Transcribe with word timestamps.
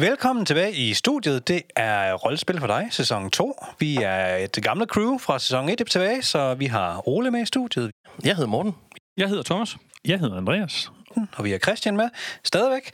Velkommen 0.00 0.46
tilbage 0.46 0.72
i 0.72 0.94
studiet. 0.94 1.48
Det 1.48 1.62
er 1.76 2.14
Rollespil 2.14 2.60
for 2.60 2.66
dig, 2.66 2.88
sæson 2.90 3.30
2. 3.30 3.64
Vi 3.78 3.96
er 3.96 4.36
et 4.36 4.58
gamle 4.62 4.86
crew 4.86 5.18
fra 5.18 5.38
sæson 5.38 5.68
1 5.68 5.86
tilbage, 5.90 6.22
så 6.22 6.54
vi 6.54 6.66
har 6.66 7.08
Ole 7.08 7.30
med 7.30 7.42
i 7.42 7.46
studiet. 7.46 7.90
Jeg 8.24 8.36
hedder 8.36 8.50
Morten. 8.50 8.74
Jeg 9.16 9.28
hedder 9.28 9.42
Thomas. 9.42 9.76
Jeg 10.04 10.18
hedder 10.18 10.36
Andreas. 10.36 10.90
Og 11.36 11.44
vi 11.44 11.50
har 11.50 11.58
Christian 11.58 11.96
med, 11.96 12.08
stadigvæk. 12.44 12.90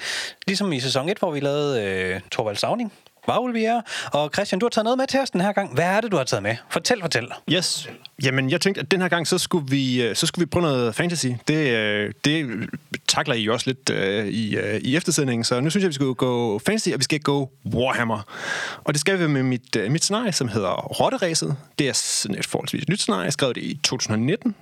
Ligesom 0.47 0.73
i 0.73 0.81
sæson 0.81 1.09
1, 1.09 1.19
hvor 1.19 1.31
vi 1.31 1.41
lavede 1.41 1.83
øh, 1.85 2.21
Torvald 2.31 2.57
Savning. 2.57 2.93
Varulv 3.27 3.55
vi 3.55 3.65
er. 3.65 3.81
Og 4.13 4.31
Christian, 4.35 4.59
du 4.59 4.67
har 4.67 4.71
taget 4.71 4.85
noget 4.85 4.99
med 4.99 5.07
til 5.07 5.21
os 5.21 5.31
den 5.31 5.41
her 5.41 5.53
gang. 5.53 5.75
Hvad 5.75 5.85
er 5.85 6.01
det, 6.01 6.13
du 6.13 6.17
har 6.17 6.25
taget 6.25 6.43
med? 6.43 6.57
Fortæl, 6.71 7.01
fortæl. 7.01 7.29
Yes. 7.53 7.89
Jamen, 8.25 8.51
jeg 8.51 8.61
tænkte, 8.61 8.81
at 8.81 8.91
den 8.91 9.01
her 9.01 9.09
gang, 9.09 9.27
så 9.27 9.39
skulle 9.39 9.71
vi, 9.71 10.03
øh, 10.03 10.17
så 10.17 10.27
skulle 10.27 10.43
vi 10.43 10.47
prøve 10.47 10.63
noget 10.63 10.95
fantasy. 10.95 11.27
Det, 11.49 11.71
øh, 11.71 12.13
det 12.25 12.69
takler 13.09 13.35
I 13.35 13.41
jo 13.41 13.53
også 13.53 13.71
lidt 13.71 13.91
uh, 13.91 14.27
i, 14.27 14.59
uh, 14.59 14.75
i 14.75 14.97
eftersendingen, 14.97 15.45
så 15.45 15.61
nu 15.61 15.71
synes 15.71 15.83
jeg, 15.83 15.87
at 15.87 15.89
vi 15.89 15.95
skal 15.95 16.07
gå 16.07 16.59
fantasy, 16.59 16.89
og 16.89 16.99
vi 16.99 17.05
skal 17.05 17.21
gå 17.21 17.51
Warhammer. 17.75 18.23
Og 18.85 18.95
det 18.95 19.01
skal 19.01 19.19
vi 19.19 19.27
med 19.27 19.43
mit, 19.43 19.77
uh, 19.77 19.93
mit 19.93 20.05
scenarie, 20.05 20.33
som 20.33 20.49
hedder 20.49 20.71
Rotteræset. 20.71 21.57
Det 21.79 21.89
er 21.89 21.93
sådan 21.93 22.39
et 22.39 22.47
forholdsvis 22.47 22.89
nyt 22.89 23.01
scenarie. 23.01 23.25
Jeg 23.25 23.33
skrev 23.33 23.55
det 23.55 23.63
i 23.63 23.81
2019 23.83 24.55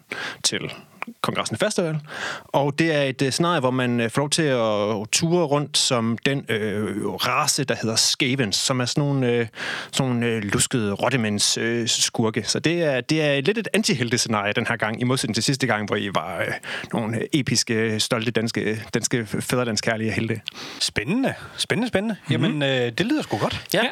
til 0.43 0.73
Kongressen 1.21 1.57
Festival. 1.57 1.99
Og 2.45 2.79
det 2.79 2.95
er 2.95 3.03
et 3.03 3.23
uh, 3.23 3.29
scenarie, 3.31 3.61
hvor 3.61 3.71
man 3.71 4.01
uh, 4.01 4.11
får 4.11 4.21
lov 4.23 4.31
til 4.31 4.43
at 4.43 5.11
ture 5.13 5.45
rundt 5.45 5.79
som 5.79 6.19
den 6.27 6.39
uh, 6.39 7.15
race, 7.15 7.65
der 7.65 7.75
hedder 7.83 7.97
Skavens, 7.97 8.57
som 8.57 8.81
er 8.81 8.85
sådan 8.85 9.05
nogle, 9.05 9.41
uh, 9.41 9.47
sådan 9.93 10.13
nogle 10.13 10.37
uh, 10.37 10.43
luskede 10.43 10.93
rottemænds 10.93 11.59
uh, 11.59 11.87
skurke. 11.87 12.43
Så 12.47 12.59
det 12.59 12.83
er, 12.83 13.01
det 13.01 13.23
er 13.23 13.41
lidt 13.41 13.59
et 13.59 13.69
antihelte-scenarie 13.73 14.53
den 14.53 14.67
her 14.67 14.77
gang, 14.77 15.01
i 15.01 15.05
modsætning 15.05 15.35
til 15.35 15.45
sidste 15.45 15.67
gang, 15.67 15.87
hvor 15.87 15.97
I 15.97 16.09
var 16.15 16.45
uh, 16.49 16.55
nogle 16.93 17.39
episke, 17.39 18.01
stolte 18.01 18.31
danske, 18.31 18.83
danske 18.95 19.27
fædrelandskærlige 19.27 20.13
helte. 20.13 20.41
Spændende, 20.81 21.35
spændende, 21.57 21.89
spændende. 21.89 22.17
Mm-hmm. 22.29 22.45
Jamen, 22.45 22.63
øh, 22.63 22.93
det 22.99 23.07
lyder 23.07 23.23
sgu 23.23 23.39
godt. 23.39 23.67
Ja. 23.75 23.83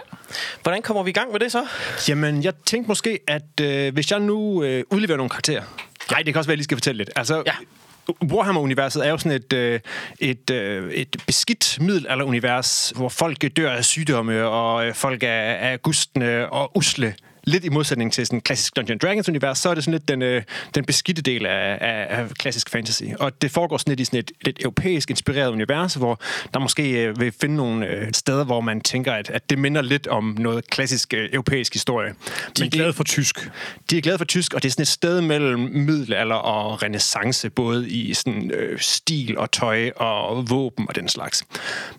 Hvordan 0.63 0.83
kommer 0.83 1.03
vi 1.03 1.11
i 1.11 1.13
gang 1.13 1.33
med 1.33 1.41
det 1.41 1.53
så? 1.53 1.67
Jamen, 2.09 2.45
jeg 2.45 2.53
tænkte 2.67 2.89
måske, 2.89 3.19
at 3.29 3.61
øh, 3.61 3.95
hvis 3.95 4.11
jeg 4.11 4.21
nu 4.21 4.63
øh, 4.63 4.85
udleverer 4.91 5.17
nogle 5.17 5.31
karakterer, 5.31 5.63
Nej, 6.11 6.23
det 6.23 6.35
kan 6.35 6.37
også 6.39 6.49
være, 6.49 6.53
at 6.53 6.57
jeg 6.57 6.57
lige 6.57 6.65
skal 6.65 6.77
fortælle 6.77 6.99
lidt. 6.99 7.11
Altså, 7.17 7.43
Ja. 7.47 7.53
Warhammer-universet 8.23 9.07
er 9.07 9.11
jo 9.11 9.19
sådan 9.19 9.33
et, 9.33 9.53
øh, 9.53 9.81
et, 10.21 10.51
øh, 10.51 10.93
et 10.93 11.17
beskidt 11.27 11.79
middelalder-univers, 11.81 12.93
hvor 12.97 13.09
folk 13.09 13.57
dør 13.57 13.71
af 13.73 13.85
sygdomme, 13.85 14.45
og 14.45 14.87
øh, 14.87 14.95
folk 14.95 15.23
er, 15.23 15.29
er 15.29 15.77
gustne 15.77 16.53
og 16.53 16.77
usle. 16.77 17.15
Lidt 17.45 17.65
i 17.65 17.69
modsætning 17.69 18.13
til 18.13 18.27
sådan 18.27 18.41
klassisk 18.41 18.77
Dungeons 18.77 19.01
Dragons-univers, 19.01 19.59
så 19.59 19.71
er 19.71 19.75
det 19.75 19.85
sådan 19.85 19.95
lidt 19.95 20.09
den, 20.09 20.23
øh, 20.23 20.43
den 20.75 20.85
beskidte 20.85 21.23
del 21.23 21.47
af, 21.47 21.79
af, 21.81 22.07
af 22.19 22.29
klassisk 22.31 22.71
fantasy. 22.71 23.03
Og 23.21 23.43
det 23.43 23.51
foregår 23.51 23.77
sådan 23.77 23.91
lidt 23.91 24.01
i 24.01 24.05
sådan 24.05 24.19
et 24.19 24.33
lidt 24.45 24.59
europæisk 24.61 25.11
inspireret 25.11 25.51
univers, 25.51 25.95
hvor 25.95 26.21
der 26.55 26.61
måske 26.61 27.05
øh, 27.05 27.21
vil 27.21 27.33
finde 27.41 27.57
nogle 27.57 27.87
øh, 27.87 28.13
steder, 28.13 28.45
hvor 28.45 28.61
man 28.61 28.81
tænker, 28.81 29.13
at, 29.13 29.31
at 29.31 29.51
det 29.51 29.59
minder 29.59 29.83
lidt 29.83 30.07
om 30.07 30.37
noget 30.39 30.71
klassisk 30.71 31.15
øh, 31.15 31.29
europæisk 31.33 31.73
historie. 31.73 32.15
De 32.59 32.65
er 32.65 32.71
glade 32.71 32.93
for 32.93 33.05
tysk. 33.05 33.51
De 33.91 33.99
er 33.99 34.03
glade 34.03 34.19
for 34.19 34.25
tysk, 34.25 34.55
og 34.55 34.63
det 34.63 34.69
er 34.69 34.73
sådan 34.73 34.83
et 34.83 34.89
sted 34.89 35.21
mellem 35.21 35.61
middelalder 35.61 36.37
og 36.37 36.83
renaissance, 36.83 37.51
både 37.51 37.91
i 37.91 38.15
sådan, 38.15 38.51
øh, 38.51 38.79
stil 38.81 39.39
og 39.39 39.51
tøj 39.51 39.91
og 39.97 40.51
våben 40.51 40.87
og 40.89 40.95
den 40.95 41.09
slags. 41.09 41.45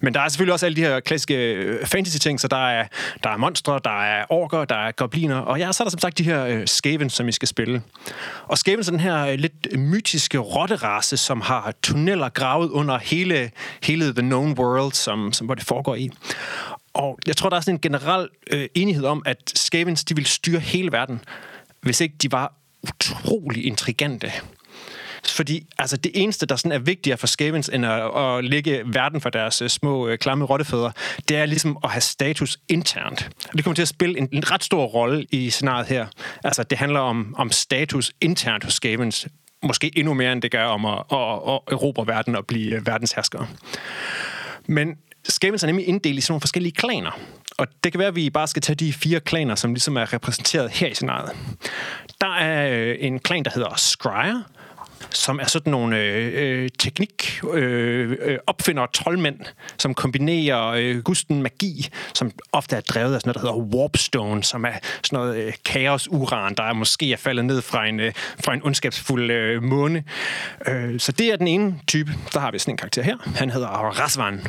Men 0.02 0.14
der 0.14 0.20
er 0.20 0.30
selvfølgelig 0.30 0.54
også 0.54 0.66
alle 0.66 0.76
de 0.76 0.82
her 0.82 1.00
klassiske 1.00 1.54
øh, 1.54 1.86
fantasy-ting, 1.86 2.40
så 2.40 2.48
der 2.48 2.70
er, 2.70 2.88
der 3.24 3.30
er 3.30 3.38
monstre, 3.38 3.80
der 3.84 4.04
er 4.04 4.26
orker, 4.30 4.66
der 4.66 4.76
er 4.76 4.92
gobliner, 4.92 5.33
og 5.36 5.60
ja, 5.60 5.72
så 5.72 5.84
er 5.84 5.86
der 5.86 5.90
som 5.90 6.00
sagt 6.00 6.18
de 6.18 6.24
her 6.24 6.46
øh, 6.46 6.68
skavens, 6.68 7.14
som 7.14 7.28
I 7.28 7.32
skal 7.32 7.48
spille. 7.48 7.82
Og 8.48 8.58
Skaven 8.58 8.80
er 8.80 8.84
den 8.84 9.00
her 9.00 9.26
øh, 9.26 9.34
lidt 9.34 9.80
mytiske 9.80 10.38
rotterace, 10.38 11.18
som 11.18 11.42
har 11.42 11.74
tunneller 11.84 12.30
gravet 12.30 12.70
under 12.70 12.98
hele, 12.98 13.52
hele 13.84 14.14
The 14.14 14.22
Known 14.22 14.60
World, 14.60 14.94
som, 14.94 15.34
som 15.34 15.48
hvor 15.48 15.56
det 15.56 15.64
foregår 15.64 15.96
i. 15.96 16.10
Og 16.94 17.20
jeg 17.28 17.38
tror, 17.38 17.50
der 17.50 17.58
er 17.58 17.62
sådan 17.62 17.76
en 17.76 17.82
generel 17.82 18.30
øh, 18.52 18.68
enighed 18.76 19.06
om, 19.06 19.24
at 19.26 19.52
skavens 19.56 20.04
de 20.04 20.16
vil 20.16 20.26
styre 20.26 20.60
hele 20.60 20.92
verden, 20.92 21.22
hvis 21.82 22.02
ikke 22.02 22.16
de 22.22 22.32
var 22.32 22.54
utrolig 22.84 23.66
intrigante. 23.66 24.32
Fordi 25.28 25.68
altså, 25.78 25.98
det 25.98 26.12
eneste, 26.16 26.46
der 26.46 26.56
sådan 26.56 26.72
er 26.72 26.80
vigtigere 26.80 27.18
for 27.18 27.28
Skavens, 27.28 27.70
end 27.70 27.86
at, 27.86 28.18
at 28.18 28.44
lægge 28.44 28.82
verden 28.86 29.22
for 29.22 29.30
deres 29.30 29.62
øh, 29.62 29.70
små, 29.70 30.08
øh, 30.08 30.18
klamme 30.18 30.46
rottefædre, 30.46 30.92
det 31.28 31.38
er 31.38 31.46
ligesom 31.46 31.78
at 31.84 31.90
have 31.90 32.02
status 32.02 32.58
internt. 32.70 33.30
Og 33.50 33.58
det 33.58 33.64
kommer 33.64 33.76
til 33.76 33.82
at 33.82 33.88
spille 33.88 34.18
en, 34.18 34.30
en 34.32 34.52
ret 34.52 34.64
stor 34.64 34.86
rolle 34.86 35.26
i 35.32 35.50
scenariet 35.50 35.88
her. 35.88 36.08
Altså, 36.44 36.64
det 36.64 36.78
handler 36.78 37.00
om, 37.00 37.36
om 37.38 37.52
status 37.52 38.12
internt 38.22 38.64
hos 38.64 38.74
Skavens. 38.74 39.28
Måske 39.64 39.92
endnu 39.98 40.14
mere, 40.14 40.32
end 40.32 40.42
det 40.42 40.52
gør 40.52 40.66
om 40.66 40.86
at, 40.86 41.04
at, 41.12 41.18
at 41.18 41.60
erobre 41.72 42.08
verden 42.08 42.36
og 42.36 42.46
blive 42.46 42.76
øh, 42.76 42.88
verdensherskere. 42.88 43.48
Men 44.68 44.96
Skavens 45.24 45.64
er 45.64 45.68
nemlig 45.68 45.88
inddelt 45.88 46.18
i 46.18 46.22
sådan 46.22 46.32
nogle 46.32 46.42
forskellige 46.42 46.74
klaner. 46.74 47.20
Og 47.58 47.68
det 47.84 47.92
kan 47.92 48.00
være, 48.00 48.08
at 48.08 48.16
vi 48.16 48.30
bare 48.30 48.48
skal 48.48 48.62
tage 48.62 48.76
de 48.76 48.94
fire 48.94 49.20
klaner, 49.20 49.56
som 49.56 49.74
ligesom 49.74 49.98
er 49.98 50.14
repræsenteret 50.14 50.72
her 50.72 50.88
i 50.88 50.94
scenariet. 50.94 51.32
Der 52.22 52.36
er 52.36 52.94
en 52.94 53.20
klan, 53.20 53.44
der 53.44 53.52
hedder 53.56 53.74
Scryer, 53.76 54.42
som 55.14 55.40
er 55.40 55.46
sådan 55.46 55.72
nogle 55.72 55.98
øh, 55.98 56.32
øh 56.36 56.70
teknik 56.80 57.40
øh, 57.54 58.18
øh 58.22 58.38
opfinder 58.48 58.86
troldmænd, 58.86 59.40
som 59.78 59.94
kombinerer 59.94 60.68
øh, 60.68 60.98
gusten 60.98 61.44
magi, 61.44 61.90
som 62.14 62.32
ofte 62.52 62.76
er 62.76 62.82
drevet 62.82 63.16
af 63.16 63.22
sådan 63.22 63.30
noget, 63.30 63.44
der 63.44 63.52
hedder 63.52 63.78
warpstone, 63.78 64.44
som 64.44 64.66
er 64.66 64.74
sådan 65.04 65.20
noget 65.20 65.36
øh, 65.36 65.54
kaosuran, 65.66 66.56
der 66.56 66.64
er 66.64 66.74
måske 66.74 67.14
er 67.14 67.18
faldet 67.18 67.46
ned 67.46 67.62
fra 67.62 67.86
en, 67.86 68.00
øh, 68.00 68.14
fra 68.44 68.54
en 68.54 68.62
ondskabsfuld 68.64 69.32
øh, 69.32 69.64
måne. 69.64 70.04
Øh, 70.68 71.00
så 71.00 71.12
det 71.12 71.28
er 71.28 71.36
den 71.36 71.48
ene 71.48 71.80
type. 71.88 72.12
Der 72.34 72.40
har 72.40 72.52
vi 72.52 72.60
sådan 72.60 72.74
en 72.74 72.78
karakter 72.78 73.02
her. 73.02 73.18
Han 73.36 73.50
hedder 73.50 73.68
Rasvan. 73.68 74.42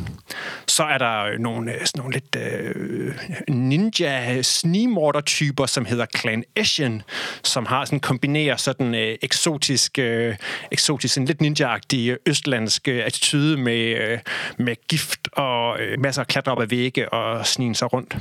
Så 0.67 0.83
er 0.83 0.99
der 0.99 1.25
øh, 1.25 1.39
nogle, 1.39 1.73
sådan 1.85 1.99
nogle 1.99 2.13
lidt 2.13 2.37
øh, 2.37 3.15
ninja 3.49 4.43
snimorder 4.43 5.21
typer 5.21 5.67
som 5.67 5.85
hedder 5.85 6.07
Clan 6.17 6.45
Ashen, 6.57 7.03
som 7.43 7.67
har 7.67 7.85
sådan 7.85 8.01
kombinerer 8.01 8.57
sådan 8.57 8.95
øh, 8.95 9.19
eksotisk 9.23 9.99
øh, 9.99 10.37
eksotisk, 10.71 11.17
en 11.17 11.25
lidt 11.25 11.41
ninja-agtig 11.41 12.11
øh, 12.11 12.17
østlandsk 12.27 12.89
øh, 12.89 13.05
attitude 13.07 13.57
med, 13.57 13.97
øh, 13.97 14.19
med 14.59 14.77
gift 14.89 15.29
og 15.33 15.79
masser 15.99 16.23
af 16.23 16.27
klatre 16.27 16.53
op 16.53 16.61
ad 16.61 16.67
vægge 16.67 17.09
og 17.09 17.47
snige 17.47 17.75
sig 17.75 17.93
rundt. 17.93 18.17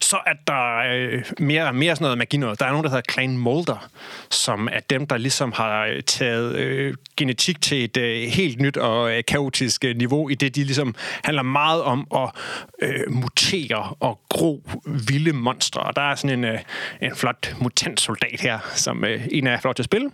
Så 0.00 0.18
er 0.26 0.32
der 0.46 0.76
øh, 0.94 1.24
mere, 1.38 1.72
mere 1.72 1.96
sådan 1.96 2.04
noget 2.04 2.18
magi 2.18 2.36
noget. 2.36 2.60
Der 2.60 2.66
er 2.66 2.70
nogen, 2.70 2.84
der 2.84 2.90
hedder 2.90 3.12
Clan 3.12 3.38
Molder, 3.38 3.88
som 4.30 4.68
er 4.72 4.80
dem, 4.90 5.06
der 5.06 5.16
ligesom 5.16 5.52
har 5.52 5.84
øh, 5.84 6.02
taget 6.02 6.54
øh, 6.56 6.94
genetik 7.16 7.60
til 7.60 7.84
et 7.84 7.96
øh, 7.96 8.28
helt 8.28 8.60
nyt 8.60 8.76
og 8.76 9.16
øh, 9.16 9.22
kaotisk 9.28 9.84
øh, 9.84 9.96
niveau, 9.96 10.28
i 10.28 10.34
det 10.34 10.56
de 10.56 10.64
ligesom 10.64 10.94
handler 11.24 11.42
meget 11.42 11.82
om 11.82 12.06
at 12.14 12.30
øh, 12.82 13.12
mutere 13.12 13.94
og 14.00 14.20
gro 14.28 14.62
vilde 15.08 15.32
monstre. 15.32 15.80
Og 15.80 15.96
der 15.96 16.02
er 16.02 16.14
sådan 16.14 16.38
en, 16.38 16.44
øh, 16.44 16.58
en 17.02 17.16
flot 17.16 17.54
mutantsoldat 17.60 18.40
her, 18.40 18.58
som 18.74 19.04
øh, 19.04 19.26
en 19.32 19.46
af 19.46 19.60
flot 19.60 19.76
til 19.76 19.82
at 19.82 19.84
spille. 19.84 20.10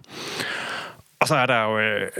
Og 1.22 1.28
så 1.28 1.34
er 1.34 1.46
der 1.46 1.62
jo 1.62 1.78
øh, 1.78 2.10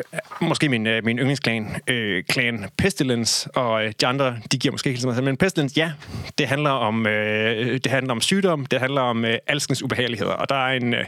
måske 0.41 0.69
min, 0.69 0.87
øh, 0.87 1.05
min 1.05 1.19
yndlingsklan, 1.19 1.81
øh, 1.87 2.25
klan 2.29 2.71
Pestilence, 2.77 3.51
og 3.51 3.85
øh, 3.85 3.93
de 4.01 4.07
andre, 4.07 4.37
de 4.53 4.59
giver 4.59 4.73
måske 4.73 4.89
ikke 4.89 5.01
så 5.01 5.07
meget. 5.07 5.25
Men 5.25 5.37
Pestilence, 5.37 5.75
ja, 5.77 5.93
det 6.39 6.49
handler 6.49 6.71
om, 6.71 7.07
øh, 7.07 7.81
det 7.85 7.87
handler 7.87 8.13
om 8.13 8.21
sygdom, 8.21 8.67
det 8.67 8.81
handler 8.81 9.01
om 9.01 9.25
øh, 9.25 9.39
alskens 9.47 9.83
ubehageligheder. 9.83 10.33
Og 10.33 10.49
der 10.49 10.55
er 10.67 10.73
en 10.73 10.95
øh, 10.95 11.05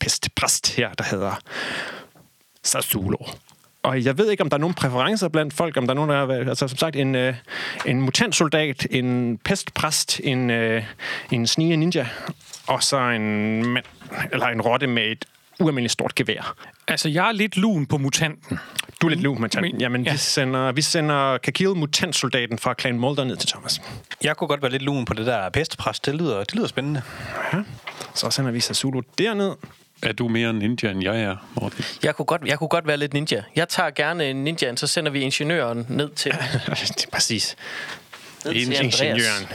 pestpræst 0.00 0.76
her, 0.76 0.92
der 0.92 1.04
hedder 1.10 1.40
Sasulo. 2.62 3.16
Og 3.82 4.04
jeg 4.04 4.18
ved 4.18 4.30
ikke, 4.30 4.42
om 4.42 4.50
der 4.50 4.56
er 4.56 4.60
nogen 4.60 4.74
præferencer 4.74 5.28
blandt 5.28 5.54
folk, 5.54 5.76
om 5.76 5.86
der 5.86 5.90
er 5.90 5.94
nogen, 5.94 6.10
der 6.10 6.16
er, 6.16 6.48
altså 6.48 6.68
som 6.68 6.78
sagt, 6.78 6.96
en, 6.96 7.14
øh, 7.14 7.34
en 7.86 8.00
mutantsoldat, 8.00 8.86
en 8.90 9.38
pestpræst, 9.44 10.20
en, 10.24 10.50
øh, 10.50 10.82
en 11.32 11.46
snige 11.46 11.76
ninja, 11.76 12.08
og 12.66 12.82
så 12.82 12.98
en 13.00 13.66
mand, 13.66 13.84
eller 14.32 14.46
en 14.46 14.60
rotte 14.60 14.86
med 14.86 15.02
et 15.02 15.24
ualmindeligt 15.60 15.92
stort 15.92 16.14
gevær. 16.14 16.54
Altså, 16.88 17.08
jeg 17.08 17.28
er 17.28 17.32
lidt 17.32 17.56
lun 17.56 17.86
på 17.86 17.98
mutanten. 17.98 18.58
Du 19.02 19.06
er 19.06 19.10
lidt 19.10 19.22
lun, 19.22 19.40
mutanten. 19.40 19.80
Jamen, 19.80 20.02
ja. 20.02 20.08
Ja. 20.08 20.12
vi 20.12 20.18
sender, 20.18 20.72
vi 20.72 20.82
sender 20.82 21.38
Kakil, 21.38 21.68
mutantsoldaten 21.68 22.58
fra 22.58 22.74
Clan 22.80 22.98
Mulder, 22.98 23.24
ned 23.24 23.36
til 23.36 23.48
Thomas. 23.48 23.80
Jeg 24.22 24.36
kunne 24.36 24.48
godt 24.48 24.62
være 24.62 24.70
lidt 24.70 24.82
lun 24.82 25.04
på 25.04 25.14
det 25.14 25.26
der 25.26 25.50
pestepres. 25.50 26.00
Det 26.00 26.14
lyder, 26.14 26.38
det 26.38 26.54
lyder 26.54 26.66
spændende. 26.66 27.02
Så 28.14 28.30
sender 28.30 28.50
vi 28.50 28.60
Sasulo 28.60 29.02
derned. 29.18 29.52
Er 30.02 30.12
du 30.12 30.28
mere 30.28 30.50
en 30.50 30.56
ninja, 30.58 30.90
end 30.90 31.02
jeg 31.02 31.20
er, 31.20 31.36
Morten? 31.54 31.84
Jeg 32.02 32.14
kunne 32.16 32.26
godt, 32.26 32.42
jeg 32.46 32.58
kunne 32.58 32.68
godt 32.68 32.86
være 32.86 32.96
lidt 32.96 33.14
ninja. 33.14 33.42
Jeg 33.56 33.68
tager 33.68 33.90
gerne 33.90 34.30
en 34.30 34.44
ninja, 34.44 34.76
så 34.76 34.86
sender 34.86 35.10
vi 35.12 35.20
ingeniøren 35.20 35.86
ned 35.88 36.10
til, 36.10 36.32
det 36.62 37.04
er 37.04 37.10
præcis. 37.12 37.56
ned 38.44 38.52
til. 38.52 38.84
Ingeniøren. 38.84 39.46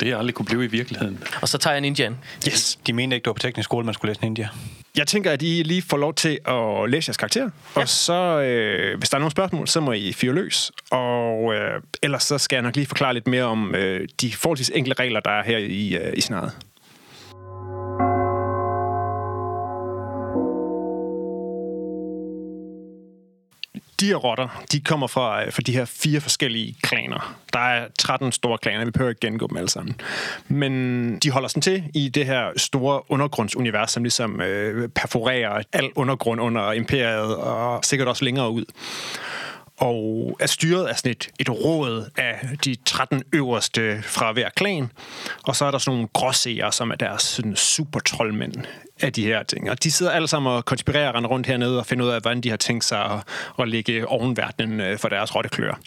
Det 0.00 0.08
jeg 0.08 0.18
aldrig 0.18 0.34
kunne 0.34 0.46
blive 0.46 0.64
i 0.64 0.66
virkeligheden. 0.66 1.22
Og 1.42 1.48
så 1.48 1.58
tager 1.58 1.74
jeg 1.74 1.80
ninjaen. 1.80 2.18
Yes. 2.48 2.78
De 2.86 2.92
mente 2.92 3.16
ikke, 3.16 3.24
du 3.24 3.30
var 3.30 3.34
på 3.34 3.38
teknisk 3.38 3.64
skole, 3.64 3.84
man 3.84 3.94
skulle 3.94 4.10
læse 4.10 4.20
ninja. 4.20 4.48
Jeg 4.96 5.06
tænker, 5.06 5.30
at 5.30 5.42
I 5.42 5.62
lige 5.62 5.82
får 5.82 5.96
lov 5.96 6.14
til 6.14 6.38
at 6.44 6.90
læse 6.90 7.08
jeres 7.08 7.16
karakter. 7.16 7.50
Ja. 7.76 7.80
Og 7.80 7.88
så, 7.88 8.40
øh, 8.40 8.98
hvis 8.98 9.08
der 9.10 9.16
er 9.16 9.18
nogle 9.18 9.30
spørgsmål, 9.30 9.68
så 9.68 9.80
må 9.80 9.92
I 9.92 10.12
fyre 10.12 10.34
løs. 10.34 10.72
Og 10.90 11.54
øh, 11.54 11.80
ellers 12.02 12.22
så 12.22 12.38
skal 12.38 12.56
jeg 12.56 12.62
nok 12.62 12.76
lige 12.76 12.86
forklare 12.86 13.14
lidt 13.14 13.26
mere 13.26 13.44
om 13.44 13.74
øh, 13.74 14.08
de 14.20 14.32
forholdsvis 14.32 14.70
enkle 14.74 14.94
regler, 14.94 15.20
der 15.20 15.30
er 15.30 15.42
her 15.44 15.58
i, 15.58 15.96
øh, 15.96 16.12
i 16.16 16.20
scenariet. 16.20 16.52
De 24.02 24.06
her 24.06 24.16
rotter, 24.16 24.62
de 24.72 24.80
kommer 24.80 25.06
fra, 25.06 25.44
øh, 25.44 25.52
fra 25.52 25.62
de 25.62 25.72
her 25.72 25.84
fire 25.84 26.20
forskellige 26.20 26.76
klaner. 26.82 27.36
Der 27.52 27.58
er 27.58 27.86
13 27.98 28.32
store 28.32 28.58
klaner, 28.58 28.84
vi 28.84 28.90
behøver 28.90 29.10
ikke 29.10 29.20
gennemgå 29.20 29.46
dem 29.46 29.56
alle 29.56 29.68
sammen. 29.68 29.94
Men 30.48 31.18
de 31.18 31.30
holder 31.30 31.48
sådan 31.48 31.62
til 31.62 31.84
i 31.94 32.08
det 32.08 32.26
her 32.26 32.50
store 32.56 33.00
undergrundsunivers, 33.08 33.90
som 33.90 34.02
ligesom 34.02 34.40
øh, 34.40 34.88
perforerer 34.88 35.62
al 35.72 35.90
undergrund 35.96 36.40
under 36.40 36.72
imperiet, 36.72 37.36
og 37.36 37.84
sikkert 37.84 38.08
også 38.08 38.24
længere 38.24 38.50
ud 38.50 38.64
og 39.82 40.36
er 40.40 40.46
styret 40.46 40.86
af 40.86 40.96
sådan 40.96 41.10
et, 41.10 41.28
et 41.38 41.50
råd 41.50 42.10
af 42.16 42.38
de 42.64 42.76
13 42.86 43.22
øverste 43.32 44.02
fra 44.02 44.32
hver 44.32 44.48
klan. 44.56 44.90
Og 45.42 45.56
så 45.56 45.64
er 45.64 45.70
der 45.70 45.78
sådan 45.78 45.96
nogle 45.96 46.08
gråseer, 46.12 46.70
som 46.70 46.90
er 46.90 46.94
deres 46.94 47.22
sådan, 47.22 47.56
super 47.56 48.00
troldmænd 48.00 48.54
af 49.00 49.12
de 49.12 49.24
her 49.24 49.42
ting. 49.42 49.70
Og 49.70 49.82
de 49.82 49.90
sidder 49.90 50.12
alle 50.12 50.28
sammen 50.28 50.52
og 50.52 50.64
konspirerer 50.64 51.12
og 51.12 51.30
rundt 51.30 51.46
hernede 51.46 51.78
og 51.78 51.86
finder 51.86 52.04
ud 52.04 52.10
af, 52.10 52.20
hvordan 52.20 52.40
de 52.40 52.50
har 52.50 52.56
tænkt 52.56 52.84
sig 52.84 53.04
at, 53.04 53.20
at 53.58 53.68
lægge 53.68 54.08
ovenverdenen 54.08 54.80
øh, 54.80 54.98
for 54.98 55.08
deres 55.08 55.34
rotteklør. 55.34 55.80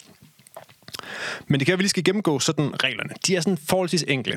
Men 1.48 1.60
det 1.60 1.66
kan, 1.66 1.78
vi 1.78 1.82
lige 1.82 1.90
skal 1.90 2.04
gennemgå 2.04 2.38
sådan 2.38 2.84
reglerne. 2.84 3.10
De 3.26 3.36
er 3.36 3.40
sådan 3.40 3.58
forholdsvis 3.68 4.04
enkle. 4.08 4.36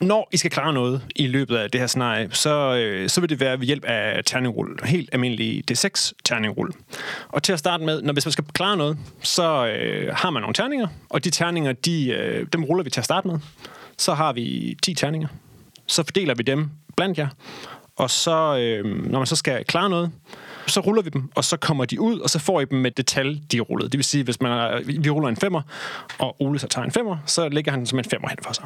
Når 0.00 0.28
I 0.32 0.36
skal 0.36 0.50
klare 0.50 0.72
noget 0.72 1.02
i 1.16 1.26
løbet 1.26 1.56
af 1.56 1.70
det 1.70 1.80
her 1.80 1.86
scenarie, 1.86 2.28
så, 2.32 2.76
øh, 2.76 3.08
så 3.08 3.20
vil 3.20 3.30
det 3.30 3.40
være 3.40 3.60
ved 3.60 3.66
hjælp 3.66 3.84
af 3.84 4.24
terningrulle. 4.24 4.76
Helt 4.84 5.08
almindelig 5.12 5.64
D6 5.70 6.12
terningrulle. 6.24 6.72
Og 7.28 7.42
til 7.42 7.52
at 7.52 7.58
starte 7.58 7.84
med, 7.84 8.02
når 8.02 8.12
hvis 8.12 8.26
man 8.26 8.32
skal 8.32 8.44
klare 8.44 8.76
noget, 8.76 8.98
så 9.22 9.66
øh, 9.66 10.14
har 10.14 10.30
man 10.30 10.42
nogle 10.42 10.54
terninger, 10.54 10.88
og 11.08 11.24
de 11.24 11.30
terninger, 11.30 11.72
de, 11.72 12.08
øh, 12.08 12.46
dem 12.52 12.64
ruller 12.64 12.84
vi 12.84 12.90
til 12.90 13.00
at 13.00 13.04
starte 13.04 13.28
med. 13.28 13.38
Så 13.98 14.14
har 14.14 14.32
vi 14.32 14.76
10 14.82 14.94
terninger. 14.94 15.28
Så 15.86 16.02
fordeler 16.02 16.34
vi 16.34 16.42
dem 16.42 16.70
blandt 16.96 17.18
jer, 17.18 17.28
og 17.96 18.10
så, 18.10 18.58
øh, 18.58 19.10
når 19.10 19.18
man 19.18 19.26
så 19.26 19.36
skal 19.36 19.64
klare 19.64 19.90
noget, 19.90 20.10
så 20.70 20.80
ruller 20.80 21.02
vi 21.02 21.10
dem, 21.10 21.30
og 21.34 21.44
så 21.44 21.56
kommer 21.56 21.84
de 21.84 22.00
ud, 22.00 22.18
og 22.18 22.30
så 22.30 22.38
får 22.38 22.60
I 22.60 22.64
dem 22.64 22.78
med 22.78 22.90
det 22.90 23.06
tal, 23.06 23.42
de 23.52 23.56
er 23.56 23.60
rullet. 23.60 23.92
Det 23.92 23.98
vil 23.98 24.04
sige, 24.04 24.24
hvis 24.24 24.40
man 24.40 24.52
er, 24.52 24.80
vi 25.00 25.10
ruller 25.10 25.28
en 25.28 25.36
femmer, 25.36 25.62
og 26.18 26.42
Ole 26.42 26.58
så 26.58 26.66
tager 26.66 26.84
en 26.84 26.92
femmer, 26.92 27.16
så 27.26 27.48
lægger 27.48 27.72
han 27.72 27.86
som 27.86 27.98
en 27.98 28.04
femmer 28.04 28.28
hen 28.28 28.38
for 28.42 28.52
sig. 28.52 28.64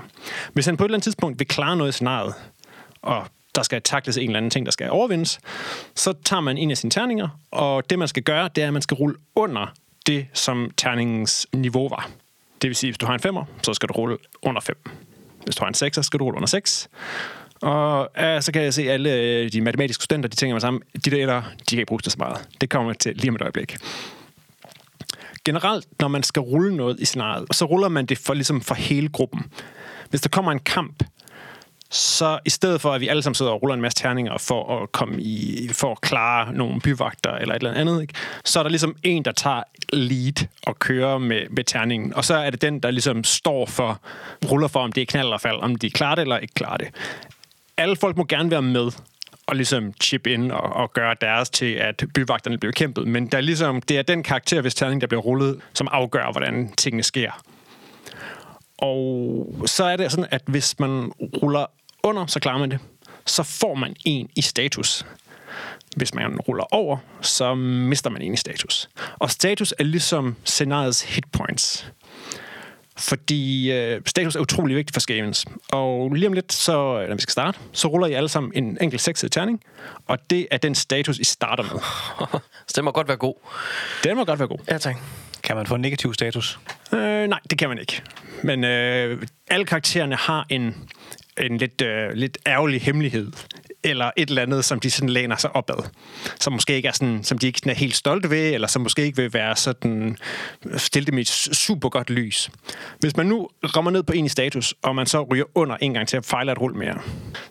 Hvis 0.53 0.67
han 0.67 0.77
på 0.77 0.85
et 0.85 0.89
eller 0.89 0.97
andet 0.97 1.05
tidspunkt 1.05 1.39
vil 1.39 1.49
klare 1.49 1.77
noget 1.77 1.91
i 1.91 1.93
scenariet, 1.93 2.35
og 3.03 3.27
der 3.55 3.63
skal 3.63 3.83
takles 3.83 4.17
en 4.17 4.23
eller 4.23 4.37
anden 4.37 4.51
ting, 4.51 4.67
der 4.67 4.73
skal 4.73 4.91
overvindes, 4.91 5.41
så 5.95 6.15
tager 6.25 6.41
man 6.41 6.59
en 6.59 6.71
af 6.71 6.77
sine 6.79 6.91
terninger, 6.91 7.29
og 7.51 7.91
det 7.91 7.99
man 7.99 8.09
skal 8.09 8.23
gøre, 8.23 8.49
det 8.57 8.63
er, 8.63 8.67
at 8.67 8.73
man 8.73 8.83
skal 8.83 8.95
rulle 8.95 9.17
under 9.37 9.67
det, 10.07 10.27
som 10.33 10.71
terningens 10.77 11.47
niveau 11.53 11.89
var. 11.89 12.11
Det 12.63 12.69
vil 12.69 12.77
sige, 12.77 12.91
hvis 12.91 12.99
du 12.99 13.07
har 13.07 13.15
en 13.15 13.21
femmer, 13.21 13.45
så 13.63 13.75
skal 13.75 13.89
du 13.89 13.95
rulle 13.95 14.19
under 14.43 14.61
5. 14.61 14.91
Hvis 15.45 15.57
du 15.57 15.65
har 15.65 15.69
en 15.69 15.75
6, 15.75 15.95
så 15.95 16.03
skal 16.03 16.21
du 16.21 16.25
rulle 16.25 16.37
under 16.37 16.47
6. 16.47 16.89
Og 17.63 18.11
ja, 18.17 18.41
så 18.41 18.53
kan 18.53 18.63
jeg 18.63 18.75
se, 18.75 18.83
at 18.83 18.91
alle 18.91 19.13
øh, 19.13 19.53
de 19.53 19.61
matematiske 19.61 20.05
studenter, 20.05 20.29
de 20.29 20.37
tænker 20.37 20.55
mig 20.55 20.61
sammen, 20.61 20.83
de 21.05 21.11
der 21.11 21.23
etter, 21.23 21.43
de 21.43 21.65
kan 21.69 21.79
ikke 21.79 21.87
bruges 21.87 22.03
til 22.03 22.13
så 22.13 22.19
meget. 22.19 22.49
Det 22.61 22.71
kommer 22.71 22.93
til 22.93 23.17
lige 23.17 23.29
om 23.29 23.35
et 23.35 23.43
øjeblik. 23.43 23.77
Generelt, 25.45 25.87
når 26.01 26.09
man 26.09 26.23
skal 26.23 26.41
rulle 26.41 26.77
noget 26.77 27.01
i 27.01 27.05
scenariet, 27.05 27.47
så 27.53 27.65
ruller 27.65 27.89
man 27.89 28.07
det 28.07 28.19
for, 28.19 28.35
ligesom 28.35 28.61
for 28.61 28.75
hele 28.75 29.09
gruppen. 29.09 29.43
Hvis 30.11 30.21
der 30.21 30.29
kommer 30.29 30.53
en 30.53 30.59
kamp, 30.59 31.03
så 31.91 32.39
i 32.45 32.51
stedet 32.51 32.81
for, 32.81 32.93
at 32.93 33.01
vi 33.01 33.09
alle 33.09 33.23
sammen 33.23 33.35
sidder 33.35 33.53
og 33.53 33.63
ruller 33.63 33.75
en 33.75 33.81
masse 33.81 34.03
terninger 34.03 34.39
for 34.39 34.83
at 34.83 34.93
komme 34.93 35.23
i, 35.23 35.69
for 35.73 35.93
at 35.93 36.01
klare 36.01 36.53
nogle 36.53 36.81
byvagter 36.81 37.31
eller 37.33 37.55
et 37.55 37.63
eller 37.63 37.73
andet, 37.73 38.03
ikke? 38.03 38.15
så 38.45 38.59
er 38.59 38.63
der 38.63 38.71
ligesom 38.71 38.97
en, 39.03 39.25
der 39.25 39.33
tager 39.33 39.63
lead 39.93 40.47
og 40.63 40.79
kører 40.79 41.19
med, 41.19 41.41
med 41.51 41.65
terningen. 41.65 42.15
Og 42.15 42.25
så 42.25 42.35
er 42.35 42.51
det 42.51 42.63
den, 42.63 42.81
der 42.81 42.91
ligesom 42.91 43.25
står 43.25 43.67
for, 43.67 44.01
ruller 44.51 44.69
for, 44.69 44.81
om 44.81 44.93
det 44.93 45.01
er 45.01 45.07
knald 45.07 45.27
eller 45.27 45.39
fald, 45.39 45.57
om 45.57 45.77
de 45.77 45.91
klarer 45.91 46.15
det 46.15 46.23
eller 46.23 46.39
ikke 46.39 46.55
klarer 46.55 46.77
det 46.77 46.89
alle 47.77 47.97
folk 47.97 48.17
må 48.17 48.25
gerne 48.25 48.51
være 48.51 48.63
med 48.63 48.91
og 49.47 49.57
ligesom 49.57 49.93
chip 50.03 50.27
ind 50.27 50.53
og, 50.53 50.61
og 50.61 50.93
gøre 50.93 51.17
deres 51.21 51.51
til, 51.51 51.75
at 51.75 52.05
byvagterne 52.15 52.59
bliver 52.59 52.73
kæmpet. 52.73 53.09
Men 53.09 53.27
der 53.27 53.39
er 53.39 53.43
ligesom, 53.43 53.83
det 53.83 53.99
er 53.99 54.03
den 54.03 54.23
karakter, 54.23 54.61
hvis 54.61 54.75
terning, 54.75 55.01
der 55.01 55.07
bliver 55.07 55.21
rullet, 55.21 55.61
som 55.75 55.89
afgør, 55.91 56.33
hvordan 56.33 56.73
tingene 56.73 57.03
sker. 57.03 57.43
Og 58.79 59.63
så 59.67 59.85
er 59.85 59.97
det 59.97 60.11
sådan, 60.11 60.27
at 60.31 60.43
hvis 60.47 60.79
man 60.79 61.13
ruller 61.43 61.67
under, 62.03 62.27
så 62.27 62.41
klarer 62.41 62.59
man 62.59 62.71
det. 62.71 62.79
Så 63.27 63.43
får 63.43 63.75
man 63.75 63.97
en 64.05 64.29
i 64.37 64.43
status. 64.43 65.07
Hvis 65.97 66.15
man 66.15 66.41
ruller 66.41 66.75
over, 66.75 66.97
så 67.21 67.55
mister 67.55 68.11
man 68.11 68.23
en 68.23 68.35
i 68.35 68.37
status. 68.37 68.89
Og 69.19 69.31
status 69.31 69.75
er 69.79 69.85
ligesom 69.85 70.37
scenariets 70.45 71.03
hitpoints. 71.03 71.93
Fordi 73.03 73.73
øh, 73.73 74.01
status 74.07 74.37
er 74.37 74.41
utrolig 74.41 74.77
vigtigt 74.77 74.95
for 74.95 75.01
Skavens. 75.01 75.47
Og 75.73 76.13
lige 76.13 76.27
om 76.27 76.33
lidt, 76.33 76.53
så, 76.53 77.01
øh, 77.01 77.09
når 77.09 77.15
vi 77.15 77.23
skal 77.23 77.33
starte, 77.33 77.59
så 77.73 77.89
ruller 77.89 78.07
I 78.07 78.13
alle 78.13 78.29
sammen 78.29 78.53
en 78.55 78.79
enkelt 78.81 79.03
sekset 79.03 79.33
terning. 79.33 79.61
Og 80.07 80.19
det 80.31 80.47
er 80.51 80.57
den 80.57 80.75
status, 80.75 81.19
I 81.19 81.25
starter 81.25 81.63
med. 81.63 81.81
Så 82.69 82.73
det 82.77 82.85
må 82.85 82.91
godt 82.91 83.09
være 83.09 83.17
god. 83.17 83.35
Den 84.05 84.17
må 84.17 84.25
godt 84.25 84.39
være 84.39 84.49
god. 84.49 84.59
Ja, 84.71 84.79
tak. 84.79 84.97
Kan 85.43 85.57
man 85.57 85.67
få 85.67 85.75
en 85.75 85.81
negativ 85.81 86.15
status? 86.15 86.59
Øh, 86.93 87.27
nej, 87.29 87.39
det 87.51 87.59
kan 87.59 87.69
man 87.69 87.79
ikke. 87.79 88.03
Men 88.43 88.65
øh, 88.65 89.23
alle 89.49 89.67
karaktererne 89.67 90.17
har 90.17 90.47
en, 90.49 90.75
en 91.41 91.59
lidt, 91.59 91.83
øh, 91.83 92.13
lidt 92.13 92.39
ærgerlig 92.47 92.83
hemmelighed 92.83 93.33
eller 93.85 94.11
et 94.17 94.29
eller 94.29 94.43
andet, 94.43 94.65
som 94.65 94.81
de 94.81 94.91
sådan 94.91 95.09
læner 95.09 95.37
sig 95.37 95.57
opad. 95.57 95.89
Som 96.41 96.53
måske 96.53 96.75
ikke 96.75 96.89
er 96.89 96.93
sådan, 96.93 97.25
som 97.25 97.39
de 97.39 97.47
ikke 97.47 97.71
er 97.71 97.75
helt 97.75 97.97
stolte 97.97 98.31
ved, 98.31 98.55
eller 98.55 98.69
som 98.69 98.83
måske 98.83 99.03
ikke 99.03 99.17
vil 99.17 99.33
være 99.33 99.57
sådan, 99.57 100.17
stille 100.77 101.07
dem 101.07 101.19
i 101.19 101.21
et 101.21 101.29
super 101.29 101.89
godt 101.89 102.11
lys. 102.11 102.51
Hvis 103.01 103.17
man 103.17 103.27
nu 103.27 103.49
rammer 103.77 103.91
ned 103.91 104.03
på 104.03 104.13
en 104.13 104.25
i 104.25 104.29
status, 104.29 104.75
og 104.83 104.95
man 104.95 105.07
så 105.07 105.23
ryger 105.23 105.45
under 105.55 105.77
en 105.77 105.95
gang 105.95 106.09
til 106.09 106.17
at 106.17 106.25
fejle 106.25 106.53
et 106.53 106.61
rul 106.61 106.75
mere, 106.75 106.99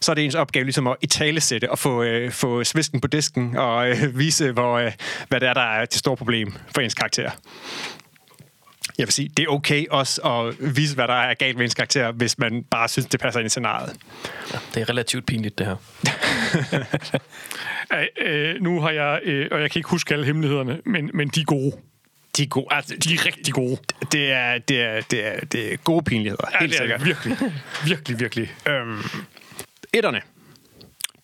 så 0.01 0.11
er 0.11 0.13
det 0.13 0.25
ens 0.25 0.35
opgave 0.35 0.63
ligesom 0.63 0.87
at 0.87 0.95
italesætte 1.01 1.71
og 1.71 1.79
få, 1.79 2.03
øh, 2.03 2.31
få 2.31 2.63
svisken 2.63 3.01
på 3.01 3.07
disken 3.07 3.57
og 3.57 3.89
øh, 3.89 4.19
vise, 4.19 4.51
hvor, 4.51 4.77
øh, 4.77 4.91
hvad 5.27 5.39
det 5.39 5.49
er, 5.49 5.53
der 5.53 5.61
er 5.61 5.85
det 5.85 5.93
store 5.93 6.17
problem 6.17 6.53
for 6.73 6.81
ens 6.81 6.93
karakter 6.93 7.31
jeg 8.97 9.07
vil 9.07 9.13
sige, 9.13 9.29
det 9.37 9.43
er 9.43 9.47
okay 9.47 9.85
også 9.89 10.21
at 10.21 10.75
vise, 10.75 10.95
hvad 10.95 11.07
der 11.07 11.13
er 11.13 11.33
galt 11.33 11.57
med 11.57 11.65
ens 11.65 11.73
karakter, 11.73 12.11
hvis 12.11 12.37
man 12.37 12.63
bare 12.63 12.87
synes, 12.89 13.05
det 13.05 13.19
passer 13.19 13.39
ind 13.39 13.45
i 13.47 13.49
scenariet. 13.49 13.95
Ja, 14.53 14.59
det 14.73 14.81
er 14.81 14.89
relativt 14.89 15.25
pinligt, 15.25 15.57
det 15.57 15.65
her. 15.67 15.75
Æ, 17.93 18.25
øh, 18.25 18.61
nu 18.61 18.81
har 18.81 18.89
jeg, 18.89 19.19
øh, 19.23 19.47
og 19.51 19.61
jeg 19.61 19.71
kan 19.71 19.79
ikke 19.79 19.89
huske 19.89 20.13
alle 20.13 20.25
hemmelighederne, 20.25 20.79
men, 20.85 21.09
men 21.13 21.27
de 21.27 21.41
er 21.41 21.45
gode. 21.45 21.71
De 22.37 22.43
er 22.43 22.47
gode. 22.47 22.65
Altså, 22.71 22.95
De 23.03 23.13
er 23.13 23.25
rigtig 23.25 23.53
gode. 23.53 23.77
det, 24.11 24.31
er, 24.31 24.57
det, 24.57 24.81
er, 24.81 25.01
det, 25.01 25.27
er, 25.27 25.39
det 25.45 25.73
er 25.73 25.77
gode 25.77 26.03
pinligheder, 26.03 26.43
Ja, 26.53 26.57
helt 26.59 26.71
det 26.71 26.77
er 26.79 26.83
sikkert. 26.83 27.05
virkelig, 27.05 27.37
virkelig, 27.85 28.19
virkelig. 28.19 28.53
Øhm, 28.67 28.99
etterne, 29.93 30.21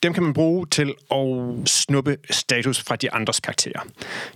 dem 0.04 0.14
kan 0.14 0.24
man 0.24 0.34
bruge 0.34 0.66
til 0.66 0.94
at 1.12 1.70
snuppe 1.70 2.18
status 2.30 2.82
fra 2.82 2.96
de 2.96 3.14
andres 3.14 3.40
karakterer. 3.40 3.80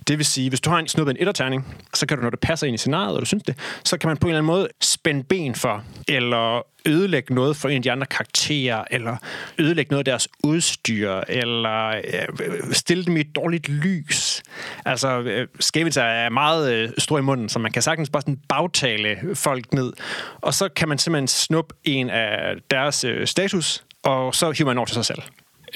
Det 0.08 0.18
vil 0.18 0.26
sige, 0.26 0.48
hvis 0.48 0.60
du 0.60 0.70
har 0.70 0.78
en 0.78 0.88
snuppet 0.88 1.16
en 1.16 1.20
etterterning, 1.20 1.76
så 1.94 2.06
kan 2.06 2.16
du, 2.16 2.22
når 2.22 2.30
det 2.30 2.40
passer 2.40 2.66
ind 2.66 2.74
i 2.74 2.78
scenariet, 2.78 3.14
og 3.14 3.20
du 3.20 3.26
synes 3.26 3.42
det, 3.42 3.58
så 3.84 3.96
kan 3.96 4.08
man 4.08 4.16
på 4.16 4.26
en 4.26 4.30
eller 4.30 4.38
anden 4.38 4.46
måde 4.46 4.68
spænde 4.80 5.24
ben 5.24 5.54
for, 5.54 5.84
eller 6.08 6.62
ødelægge 6.86 7.34
noget 7.34 7.56
for 7.56 7.68
en 7.68 7.76
af 7.76 7.82
de 7.82 7.92
andre 7.92 8.06
karakterer, 8.06 8.84
eller 8.90 9.16
ødelægge 9.58 9.90
noget 9.90 10.00
af 10.00 10.04
deres 10.04 10.28
udstyr, 10.44 11.20
eller 11.28 11.88
øh, 11.88 12.72
stille 12.72 13.04
dem 13.04 13.16
i 13.16 13.20
et 13.20 13.36
dårligt 13.36 13.68
lys. 13.68 14.42
Altså, 14.84 15.20
øh, 15.20 15.48
skævelser 15.60 16.02
er 16.02 16.28
meget 16.28 16.72
øh, 16.72 16.90
stor 16.98 17.18
i 17.18 17.22
munden, 17.22 17.48
så 17.48 17.58
man 17.58 17.72
kan 17.72 17.82
sagtens 17.82 18.10
bare 18.10 18.22
sådan 18.22 18.40
bagtale 18.48 19.18
folk 19.34 19.72
ned. 19.72 19.92
Og 20.40 20.54
så 20.54 20.68
kan 20.68 20.88
man 20.88 20.98
simpelthen 20.98 21.28
snuppe 21.28 21.74
en 21.84 22.10
af 22.10 22.54
deres 22.70 23.04
øh, 23.04 23.26
status, 23.26 23.84
og 24.02 24.34
så 24.34 24.50
hiver 24.50 24.70
man 24.70 24.78
over 24.78 24.86
til 24.86 24.94
sig 24.94 25.04
selv. 25.04 25.22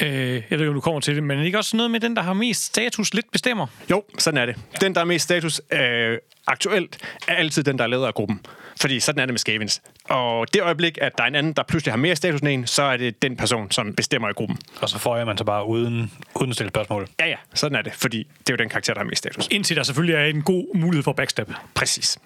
Øh, 0.03 0.09
jeg 0.11 0.45
ved 0.51 0.59
ikke, 0.59 0.69
om 0.69 0.75
du 0.75 0.81
kommer 0.81 1.01
til 1.01 1.15
det, 1.15 1.23
men 1.23 1.31
er 1.31 1.37
det 1.41 1.47
ikke 1.47 1.59
også 1.59 1.77
noget 1.77 1.91
med 1.91 2.01
den, 2.01 2.17
der 2.17 2.23
har 2.23 2.33
mest 2.33 2.65
status, 2.65 3.15
lidt 3.15 3.27
bestemmer? 3.33 3.67
Jo, 3.91 4.05
sådan 4.19 4.39
er 4.39 4.47
det. 4.47 4.57
Den, 4.81 4.95
der 4.95 5.01
er 5.01 5.05
mest 5.05 5.25
status 5.25 5.61
øh, 5.73 6.19
aktuelt, 6.47 6.99
er 7.29 7.35
altid 7.35 7.65
den, 7.65 7.79
der 7.79 7.85
er 7.85 7.89
leder 7.89 8.07
af 8.07 8.15
gruppen. 8.15 8.41
Fordi 8.81 9.01
sådan 9.01 9.21
er 9.21 9.27
det 9.27 9.33
med 9.33 9.39
Skavens. 9.39 9.83
Og 10.05 10.55
det 10.55 10.63
øjeblik, 10.63 10.99
at 11.01 11.13
der 11.19 11.25
er 11.25 11.29
en 11.29 11.35
anden, 11.35 11.53
der 11.53 11.63
pludselig 11.63 11.93
har 11.93 11.97
mere 11.97 12.17
status 12.17 12.41
end 12.41 12.49
en, 12.49 12.67
så 12.67 12.83
er 12.83 12.97
det 12.97 13.23
den 13.23 13.37
person, 13.37 13.71
som 13.71 13.95
bestemmer 13.95 14.29
i 14.29 14.33
gruppen. 14.33 14.59
Og 14.81 14.89
så 14.89 14.99
får 14.99 15.25
man 15.25 15.39
så 15.39 15.45
bare 15.45 15.67
uden, 15.67 16.13
uden 16.35 16.51
at 16.51 16.55
stille 16.55 16.71
spørgsmål. 16.71 17.09
Ja, 17.21 17.27
ja, 17.27 17.37
sådan 17.55 17.79
er 17.79 17.83
det. 17.83 17.93
Fordi 17.95 18.19
det 18.19 18.51
er 18.51 18.55
jo 18.55 18.57
den 18.57 18.69
karakter, 18.69 18.95
der 18.95 19.01
har 19.01 19.05
mest 19.07 19.19
status. 19.19 19.49
Indtil 19.51 19.77
der 19.77 19.83
selvfølgelig 19.83 20.15
er 20.15 20.25
en 20.25 20.43
god 20.43 20.77
mulighed 20.77 21.03
for 21.03 21.13
backstab. 21.13 21.51
Præcis. 21.75 22.19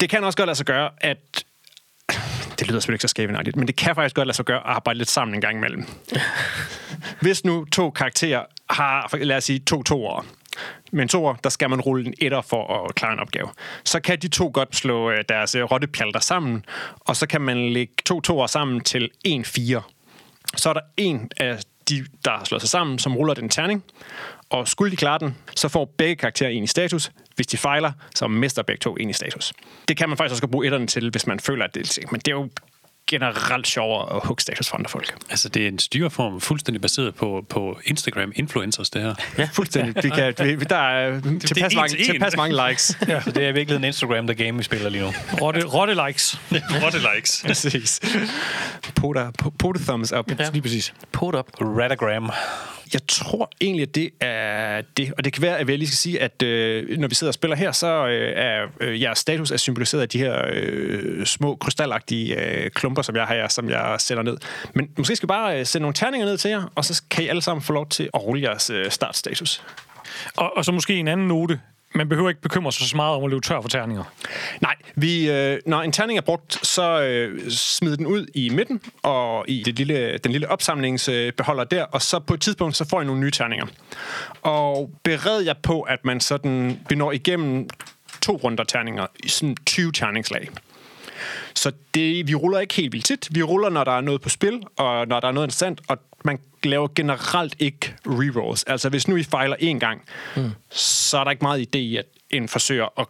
Det 0.00 0.10
kan 0.10 0.24
også 0.24 0.36
godt 0.36 0.46
lade 0.46 0.56
sig 0.56 0.66
gøre, 0.66 0.90
at... 1.00 1.44
Det 2.58 2.68
lyder 2.68 2.80
selvfølgelig 2.80 2.96
ikke 2.96 3.02
så 3.02 3.08
skævenagtigt, 3.08 3.56
men 3.56 3.66
det 3.66 3.76
kan 3.76 3.94
faktisk 3.94 4.14
godt 4.14 4.26
lade 4.26 4.36
sig 4.36 4.44
gøre 4.44 4.56
at 4.56 4.66
arbejde 4.66 4.98
lidt 4.98 5.10
sammen 5.10 5.34
en 5.34 5.40
gang 5.40 5.56
imellem. 5.56 5.86
Hvis 7.20 7.44
nu 7.44 7.64
to 7.64 7.90
karakterer 7.90 8.44
har, 8.70 9.16
lad 9.16 9.36
os 9.36 9.44
sige, 9.44 9.58
to 9.58 9.82
toer, 9.82 10.26
men 10.92 11.08
toer, 11.08 11.34
der 11.34 11.50
skal 11.50 11.70
man 11.70 11.80
rulle 11.80 12.06
en 12.06 12.14
etter 12.18 12.40
for 12.40 12.84
at 12.84 12.94
klare 12.94 13.12
en 13.12 13.20
opgave. 13.20 13.48
Så 13.84 14.00
kan 14.00 14.18
de 14.18 14.28
to 14.28 14.50
godt 14.54 14.76
slå 14.76 15.10
øh, 15.10 15.24
deres 15.28 15.54
øh, 15.54 15.62
rottepjalter 15.62 16.20
sammen, 16.20 16.64
og 17.00 17.16
så 17.16 17.26
kan 17.26 17.40
man 17.40 17.72
lægge 17.72 17.94
to 18.06 18.20
toer 18.20 18.46
sammen 18.46 18.80
til 18.80 19.10
en 19.24 19.44
fire. 19.44 19.82
Så 20.56 20.68
er 20.68 20.72
der 20.72 20.80
en 20.96 21.30
af 21.36 21.58
de, 21.88 22.06
der 22.24 22.30
har 22.30 22.44
slået 22.44 22.62
sig 22.62 22.70
sammen, 22.70 22.98
som 22.98 23.16
ruller 23.16 23.34
den 23.34 23.48
terning, 23.48 23.84
og 24.50 24.68
skulle 24.68 24.90
de 24.90 24.96
klare 24.96 25.18
den, 25.18 25.36
så 25.56 25.68
får 25.68 25.94
begge 25.98 26.16
karakterer 26.16 26.50
en 26.50 26.64
i 26.64 26.66
status. 26.66 27.10
Hvis 27.36 27.46
de 27.46 27.56
fejler, 27.56 27.92
så 28.14 28.28
mister 28.28 28.62
begge 28.62 28.80
to 28.80 28.96
en 28.96 29.10
i 29.10 29.12
status. 29.12 29.52
Det 29.88 29.96
kan 29.96 30.08
man 30.08 30.18
faktisk 30.18 30.42
også 30.42 30.50
bruge 30.50 30.66
etterne 30.66 30.86
til, 30.86 31.10
hvis 31.10 31.26
man 31.26 31.40
føler, 31.40 31.64
at 31.64 31.74
det 31.74 31.98
Men 32.10 32.20
det 32.20 32.28
er 32.28 32.36
jo 32.36 32.48
generelt 33.06 33.66
sjovere 33.68 34.16
at 34.16 34.20
hugge 34.26 34.40
status 34.42 34.68
for 34.68 34.76
andre 34.76 34.88
folk. 34.90 35.14
Altså, 35.30 35.48
det 35.48 35.64
er 35.64 35.68
en 35.68 35.78
styreform 35.78 36.40
fuldstændig 36.40 36.80
baseret 36.82 37.14
på, 37.14 37.46
på 37.48 37.78
Instagram-influencers, 37.84 38.90
det 38.90 39.02
her. 39.02 39.14
Ja, 39.38 39.48
fuldstændig. 39.52 40.04
Vi 40.04 40.08
kan, 40.08 40.34
vi, 40.38 40.64
der 40.64 40.76
er 40.76 41.20
tilpas, 41.46 41.72
en 41.72 41.76
mange, 41.76 41.88
til 41.88 41.98
en. 42.00 42.04
tilpas 42.04 42.36
mange 42.36 42.68
likes. 42.68 42.82
Så 43.24 43.32
det 43.34 43.44
er 43.44 43.48
i 43.48 43.52
virkeligheden 43.52 43.84
Instagram, 43.84 44.26
der 44.26 44.34
game, 44.34 44.58
vi 44.58 44.62
spiller 44.64 44.88
lige 44.88 45.02
nu. 45.04 45.12
Rotte, 45.42 45.64
rotte 45.66 45.94
likes. 46.06 46.38
Rotte 46.84 46.98
likes. 47.14 47.42
Præcis. 47.46 48.00
Poda, 48.94 49.30
po- 49.42 49.56
poda 49.58 49.78
thumbs 49.78 50.12
up. 50.12 50.30
Ja. 50.38 50.50
Lige 50.52 50.62
præcis. 50.62 50.94
Pot 51.12 51.34
op. 51.34 51.50
Radagram. 51.60 52.30
Jeg 52.92 53.06
tror 53.08 53.50
egentlig, 53.60 53.82
at 53.82 53.94
det 53.94 54.10
er 54.20 54.82
det. 54.96 55.12
Og 55.18 55.24
det 55.24 55.32
kan 55.32 55.42
være, 55.42 55.58
at 55.58 55.68
jeg 55.70 55.78
lige 55.78 55.88
skal 55.88 55.96
sige, 55.96 56.22
at 56.22 56.42
øh, 56.42 56.98
når 56.98 57.08
vi 57.08 57.14
sidder 57.14 57.30
og 57.30 57.34
spiller 57.34 57.56
her, 57.56 57.72
så 57.72 58.06
øh, 58.06 58.32
er 58.36 58.66
øh, 58.80 59.02
jeres 59.02 59.18
status 59.18 59.50
er 59.50 59.56
symboliseret 59.56 60.02
af 60.02 60.08
de 60.08 60.18
her 60.18 60.42
øh, 60.52 61.26
små 61.26 61.56
krystalagtige 61.56 62.40
øh, 62.40 62.70
klumper, 62.70 62.93
som 63.02 63.16
jeg 63.16 63.24
har 63.24 63.34
her, 63.34 63.48
som 63.48 63.70
jeg 63.70 63.96
sætter 63.98 64.22
ned. 64.22 64.36
Men 64.74 64.90
måske 64.98 65.16
skal 65.16 65.26
vi 65.26 65.28
bare 65.28 65.58
øh, 65.60 65.66
sende 65.66 65.82
nogle 65.82 65.94
terninger 65.94 66.26
ned 66.26 66.38
til 66.38 66.48
jer, 66.48 66.72
og 66.74 66.84
så 66.84 67.02
kan 67.10 67.24
I 67.24 67.28
alle 67.28 67.42
sammen 67.42 67.62
få 67.62 67.72
lov 67.72 67.88
til 67.88 68.10
at 68.14 68.22
rulle 68.22 68.42
jeres 68.42 68.70
øh, 68.70 68.90
startstatus. 68.90 69.62
Og, 70.36 70.56
og 70.56 70.64
så 70.64 70.72
måske 70.72 70.94
en 70.94 71.08
anden 71.08 71.28
note. 71.28 71.60
Man 71.96 72.08
behøver 72.08 72.28
ikke 72.28 72.40
bekymre 72.40 72.72
sig 72.72 72.88
så 72.88 72.96
meget 72.96 73.16
om 73.16 73.24
at 73.24 73.30
løbe 73.30 73.40
tør 73.40 73.60
for 73.60 73.68
terninger. 73.68 74.04
Nej, 74.60 74.74
vi, 74.94 75.30
øh, 75.30 75.58
når 75.66 75.82
en 75.82 75.92
terning 75.92 76.18
er 76.18 76.22
brugt, 76.22 76.66
så 76.66 77.02
øh, 77.02 77.50
smid 77.50 77.96
den 77.96 78.06
ud 78.06 78.26
i 78.34 78.48
midten 78.48 78.80
og 79.02 79.44
i 79.48 79.62
det 79.66 79.74
lille, 79.74 80.18
den 80.18 80.32
lille 80.32 80.48
opsamlingsbeholder 80.48 81.64
der, 81.64 81.84
og 81.84 82.02
så 82.02 82.18
på 82.18 82.34
et 82.34 82.40
tidspunkt, 82.40 82.76
så 82.76 82.88
får 82.88 83.02
I 83.02 83.04
nogle 83.04 83.20
nye 83.20 83.30
terninger. 83.30 83.66
Og 84.42 84.90
bered 85.02 85.40
jer 85.40 85.54
på, 85.62 85.80
at 85.80 86.04
man 86.04 86.20
sådan, 86.20 86.80
vi 86.88 86.96
når 86.96 87.12
igennem 87.12 87.68
to 88.22 88.36
runder 88.36 88.64
terninger, 88.64 89.06
i 89.24 89.28
sådan 89.28 89.56
20 89.66 89.92
terningslag. 89.92 90.48
Så 91.54 91.72
det, 91.94 92.28
vi 92.28 92.34
ruller 92.34 92.60
ikke 92.60 92.74
helt 92.74 92.92
vildt 92.92 93.06
tit. 93.06 93.28
Vi 93.30 93.42
ruller, 93.42 93.68
når 93.68 93.84
der 93.84 93.92
er 93.92 94.00
noget 94.00 94.20
på 94.20 94.28
spil, 94.28 94.62
og 94.76 95.08
når 95.08 95.20
der 95.20 95.28
er 95.28 95.32
noget 95.32 95.46
interessant, 95.46 95.80
og 95.88 95.98
man 96.24 96.38
laver 96.64 96.88
generelt 96.94 97.54
ikke 97.58 97.94
rerolls. 98.06 98.62
Altså, 98.62 98.88
hvis 98.88 99.08
nu 99.08 99.16
I 99.16 99.22
fejler 99.22 99.56
én 99.56 99.78
gang, 99.78 100.02
mm. 100.36 100.50
så 100.70 101.18
er 101.18 101.24
der 101.24 101.30
ikke 101.30 101.44
meget 101.44 101.76
idé 101.76 101.78
i, 101.78 101.96
at 101.96 102.04
en 102.30 102.48
forsøger 102.48 103.00
at 103.00 103.06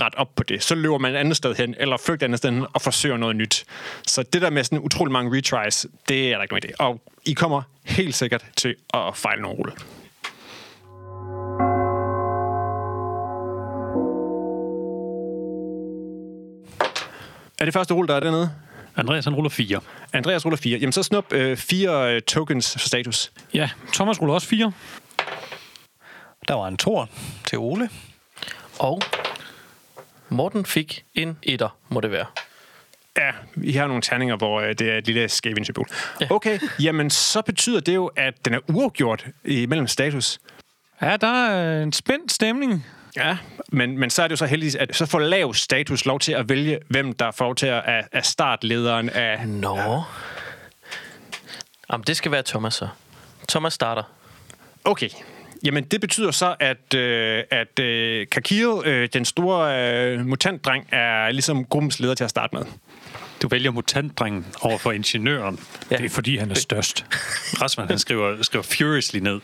ret 0.00 0.14
op 0.14 0.34
på 0.36 0.42
det. 0.42 0.62
Så 0.62 0.74
løber 0.74 0.98
man 0.98 1.14
et 1.14 1.18
andet 1.18 1.36
sted 1.36 1.54
hen, 1.54 1.74
eller 1.78 1.96
flygter 1.96 2.24
et 2.24 2.28
andet 2.28 2.38
sted 2.38 2.50
hen, 2.50 2.66
og 2.72 2.82
forsøger 2.82 3.16
noget 3.16 3.36
nyt. 3.36 3.64
Så 4.06 4.22
det 4.22 4.42
der 4.42 4.50
med 4.50 4.64
sådan 4.64 4.78
utrolig 4.78 5.12
mange 5.12 5.38
retries, 5.38 5.86
det 6.08 6.32
er 6.32 6.34
der 6.36 6.42
ikke 6.42 6.54
nogen 6.54 6.70
idé. 6.70 6.74
Og 6.78 7.02
I 7.24 7.32
kommer 7.32 7.62
helt 7.84 8.14
sikkert 8.14 8.44
til 8.56 8.74
at 8.94 9.16
fejle 9.16 9.42
nogle 9.42 9.58
rulle. 9.58 9.72
Er 17.62 17.64
det 17.64 17.74
første 17.74 17.94
rulle, 17.94 18.08
der 18.08 18.14
er 18.14 18.20
dernede? 18.20 18.50
Andreas, 18.96 19.24
han 19.24 19.34
ruller 19.34 19.50
fire. 19.50 19.80
Andreas 20.12 20.44
ruller 20.44 20.56
fire. 20.56 20.78
Jamen, 20.78 20.92
så 20.92 21.02
snup 21.02 21.32
øh, 21.32 21.56
fire 21.56 22.14
øh, 22.14 22.22
tokens 22.22 22.72
for 22.72 22.88
status. 22.88 23.32
Ja, 23.54 23.70
Thomas 23.92 24.20
ruller 24.20 24.34
også 24.34 24.48
fire. 24.48 24.72
Der 26.48 26.54
var 26.54 26.68
en 26.68 26.76
tor 26.76 27.08
til 27.46 27.58
Ole. 27.58 27.88
Og 28.78 29.02
Morten 30.28 30.66
fik 30.66 31.04
en 31.14 31.38
etter, 31.42 31.76
må 31.88 32.00
det 32.00 32.10
være. 32.10 32.26
Ja, 33.18 33.30
vi 33.54 33.72
har 33.72 33.86
nogle 33.86 34.02
terninger, 34.02 34.36
hvor 34.36 34.60
øh, 34.60 34.68
det 34.68 34.80
er 34.80 34.98
et 34.98 35.06
lille 35.06 35.28
skævin-symbol. 35.28 35.88
Ja. 36.20 36.26
Okay, 36.30 36.58
jamen 36.80 37.10
så 37.10 37.42
betyder 37.42 37.80
det 37.80 37.94
jo, 37.94 38.06
at 38.06 38.44
den 38.44 38.54
er 38.54 38.60
uafgjort 38.68 39.26
imellem 39.44 39.86
status. 39.86 40.38
Ja, 41.02 41.16
der 41.16 41.46
er 41.48 41.82
en 41.82 41.92
spændt 41.92 42.32
stemning. 42.32 42.86
Ja, 43.16 43.36
men, 43.68 43.98
men 43.98 44.10
så 44.10 44.22
er 44.22 44.28
det 44.28 44.32
jo 44.32 44.36
så 44.36 44.46
heldigvis, 44.46 44.74
at 44.74 44.96
så 44.96 45.06
får 45.06 45.18
lav 45.18 45.54
status 45.54 46.06
lov 46.06 46.20
til 46.20 46.32
at 46.32 46.48
vælge, 46.48 46.78
hvem 46.88 47.12
der 47.12 47.30
til 47.54 47.66
at 47.66 47.82
er 48.12 48.20
startlederen 48.22 49.10
af... 49.10 49.46
Nå. 49.48 49.76
Ja. 49.76 50.00
Jamen, 51.92 52.04
det 52.06 52.16
skal 52.16 52.32
være 52.32 52.42
Thomas 52.42 52.74
så. 52.74 52.88
Thomas 53.48 53.72
starter. 53.72 54.02
Okay, 54.84 55.08
jamen 55.64 55.84
det 55.84 56.00
betyder 56.00 56.30
så, 56.30 56.54
at, 56.60 56.94
øh, 56.94 57.44
at 57.50 57.78
øh, 57.78 58.26
Kakio, 58.26 58.82
øh, 58.84 59.08
den 59.12 59.24
store 59.24 59.92
øh, 59.92 60.26
mutantdreng, 60.26 60.88
er 60.92 61.30
ligesom 61.30 61.64
gruppens 61.64 62.00
leder 62.00 62.14
til 62.14 62.24
at 62.24 62.30
starte 62.30 62.56
med. 62.56 62.64
Du 63.42 63.48
vælger 63.48 63.70
mutantdrengen 63.70 64.46
over 64.60 64.78
for 64.78 64.92
ingeniøren. 64.92 65.60
Ja. 65.90 65.96
Det 65.96 66.04
er 66.04 66.10
fordi, 66.10 66.36
han 66.36 66.50
er 66.50 66.54
størst. 66.54 67.06
Rasmus, 67.62 67.88
han 67.88 67.98
skriver, 67.98 68.42
skriver 68.42 68.62
furiously 68.62 69.18
ned. 69.18 69.40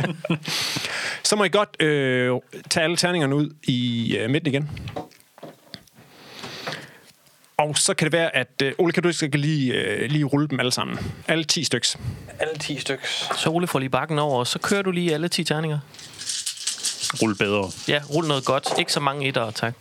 Så 1.28 1.36
må 1.36 1.44
I 1.44 1.48
godt 1.48 1.82
øh, 1.82 2.32
tage 2.70 2.84
alle 2.84 2.96
terningerne 2.96 3.34
ud 3.34 3.50
i 3.62 4.16
øh, 4.16 4.30
midten 4.30 4.54
igen. 4.54 4.70
Og 7.56 7.78
så 7.78 7.94
kan 7.94 8.04
det 8.04 8.12
være, 8.12 8.36
at... 8.36 8.48
Øh, 8.62 8.72
Ole, 8.78 8.92
kan 8.92 9.02
du 9.02 9.08
ikke 9.08 9.18
skal 9.18 9.40
lige, 9.40 9.72
øh, 9.72 10.10
lige 10.10 10.24
rulle 10.24 10.48
dem 10.48 10.60
alle 10.60 10.72
sammen? 10.72 10.98
Alle 11.28 11.44
10 11.44 11.64
styks. 11.64 11.98
Alle 12.38 12.58
10 12.58 12.78
stykker. 12.78 13.04
Så 13.36 13.50
Ole 13.50 13.66
får 13.66 13.78
lige 13.78 13.90
bakken 13.90 14.18
over, 14.18 14.38
og 14.38 14.46
så 14.46 14.58
kører 14.58 14.82
du 14.82 14.90
lige 14.90 15.14
alle 15.14 15.28
10 15.28 15.44
terninger. 15.44 15.78
Rul 17.22 17.36
bedre. 17.36 17.70
Ja, 17.88 18.00
rul 18.10 18.26
noget 18.26 18.44
godt. 18.44 18.68
Ikke 18.78 18.92
så 18.92 19.00
mange 19.00 19.28
etter, 19.28 19.50
tak. 19.50 19.74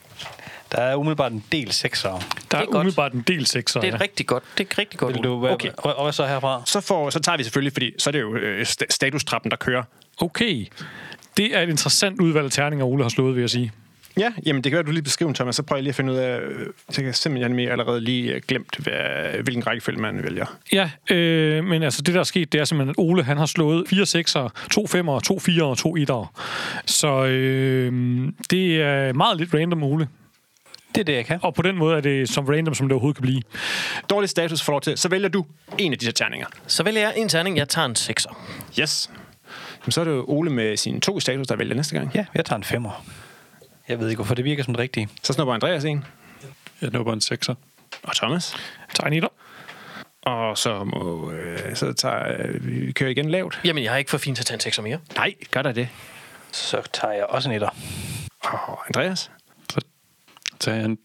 Der 0.72 0.78
er 0.82 0.96
umiddelbart 0.96 1.32
en 1.32 1.44
del 1.52 1.72
sekser. 1.72 2.10
Der 2.10 2.18
Det 2.20 2.54
er, 2.54 2.60
er 2.60 2.80
umiddelbart 2.80 3.14
en 3.14 3.24
del 3.28 3.46
sekser. 3.46 3.80
Det 3.82 3.88
er 3.88 3.92
ja. 3.98 4.02
rigtig 4.04 4.28
godt, 4.28 4.44
det 4.58 4.68
er 4.72 4.78
rigtig 4.78 5.00
godt 5.00 5.16
Vil 5.16 5.24
du, 5.24 5.40
hvad, 5.40 5.50
Okay. 5.52 5.70
og, 5.78 5.96
og 5.96 6.14
så 6.14 6.26
herfra? 6.26 6.62
Så, 6.66 6.82
får, 6.82 7.10
så 7.10 7.20
tager 7.20 7.38
vi 7.38 7.44
selvfølgelig, 7.44 7.74
fordi 7.74 7.92
så 7.98 8.10
er 8.10 8.12
det 8.12 8.22
jo 8.22 8.36
øh, 8.36 8.62
sta- 8.62 8.86
statustrappen, 8.90 9.52
der 9.52 9.58
kører. 9.58 9.84
Okay. 10.22 10.66
Det 11.38 11.58
er 11.58 11.62
et 11.62 11.70
interessant 11.70 12.22
udvalg 12.22 12.46
af 12.46 12.52
terninger, 12.52 12.86
Ole 12.86 13.04
har 13.04 13.10
slået, 13.10 13.36
vil 13.36 13.42
jeg 13.42 13.50
sige. 13.50 13.72
Ja, 14.18 14.34
jamen 14.46 14.64
det 14.64 14.72
kan 14.72 14.76
være, 14.76 14.80
at 14.80 14.88
du 14.88 14.92
lige 14.92 15.04
beskriver 15.04 15.34
Thomas. 15.34 15.56
Så 15.56 15.64
prøver 15.64 15.78
jeg 15.78 15.84
lige 15.84 15.90
at 15.92 15.96
finde 15.96 16.14
ud 16.14 16.18
af... 16.18 16.40
øh, 16.40 16.66
Så 16.90 16.96
kan 16.96 17.06
jeg 17.06 17.16
simpelthen 17.16 17.54
mere 17.56 17.72
allerede 17.72 18.02
lige 18.02 18.34
øh, 18.34 18.42
glemt, 18.48 18.76
hvad, 18.80 19.44
hvilken 19.44 19.68
rækkefølge 19.68 20.02
man 20.02 20.24
vælger. 20.24 20.46
Ja, 20.74 20.90
øh, 21.10 21.64
men 21.64 21.84
altså 21.84 22.02
det, 22.02 22.14
der 22.14 22.20
er 22.20 22.24
sket, 22.24 22.52
det 22.54 22.62
er 22.62 22.66
simpelthen, 22.66 22.90
at 22.90 22.96
Ole 22.98 23.24
han 23.24 23.38
har 23.38 23.46
slået 23.46 23.88
fire 23.90 24.06
sekser, 24.06 24.50
to 24.72 24.88
femmer, 24.88 25.20
to 25.20 25.40
fire 25.40 25.64
og 25.64 25.78
to 25.78 25.96
etter. 25.96 26.34
Så 26.86 27.26
øh, 27.26 27.94
det 28.50 28.82
er 28.82 29.14
meget 29.14 29.38
lidt 29.38 29.54
random, 29.54 29.84
Ole. 29.84 30.08
Det 30.96 31.02
er 31.02 31.06
det, 31.06 31.14
jeg 31.14 31.26
kan. 31.26 31.40
Og 31.42 31.54
på 31.54 31.62
den 31.62 31.78
måde 31.78 31.98
er 31.98 32.02
det 32.02 32.30
som 32.30 32.46
random, 32.46 32.74
som 32.74 32.88
det 32.88 32.94
overhovedet 32.94 33.16
kan 33.18 33.22
blive. 33.22 33.42
Dårlig 34.10 34.30
status 34.30 34.62
får 34.62 34.74
lov 34.74 34.82
til. 34.82 34.98
Så 34.98 35.10
vælger 35.10 35.30
du 35.30 35.46
en 35.78 35.92
af 35.94 36.00
de 36.00 36.06
her 36.06 36.14
terninger. 36.14 36.48
Så 36.68 36.84
vælger 36.84 37.02
jeg 37.02 37.14
en 37.18 37.30
terning. 37.30 37.58
Jeg 37.58 37.70
tager 37.70 37.86
en 37.86 37.96
6'er. 38.00 38.36
Yes. 38.80 39.10
Jamen, 39.82 39.92
så 39.92 40.02
er 40.02 40.06
det 40.06 40.12
jo 40.12 40.26
Ole 40.28 40.50
med 40.52 40.78
sine 40.78 41.00
to 41.02 41.20
status, 41.20 41.48
der 41.48 41.56
vælger 41.56 41.76
næste 41.76 41.96
gang. 41.96 42.12
Ja, 42.16 42.26
jeg 42.36 42.46
tager 42.46 42.58
en 42.58 42.64
femmer. 42.64 43.06
Jeg 43.88 44.00
ved 44.00 44.10
ikke, 44.10 44.18
hvorfor 44.18 44.36
det 44.36 44.46
virker 44.46 44.64
som 44.64 44.74
det 44.74 44.80
rigtige. 44.82 45.08
Så 45.24 45.34
snupper 45.34 45.54
Andreas 45.54 45.86
en. 45.86 46.06
Jeg 46.82 46.90
nubber 46.90 47.14
en 47.14 47.22
sekser. 47.22 47.56
Og 48.04 48.16
Thomas. 48.16 48.56
Tag 48.94 49.08
en 49.08 49.14
etter. 49.14 49.30
Og 50.22 50.58
så 50.58 50.84
må... 50.84 51.32
Øh, 51.32 51.76
så 51.76 51.94
tager 51.94 52.38
øh, 52.40 52.86
vi 52.88 52.92
kører 52.92 53.10
igen 53.10 53.30
lavt. 53.32 53.60
Jamen, 53.66 53.84
jeg 53.84 53.92
har 53.92 53.98
ikke 53.98 54.12
for 54.12 54.18
fint 54.18 54.38
til 54.38 54.54
at 54.54 54.60
tage 54.60 54.70
en 54.70 54.74
6'er 54.74 54.82
mere. 54.82 55.00
Nej, 55.16 55.34
gør 55.52 55.62
der 55.62 55.72
det. 55.72 55.88
Så 56.52 56.82
tager 56.94 57.14
jeg 57.14 57.26
også 57.26 57.50
en 57.50 57.56
etter. 57.56 57.70
Og 58.42 58.80
Andreas. 58.88 59.32
Jeg 60.68 60.86
en, 60.86 60.98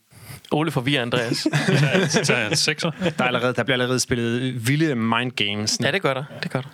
Ole 0.52 0.70
forvirrer 0.70 1.02
Andreas. 1.02 1.37
så 2.26 2.34
jeg 2.37 2.46
en 2.50 2.56
sekser. 2.56 2.90
Der, 2.90 3.11
er 3.18 3.25
allerede, 3.25 3.54
der 3.54 3.62
bliver 3.62 3.75
allerede 3.75 4.00
spillet 4.00 4.66
vilde 4.68 4.94
mind 4.94 5.32
games. 5.32 5.78
ja, 5.82 5.90
det 5.92 6.02
gør 6.02 6.14
der. 6.14 6.25
Det 6.42 6.50
gør 6.50 6.61
der. 6.61 6.68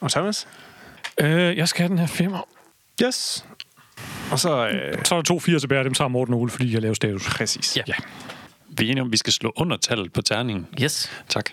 Og 0.00 0.10
Thomas. 0.10 0.48
Øh, 1.20 1.56
jeg 1.56 1.68
skal 1.68 1.78
have 1.82 1.88
den 1.88 1.98
her 1.98 2.06
femmer. 2.06 2.48
Yes. 3.04 3.44
Og 4.30 4.38
så... 4.38 4.68
Øh, 4.68 4.98
Så 5.04 5.14
er 5.14 5.18
der 5.18 5.24
to 5.24 5.38
fire 5.40 5.58
tilbage, 5.58 5.84
dem 5.84 5.94
tager 5.94 6.08
Morten 6.08 6.34
og 6.34 6.40
Ole, 6.40 6.50
fordi 6.50 6.72
jeg 6.74 6.82
laver 6.82 6.94
status. 6.94 7.26
præcis. 7.28 7.76
Ja. 7.76 7.82
Ja. 7.88 7.94
Vi 8.68 8.86
er 8.86 8.90
enige 8.90 9.02
om, 9.02 9.08
at 9.08 9.12
vi 9.12 9.16
skal 9.16 9.32
slå 9.32 9.52
under 9.56 9.76
tallet 9.76 10.12
på 10.12 10.22
terningen. 10.22 10.66
Yes. 10.82 11.10
Tak. 11.28 11.50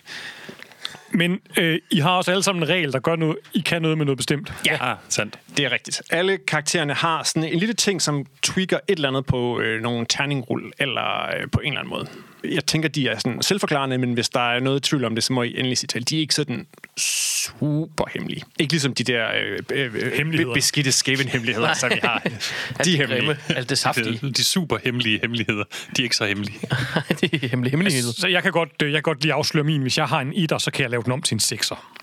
Men 1.11 1.39
øh, 1.57 1.79
I 1.91 1.99
har 1.99 2.09
også 2.09 2.31
alle 2.31 2.43
sammen 2.43 2.63
en 2.63 2.69
regel, 2.69 2.93
der 2.93 2.99
gør 2.99 3.15
noget, 3.15 3.37
I 3.53 3.59
kan 3.59 3.81
noget 3.81 3.97
med 3.97 4.05
noget 4.05 4.17
bestemt. 4.17 4.53
Ja. 4.65 4.91
Ah, 4.91 4.97
sandt. 5.09 5.39
Det 5.57 5.65
er 5.65 5.71
rigtigt. 5.71 6.01
Alle 6.09 6.37
karaktererne 6.37 6.93
har 6.93 7.23
sådan 7.23 7.43
en 7.53 7.59
lille 7.59 7.73
ting, 7.73 8.01
som 8.01 8.25
tweaker 8.41 8.77
et 8.87 8.95
eller 8.95 9.07
andet 9.07 9.25
på 9.25 9.59
øh, 9.59 9.81
nogle 9.81 10.05
terningrull, 10.09 10.71
eller 10.79 11.25
øh, 11.25 11.51
på 11.51 11.59
en 11.59 11.67
eller 11.67 11.79
anden 11.79 11.89
måde. 11.89 12.07
Jeg 12.43 12.65
tænker, 12.65 12.89
de 12.89 13.07
er 13.07 13.17
sådan 13.19 13.41
selvforklarende, 13.41 13.97
men 13.97 14.13
hvis 14.13 14.29
der 14.29 14.39
er 14.55 14.59
noget 14.59 14.83
tvivl 14.83 15.05
om 15.05 15.15
det, 15.15 15.23
så 15.23 15.33
må 15.33 15.43
I 15.43 15.49
endelig 15.57 15.77
sige 15.77 15.87
til. 15.87 16.09
De 16.09 16.15
er 16.15 16.19
ikke 16.19 16.33
sådan 16.33 16.67
super 16.97 18.05
hemmelige. 18.13 18.41
Ikke 18.59 18.73
ligesom 18.73 18.93
de 18.93 19.03
der 19.03 19.27
øh, 19.41 19.59
øh, 19.71 20.11
Hemmeligheder. 20.13 20.53
be- 20.53 20.57
beskidte 20.57 20.91
skæven-hemmeligheder, 20.91 21.73
som 21.73 21.89
vi 21.89 21.99
har. 22.03 22.19
De 22.85 22.93
er 22.93 23.07
hemmelige. 23.07 23.37
alt 23.49 23.69
det 23.69 23.77
saftige. 23.77 24.19
De, 24.37 24.43
super 24.43 24.77
hemmelige 24.83 25.19
hemmeligheder, 25.21 25.63
de 25.97 26.01
er 26.01 26.03
ikke 26.03 26.15
så 26.15 26.25
hemmelige. 26.25 26.59
det 27.21 27.43
er 27.43 27.47
hemmelig 27.47 27.71
hemmelighed. 27.71 28.13
Så 28.13 28.27
jeg 28.27 28.43
kan, 28.43 28.51
godt, 28.51 28.69
øh, 28.83 28.91
jeg 28.91 28.97
kan 28.97 29.03
godt 29.03 29.21
lige 29.21 29.33
afsløre 29.33 29.63
min. 29.63 29.81
Hvis 29.81 29.97
jeg 29.97 30.05
har 30.07 30.21
en 30.21 30.33
etter, 30.35 30.57
så 30.57 30.71
kan 30.71 30.81
jeg 30.83 30.89
lave 30.89 31.03
den 31.03 31.11
om 31.11 31.21
til 31.21 31.35
en 31.35 31.39
sekser. 31.39 31.95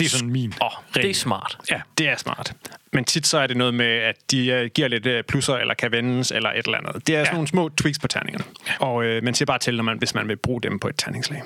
Ja, 0.00 0.04
Det 0.04 0.06
er 0.06 0.08
sådan 0.18 0.30
min. 0.32 0.52
Åh, 0.62 0.70
det 0.94 1.10
er 1.10 1.14
smart. 1.14 1.58
Ja. 1.70 1.80
det 1.98 2.08
er 2.08 2.16
smart. 2.16 2.52
Men 2.92 3.04
tit 3.04 3.26
så 3.26 3.38
er 3.38 3.46
det 3.46 3.56
noget 3.56 3.74
med, 3.74 3.86
at 3.86 4.14
de 4.30 4.46
øh, 4.46 4.70
giver 4.74 4.88
lidt 4.88 5.06
øh, 5.06 5.24
plusser, 5.24 5.54
eller 5.54 5.74
kan 5.74 5.92
vendes, 5.92 6.30
eller 6.30 6.50
et 6.50 6.64
eller 6.66 6.78
andet. 6.78 7.06
Det 7.06 7.16
er 7.16 7.18
sådan 7.24 7.26
Ja. 7.26 7.32
nogle 7.32 7.48
små 7.48 7.68
tweaks 7.68 7.98
på 7.98 8.08
terningerne. 8.08 8.44
Og 8.80 9.04
øh, 9.04 9.22
man 9.24 9.34
siger 9.34 9.46
bare 9.46 9.58
til, 9.58 9.76
når 9.76 9.84
man, 9.84 9.98
hvis 9.98 10.14
man 10.14 10.28
vil 10.28 10.36
bruge 10.36 10.62
dem 10.62 10.78
på 10.78 10.88
et 10.88 10.94
terningslag. 10.98 11.42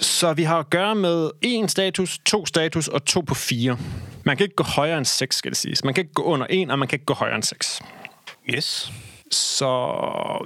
Så 0.00 0.32
vi 0.36 0.42
har 0.42 0.58
at 0.58 0.70
gøre 0.70 0.94
med 0.94 1.30
en 1.42 1.68
status, 1.68 2.18
to 2.24 2.46
status 2.46 2.88
og 2.88 3.04
to 3.04 3.20
på 3.20 3.34
fire. 3.34 3.78
Man 4.24 4.36
kan 4.36 4.44
ikke 4.44 4.54
gå 4.56 4.64
højere 4.64 4.98
end 4.98 5.04
6, 5.06 5.36
skal 5.36 5.50
det 5.50 5.58
siges. 5.58 5.84
Man 5.84 5.94
kan 5.94 6.02
ikke 6.02 6.14
gå 6.14 6.22
under 6.22 6.46
en, 6.46 6.70
og 6.70 6.78
man 6.78 6.88
kan 6.88 6.96
ikke 6.96 7.06
gå 7.06 7.14
højere 7.14 7.34
end 7.34 7.42
6. 7.42 7.80
Yes. 8.54 8.92
Så 9.30 9.68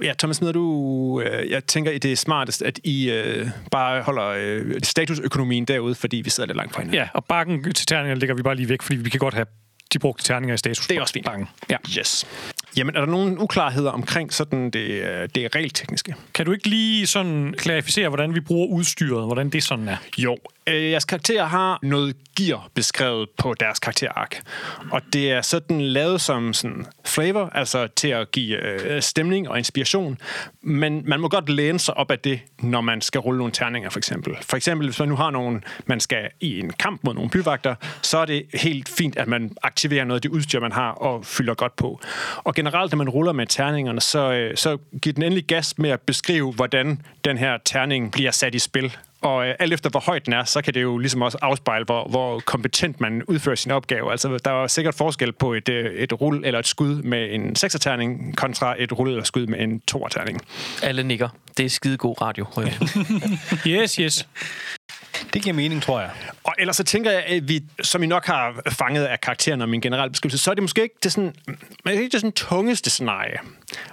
ja, 0.02 0.12
Thomas, 0.18 0.36
smider 0.36 0.52
du... 0.52 1.20
Øh, 1.20 1.50
jeg 1.50 1.64
tænker, 1.64 1.98
det 1.98 2.12
er 2.12 2.16
smartest, 2.16 2.62
at 2.62 2.80
I 2.84 3.10
øh, 3.10 3.46
bare 3.70 4.02
holder 4.02 4.26
øh, 4.26 4.74
statusøkonomien 4.82 5.64
derude, 5.64 5.94
fordi 5.94 6.16
vi 6.16 6.30
sidder 6.30 6.46
lidt 6.46 6.56
langt 6.56 6.74
fra 6.74 6.80
hinanden. 6.80 7.00
Ja, 7.00 7.08
og 7.14 7.24
bakken 7.24 7.72
til 7.74 7.86
terninger 7.86 8.16
lægger 8.16 8.34
vi 8.34 8.42
bare 8.42 8.54
lige 8.54 8.68
væk, 8.68 8.82
fordi 8.82 8.98
vi 8.98 9.10
kan 9.10 9.18
godt 9.18 9.34
have 9.34 9.46
de 9.92 9.98
brugte 9.98 10.24
terninger 10.24 10.54
i 10.54 10.58
status. 10.58 10.86
Det 10.86 10.96
er 10.96 11.00
også 11.00 11.12
fint. 11.12 11.26
Bakken. 11.26 11.48
Ja. 11.70 11.76
Yes. 11.98 12.26
Jamen, 12.76 12.96
er 12.96 13.00
der 13.00 13.06
nogle 13.06 13.40
uklarheder 13.40 13.90
omkring 13.90 14.32
sådan 14.32 14.70
det, 14.70 14.90
øh, 14.90 15.28
det 15.34 15.54
regeltekniske? 15.54 16.14
Kan 16.34 16.46
du 16.46 16.52
ikke 16.52 16.68
lige 16.68 17.06
sådan 17.06 17.54
klarificere, 17.58 18.08
hvordan 18.08 18.34
vi 18.34 18.40
bruger 18.40 18.66
udstyret, 18.66 19.26
hvordan 19.26 19.50
det 19.50 19.62
sådan 19.62 19.88
er? 19.88 19.96
Jo, 20.18 20.38
øh, 20.66 20.90
jeres 20.90 21.04
karakterer 21.04 21.44
har 21.44 21.78
noget 21.82 22.16
gear 22.36 22.68
beskrevet 22.74 23.28
på 23.38 23.54
deres 23.60 23.78
karakterark. 23.78 24.42
Og 24.90 25.02
det 25.12 25.32
er 25.32 25.42
sådan 25.42 25.80
lavet 25.80 26.20
som 26.20 26.52
sådan 26.52 26.86
flavor, 27.04 27.50
altså 27.54 27.86
til 27.96 28.08
at 28.08 28.30
give 28.30 28.56
øh, 28.56 29.02
stemning 29.02 29.48
og 29.48 29.58
inspiration. 29.58 30.18
Men 30.62 31.02
man 31.06 31.20
må 31.20 31.28
godt 31.28 31.48
læne 31.48 31.78
sig 31.78 31.96
op 31.96 32.10
af 32.10 32.18
det, 32.18 32.40
når 32.58 32.80
man 32.80 33.00
skal 33.00 33.20
rulle 33.20 33.38
nogle 33.38 33.52
terninger, 33.52 33.90
for 33.90 33.98
eksempel. 33.98 34.36
For 34.42 34.56
eksempel, 34.56 34.86
hvis 34.86 34.98
man 34.98 35.08
nu 35.08 35.16
har 35.16 35.30
nogen, 35.30 35.64
man 35.86 36.00
skal 36.00 36.28
i 36.40 36.58
en 36.60 36.70
kamp 36.70 37.04
mod 37.04 37.14
nogle 37.14 37.30
byvagter, 37.30 37.74
så 38.02 38.18
er 38.18 38.24
det 38.24 38.46
helt 38.54 38.88
fint, 38.88 39.16
at 39.16 39.28
man 39.28 39.52
aktiverer 39.62 40.04
noget 40.04 40.18
af 40.18 40.22
det 40.22 40.28
udstyr, 40.28 40.60
man 40.60 40.72
har, 40.72 40.90
og 40.90 41.26
fylder 41.26 41.54
godt 41.54 41.76
på. 41.76 42.00
Og 42.36 42.56
generelt, 42.60 42.92
når 42.92 42.96
man 42.96 43.08
ruller 43.08 43.32
med 43.32 43.46
terningerne, 43.46 44.00
så, 44.00 44.32
øh, 44.32 44.56
så 44.56 44.78
giver 45.02 45.14
den 45.14 45.22
endelig 45.22 45.44
gas 45.44 45.78
med 45.78 45.90
at 45.90 46.00
beskrive, 46.00 46.52
hvordan 46.52 47.02
den 47.24 47.38
her 47.38 47.58
terning 47.64 48.12
bliver 48.12 48.30
sat 48.30 48.54
i 48.54 48.58
spil. 48.58 48.96
Og 49.20 49.48
øh, 49.48 49.54
alt 49.58 49.72
efter 49.72 49.90
hvor 49.90 50.00
højt 50.00 50.26
den 50.26 50.32
er, 50.32 50.44
så 50.44 50.62
kan 50.62 50.74
det 50.74 50.82
jo 50.82 50.98
ligesom 50.98 51.22
også 51.22 51.38
afspejle, 51.42 51.84
hvor, 51.84 52.08
hvor 52.08 52.40
kompetent 52.40 53.00
man 53.00 53.22
udfører 53.22 53.56
sin 53.56 53.70
opgave. 53.70 54.10
Altså, 54.10 54.38
der 54.44 54.62
er 54.62 54.66
sikkert 54.66 54.94
forskel 54.94 55.32
på 55.32 55.52
et, 55.54 55.68
øh, 55.68 55.94
et 55.94 56.20
rull 56.20 56.44
eller 56.44 56.58
et 56.58 56.66
skud 56.66 57.02
med 57.02 57.34
en 57.34 57.56
6'er-terning 57.58 58.36
kontra 58.36 58.74
et 58.78 58.92
rull 58.98 59.10
eller 59.10 59.24
skud 59.24 59.46
med 59.46 59.60
en 59.60 59.82
2'er-terning. 59.90 60.40
Alle 60.82 61.02
nikker. 61.02 61.28
Det 61.56 61.64
er 61.64 61.70
skide 61.70 61.96
god 61.96 62.20
radio. 62.20 62.46
Yes, 63.66 63.94
yes. 63.94 64.28
Det 65.32 65.42
giver 65.42 65.54
mening, 65.54 65.82
tror 65.82 66.00
jeg. 66.00 66.10
Og 66.44 66.54
ellers 66.58 66.76
så 66.76 66.84
tænker 66.84 67.10
jeg, 67.10 67.24
at 67.26 67.48
vi, 67.48 67.64
som 67.82 68.02
I 68.02 68.06
nok 68.06 68.26
har 68.26 68.62
fanget 68.70 69.04
af 69.04 69.20
karakteren 69.20 69.60
og 69.60 69.68
min 69.68 69.80
generelle 69.80 70.10
beskrivelse, 70.10 70.38
så 70.38 70.50
er 70.50 70.54
det 70.54 70.62
måske 70.62 70.82
ikke 70.82 70.94
det, 71.02 71.12
sådan, 71.12 71.34
men 71.84 71.94
ikke 71.94 72.08
det 72.08 72.20
sådan 72.20 72.32
tungeste 72.32 72.90
scenarie. 72.90 73.38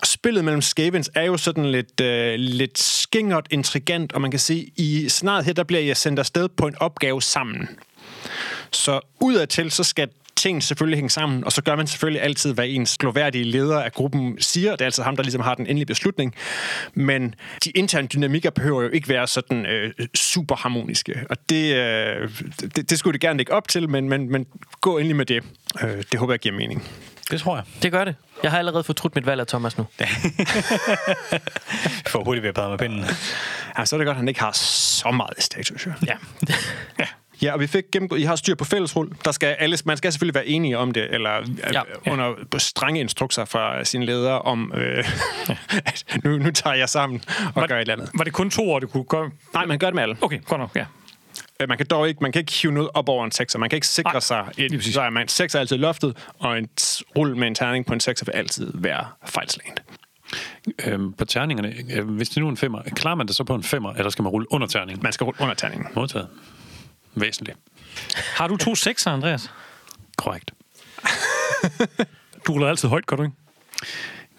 Og 0.02 0.08
spillet 0.08 0.44
mellem 0.44 0.62
Skavens 0.62 1.10
er 1.16 1.24
jo 1.24 1.38
sådan 1.38 1.66
lidt, 1.66 2.02
øh, 2.02 2.36
lidt 2.36 2.80
skingert, 2.80 3.48
intrigant, 3.52 4.14
og 4.14 4.22
man 4.22 4.32
kan 4.32 4.40
sige, 4.40 4.72
i 4.76 5.10
scenariet 5.10 5.46
her, 5.46 5.54
der 5.54 5.64
bliver 5.64 5.82
jeg 5.82 5.98
sendt 5.98 6.20
afsted 6.20 6.50
på 6.50 6.68
en 6.68 6.76
opgave 6.80 7.22
sammen. 7.22 7.70
Så 8.72 9.00
udadtil, 9.20 9.72
så 9.72 9.84
skal 9.84 10.10
tingene 10.38 10.62
selvfølgelig 10.62 10.98
hænge 10.98 11.10
sammen, 11.10 11.44
og 11.44 11.52
så 11.52 11.62
gør 11.62 11.76
man 11.76 11.88
selvfølgelig 11.88 12.22
altid, 12.22 12.54
hvad 12.54 12.66
ens 12.68 12.98
gloværdige 12.98 13.44
leder 13.44 13.82
af 13.82 13.92
gruppen 13.94 14.42
siger. 14.42 14.72
Det 14.72 14.82
er 14.82 14.86
altså 14.86 15.04
ham, 15.04 15.16
der 15.16 15.24
ligesom 15.24 15.42
har 15.42 15.56
den 15.56 15.66
endelige 15.66 15.86
beslutning. 15.86 16.36
Men 16.94 17.36
de 17.64 17.72
interne 17.72 18.08
dynamikker 18.08 18.50
behøver 18.50 18.82
jo 18.82 18.90
ikke 18.90 19.10
være 19.10 19.28
sådan 19.28 19.66
øh, 19.66 19.94
super 20.16 20.56
harmoniske. 20.56 21.26
Og 21.30 21.38
det, 21.50 21.76
øh, 21.76 22.30
det, 22.76 22.90
det 22.90 23.00
skulle 23.00 23.14
det 23.14 23.22
gerne 23.22 23.42
ikke 23.42 23.54
op 23.54 23.68
til, 23.68 23.90
men, 23.90 24.10
men, 24.10 24.32
men 24.32 24.46
gå 24.82 24.98
endelig 24.98 25.16
med 25.16 25.26
det. 25.26 25.44
Øh, 25.84 26.04
det 26.12 26.20
håber 26.20 26.34
jeg 26.34 26.40
giver 26.40 26.56
mening. 26.56 26.84
Det 27.32 27.40
tror 27.42 27.56
jeg. 27.56 27.66
Det 27.84 27.92
gør 27.92 28.04
det. 28.04 28.16
Jeg 28.44 28.52
har 28.52 28.60
allerede 28.60 28.84
fortrudt 28.84 29.16
mit 29.16 29.26
valg 29.26 29.42
af 29.42 29.48
Thomas 29.48 29.78
nu. 29.78 29.86
For 32.08 32.24
hurtigt 32.24 32.44
ved 32.44 32.58
at 32.58 32.70
med 32.70 32.78
pinden. 32.78 33.06
Ja, 33.78 33.86
så 33.86 33.96
er 33.96 33.98
det 33.98 34.06
godt, 34.06 34.16
at 34.16 34.20
han 34.20 34.28
ikke 34.28 34.40
har 34.40 34.52
så 34.52 35.12
meget 35.12 35.44
status. 35.44 35.86
jo. 35.86 35.92
Ja. 36.08 36.14
Ja. 37.00 37.06
Ja, 37.42 37.54
og 37.54 37.60
vi 37.60 37.68
fik 37.68 37.84
gennemgået, 37.92 38.20
I 38.20 38.24
har 38.24 38.36
styr 38.36 38.56
på 38.56 38.66
fællesrull. 38.66 39.10
Der 39.26 39.32
skal 39.32 39.48
alle, 39.48 39.78
man 39.86 39.98
skal 39.98 40.12
selvfølgelig 40.12 40.36
være 40.36 40.48
enige 40.48 40.78
om 40.78 40.92
det, 40.92 41.14
eller 41.14 41.30
ja, 41.32 41.40
Ja. 41.74 41.82
ja. 42.06 42.12
under 42.12 42.34
strenge 42.58 43.00
instrukser 43.00 43.46
fra 43.46 43.84
sin 43.84 44.04
leder 44.04 44.32
om, 44.32 44.72
øh, 44.76 45.04
at 45.86 46.06
nu, 46.24 46.38
nu 46.38 46.52
tager 46.52 46.76
jeg 46.76 46.90
sammen 46.90 47.22
og 47.56 47.62
Var- 47.62 47.68
gør 47.68 47.76
et 47.76 47.82
eller 47.82 47.94
andet. 47.94 48.10
Var 48.14 48.24
det 48.24 48.34
kun 48.34 48.50
to 48.50 48.72
år, 48.72 48.80
det 48.80 48.90
kunne 48.92 49.04
gøre? 49.04 49.30
Nej, 49.54 49.66
man 49.66 49.80
gør 49.80 49.88
det 49.88 49.96
med 49.96 50.04
alle. 50.04 50.18
Okay, 50.22 50.40
godt 50.46 50.60
nok, 50.62 50.76
ja. 50.76 50.86
Øh, 51.60 51.70
Man 51.70 51.78
kan 51.78 51.88
dog 51.90 52.08
ikke, 52.08 52.20
man 52.22 52.32
kan 52.32 52.40
ikke 52.40 52.54
hive 52.62 52.74
noget 52.74 52.90
op 52.94 53.10
over 53.10 53.26
en 53.26 53.32
6'er. 53.36 53.58
Man 53.58 53.70
kan 53.70 53.78
ikke 53.78 53.88
sikre 53.88 54.12
Nej, 54.12 54.20
sig 54.20 54.46
lige 54.58 54.76
et, 54.76 54.84
så 54.84 55.02
er 55.02 55.10
man 55.10 55.28
6 55.28 55.56
er 55.56 55.60
altid 55.60 55.78
loftet, 55.78 56.18
og 56.40 56.58
en 56.58 56.70
s- 56.80 57.04
rull 57.18 57.36
med 57.38 57.48
en 57.48 57.56
terning 57.56 57.86
på 57.86 57.94
en 57.94 58.00
6'er 58.04 58.26
vil 58.26 58.32
altid 58.32 58.72
være 58.76 59.06
fejlslagende. 59.26 59.82
Øhm, 60.86 61.14
på 61.14 61.26
terningerne, 61.26 61.74
øh, 61.94 62.10
hvis 62.10 62.30
det 62.30 62.38
nu 62.38 62.46
er 62.46 62.50
en 62.52 62.58
femmer, 62.58 62.82
klarer 62.96 63.16
man 63.16 63.28
det 63.28 63.36
så 63.36 63.44
på 63.44 63.56
en 63.56 63.64
femmer, 63.64 63.94
eller 63.94 64.10
skal 64.10 64.24
man 64.24 64.30
rulle 64.32 64.48
under 64.54 64.68
terningen? 64.68 65.04
Man 65.04 65.12
skal 65.14 65.24
rulle 65.26 65.42
under 65.42 65.56
terningen. 65.56 65.88
Modtaget. 65.96 66.28
Væsentligt. 67.22 67.58
Har 68.36 68.48
du 68.48 68.58
to 68.58 68.76
sekser, 68.76 69.12
Andreas? 69.12 69.52
Korrekt. 70.18 70.52
Du 72.48 72.52
ruller 72.54 72.68
altid 72.70 72.90
højt, 72.90 73.06
gør 73.06 73.16
du 73.16 73.24
ikke? 73.24 73.36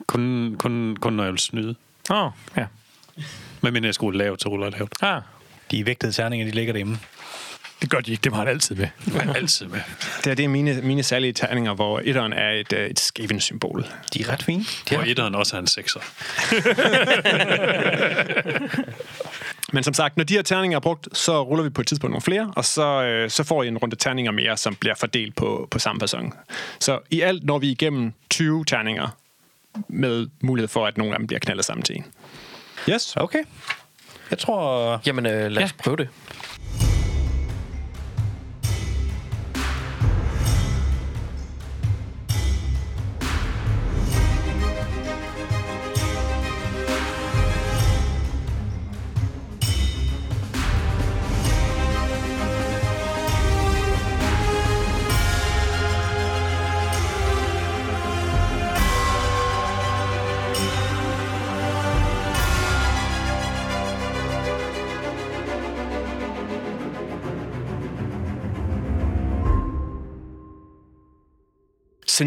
Kun, 0.07 0.57
kun, 0.59 0.97
kun 1.01 1.13
når 1.13 1.25
jeg 1.25 1.33
vil 1.33 1.39
snyde. 1.41 1.75
Åh, 2.11 2.25
oh, 2.27 2.33
ja. 2.57 2.67
Men 3.63 3.73
mindre 3.73 3.87
jeg 3.87 3.95
skulle 3.95 4.19
lavt, 4.19 4.43
så 4.43 4.49
ruller 4.49 4.67
jeg 4.67 4.73
lavt. 4.79 4.93
Ah, 5.03 5.23
De 5.71 5.87
vægtede 5.87 6.13
terninger, 6.13 6.47
de 6.47 6.53
ligger 6.53 6.73
derhjemme. 6.73 6.99
det 7.83 7.91
gør 7.91 8.01
de 8.01 8.11
ikke. 8.11 8.23
Det 8.25 8.33
har 8.33 8.39
han 8.39 8.49
altid 8.49 8.75
ved. 8.77 8.87
Jeg 9.15 9.27
er 9.29 9.35
altid 9.35 9.67
med. 9.67 9.81
Det, 10.25 10.31
er, 10.31 10.35
det 10.35 10.45
er 10.45 10.49
mine, 10.49 10.83
mine 10.83 11.03
særlige 11.03 11.33
terninger, 11.33 11.75
hvor 11.75 12.01
etteren 12.05 12.33
er 12.33 12.51
et, 12.51 12.73
øh, 12.73 12.91
et 12.91 13.01
skaven-symbol. 13.01 13.87
De 14.15 14.23
er 14.23 14.29
ret 14.29 14.43
fine. 14.43 14.65
Og 14.97 15.09
etteren 15.09 15.35
også 15.35 15.57
er 15.57 15.61
en 15.61 15.67
sekser. 15.67 16.01
Men 19.73 19.85
som 19.85 19.95
sagt, 19.95 20.17
når 20.17 20.25
de 20.25 20.35
her 20.35 20.43
terninger 20.43 20.77
er 20.77 20.81
brugt, 20.81 21.09
så 21.13 21.43
ruller 21.43 21.63
vi 21.65 21.71
på 21.71 21.81
et 21.81 21.87
tidspunkt 21.87 22.11
nogle 22.13 22.23
flere, 22.23 22.53
og 22.57 22.65
så, 22.65 23.03
øh, 23.03 23.31
så 23.31 23.45
får 23.45 23.63
I 23.63 23.69
en 23.69 23.79
runde 23.79 23.97
terninger 23.97 24.33
mere, 24.33 24.57
som 24.57 24.75
bliver 24.75 24.95
fordelt 24.95 25.37
på, 25.37 25.69
på 25.71 25.79
samme 25.79 26.01
fasong. 26.01 26.35
Så 26.81 26.99
i 27.11 27.21
alt 27.21 27.45
når 27.45 27.59
vi 27.59 27.71
igennem 27.71 28.13
20 28.31 28.65
terninger 28.65 29.09
med 29.89 30.27
mulighed 30.41 30.69
for, 30.69 30.87
at 30.87 30.99
nogle 30.99 31.13
af 31.15 31.19
dem 31.19 31.27
bliver 31.27 31.41
knaldet 31.41 31.71
en. 31.91 32.05
Yes. 32.91 33.17
Okay. 33.17 33.39
Jeg 34.31 34.39
tror... 34.39 35.01
Jamen, 35.07 35.27
øh, 35.27 35.33
lad 35.51 35.63
os 35.63 35.71
Ja. 35.79 35.83
prøve 35.83 35.97
det. 35.97 36.09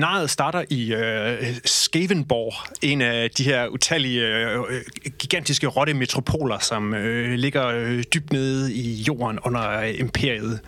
not 0.01 0.10
dramaet 0.21 0.29
starter 0.29 0.63
i 0.69 0.93
øh, 0.93 1.59
Skavenborg, 1.65 2.53
en 2.81 3.01
af 3.01 3.31
de 3.31 3.43
her 3.43 3.67
utallige, 3.67 4.21
øh, 4.21 4.81
gigantiske 5.19 5.67
rotte-metropoler, 5.67 6.59
som 6.59 6.93
øh, 6.93 7.33
ligger 7.33 7.67
øh, 7.67 8.03
dybt 8.13 8.33
nede 8.33 8.73
i 8.73 9.01
jorden 9.01 9.39
under 9.39 9.79
øh, 9.79 9.99
imperiet. 9.99 10.59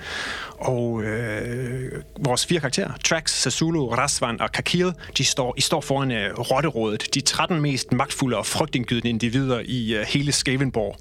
Og 0.57 1.03
øh, 1.03 1.91
vores 2.25 2.45
fire 2.45 2.59
karakterer, 2.59 2.91
Trax, 3.03 3.31
Sasulu, 3.31 3.87
Rasvan 3.87 4.41
og 4.41 4.51
Kakil, 4.51 4.93
de 5.17 5.25
står, 5.25 5.53
I 5.57 5.61
står 5.61 5.81
foran 5.81 6.11
øh, 6.11 6.33
Rotterådet, 6.39 7.07
de 7.13 7.21
13 7.21 7.61
mest 7.61 7.91
magtfulde 7.91 8.37
og 8.37 8.45
frygtindgydende 8.45 9.09
individer 9.09 9.61
i 9.65 9.93
øh, 9.93 10.05
hele 10.07 10.31
Skavenborg. 10.31 10.97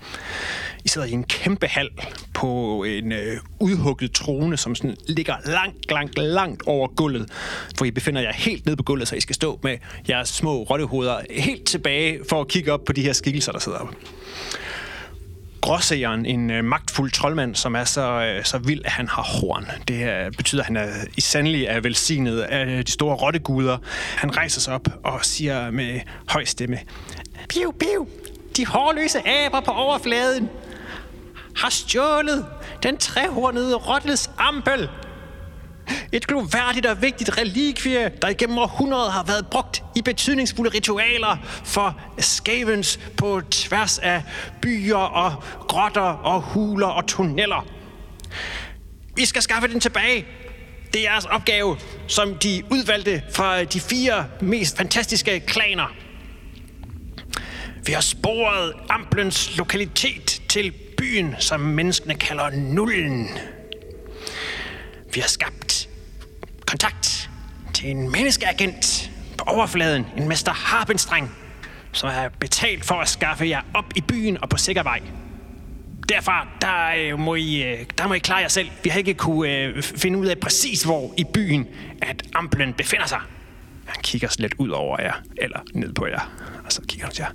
I 0.84 0.88
sidder 0.88 1.06
i 1.06 1.12
en 1.12 1.24
kæmpe 1.24 1.66
hal 1.66 1.88
på 2.34 2.82
en 2.84 3.12
øh, 3.12 3.36
udhugget 3.60 4.12
trone, 4.12 4.56
som 4.56 4.74
sådan 4.74 4.96
ligger 5.08 5.34
langt, 5.46 5.90
langt, 5.90 6.18
langt 6.18 6.62
over 6.66 6.88
gulvet, 6.88 7.30
hvor 7.76 7.86
I 7.86 7.90
befinder 7.90 8.20
jer 8.20 8.32
helt 8.42 8.66
ned 8.66 8.76
på 8.76 8.82
gulvet, 8.82 9.08
så 9.08 9.16
I 9.16 9.20
skal 9.20 9.34
stå 9.34 9.58
med 9.62 9.78
jeres 10.08 10.28
små 10.28 10.62
rottehoveder 10.62 11.20
helt 11.30 11.64
tilbage 11.64 12.20
for 12.28 12.40
at 12.40 12.48
kigge 12.48 12.72
op 12.72 12.84
på 12.84 12.92
de 12.92 13.02
her 13.02 13.12
skikkelser, 13.12 13.52
der 13.52 13.58
sidder 13.58 13.78
oppe. 13.78 13.94
Gråsægeren, 15.60 16.26
en 16.26 16.50
øh, 16.50 16.64
magtfuld 16.64 17.10
troldmand, 17.10 17.54
som 17.54 17.74
er 17.74 17.84
så, 17.84 18.22
øh, 18.22 18.44
så 18.44 18.58
vild, 18.58 18.84
at 18.84 18.90
han 18.90 19.08
har 19.08 19.22
horn. 19.22 19.66
Det 19.88 20.08
øh, 20.08 20.32
betyder, 20.32 20.62
at 20.62 20.66
han 20.66 20.76
er 20.76 20.88
i 21.16 21.20
sandelig 21.20 21.64
er 21.64 21.80
velsignet 21.80 22.40
af 22.40 22.84
de 22.84 22.92
store 22.92 23.16
rotteguder. 23.16 23.78
Han 24.16 24.36
rejser 24.36 24.60
sig 24.60 24.74
op 24.74 24.88
og 25.04 25.24
siger 25.24 25.70
med 25.70 26.00
høj 26.28 26.44
stemme, 26.44 26.78
Piu, 27.48 27.70
piu, 27.70 28.06
de 28.56 28.66
hårløse 28.66 29.28
aber 29.28 29.60
på 29.60 29.70
overfladen 29.70 30.48
har 31.56 31.70
stjålet 31.70 32.46
den 32.82 32.96
trehornede 32.96 33.74
rottles 33.76 34.30
ampel. 34.38 34.88
Et 36.12 36.26
gloværdigt 36.26 36.86
og 36.86 37.02
vigtigt 37.02 37.38
relikvie, 37.38 38.12
der 38.22 38.28
igennem 38.28 38.58
århundreder 38.58 39.10
har 39.10 39.24
været 39.24 39.46
brugt 39.46 39.82
i 39.96 40.02
betydningsfulde 40.02 40.70
ritualer 40.70 41.36
for 41.64 42.00
skavens 42.18 43.00
på 43.16 43.40
tværs 43.50 43.98
af 43.98 44.22
byer 44.62 44.96
og 44.96 45.42
grotter 45.68 46.00
og 46.00 46.40
huler 46.40 46.86
og 46.86 47.06
tunneller. 47.06 47.66
Vi 49.16 49.24
skal 49.24 49.42
skaffe 49.42 49.68
den 49.68 49.80
tilbage. 49.80 50.26
Det 50.92 51.00
er 51.06 51.10
jeres 51.12 51.24
opgave. 51.24 51.76
som 52.08 52.34
de 52.34 52.62
udvalgte 52.70 53.22
fra 53.34 53.64
de 53.64 53.80
fire 53.80 54.26
mest 54.40 54.76
fantastiske 54.76 55.40
klaner. 55.40 55.94
Vi 57.86 57.92
har 57.92 58.00
sporet 58.00 58.72
Amplens 58.88 59.56
lokalitet 59.56 60.42
til 60.48 60.72
byen, 60.98 61.34
som 61.38 61.60
menneskene 61.60 62.14
kalder 62.14 62.50
Nullen. 62.50 63.28
Vi 65.14 65.20
har 65.20 65.28
skabt 65.28 65.81
kontakt 66.66 67.30
til 67.74 67.90
en 67.90 68.10
menneskeagent 68.10 69.10
på 69.38 69.44
overfladen, 69.44 70.06
en 70.16 70.28
mester 70.28 70.52
Harpenstreng, 70.52 71.36
som 71.92 72.08
er 72.08 72.28
betalt 72.40 72.84
for 72.84 72.94
at 72.94 73.08
skaffe 73.08 73.48
jer 73.48 73.60
op 73.74 73.84
i 73.96 74.00
byen 74.00 74.42
og 74.42 74.48
på 74.48 74.56
sikker 74.56 74.82
vej. 74.82 75.00
Derfra, 76.08 76.48
der, 76.60 76.92
øh, 76.98 77.18
må 77.18 77.34
I, 77.34 77.62
øh, 77.62 77.78
der 77.98 78.08
må 78.08 78.14
I 78.14 78.18
klare 78.18 78.38
jer 78.38 78.48
selv. 78.48 78.70
Vi 78.84 78.90
har 78.90 78.98
ikke 78.98 79.14
kunne 79.14 79.50
øh, 79.50 79.82
finde 79.82 80.18
ud 80.18 80.26
af 80.26 80.38
præcis, 80.38 80.82
hvor 80.82 81.14
i 81.16 81.24
byen, 81.34 81.66
at 82.02 82.22
Amplen 82.34 82.72
befinder 82.72 83.06
sig. 83.06 83.20
Han 83.86 84.02
kigger 84.02 84.36
lidt 84.38 84.54
ud 84.58 84.68
over 84.68 85.00
jer, 85.00 85.12
eller 85.36 85.58
ned 85.74 85.92
på 85.92 86.06
jer, 86.06 86.30
og 86.64 86.72
så 86.72 86.82
kigger 86.88 87.06
han 87.06 87.14
til 87.14 87.22
jer. 87.22 87.32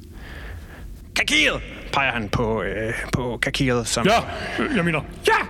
Kakiret, 1.16 1.62
peger 1.94 2.12
han 2.12 2.30
på, 2.30 2.64
øh, 2.64 2.94
på 3.14 3.40
Kakiret, 3.42 3.88
som... 3.88 4.08
Ja, 4.08 4.22
jeg 4.76 4.86
mener. 4.86 5.02
Ja! 5.28 5.48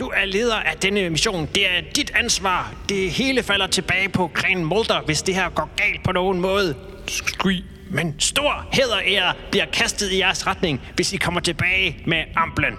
Du 0.00 0.12
er 0.14 0.24
leder 0.24 0.56
af 0.56 0.76
denne 0.76 1.10
mission. 1.10 1.48
Det 1.54 1.70
er 1.70 1.80
dit 1.96 2.12
ansvar. 2.14 2.74
Det 2.88 3.10
hele 3.10 3.42
falder 3.42 3.66
tilbage 3.66 4.08
på 4.08 4.30
Gren 4.34 4.64
Mulder, 4.64 5.00
hvis 5.00 5.22
det 5.22 5.34
her 5.34 5.50
går 5.50 5.70
galt 5.76 6.04
på 6.04 6.12
nogen 6.12 6.40
måde. 6.40 6.74
Skri. 7.06 7.64
Men 7.90 8.14
stor 8.18 8.66
hæderære 8.72 9.34
bliver 9.50 9.66
kastet 9.66 10.12
i 10.12 10.18
jeres 10.18 10.46
retning, 10.46 10.80
hvis 10.94 11.12
I 11.12 11.16
kommer 11.16 11.40
tilbage 11.40 12.02
med 12.06 12.24
amplen. 12.36 12.74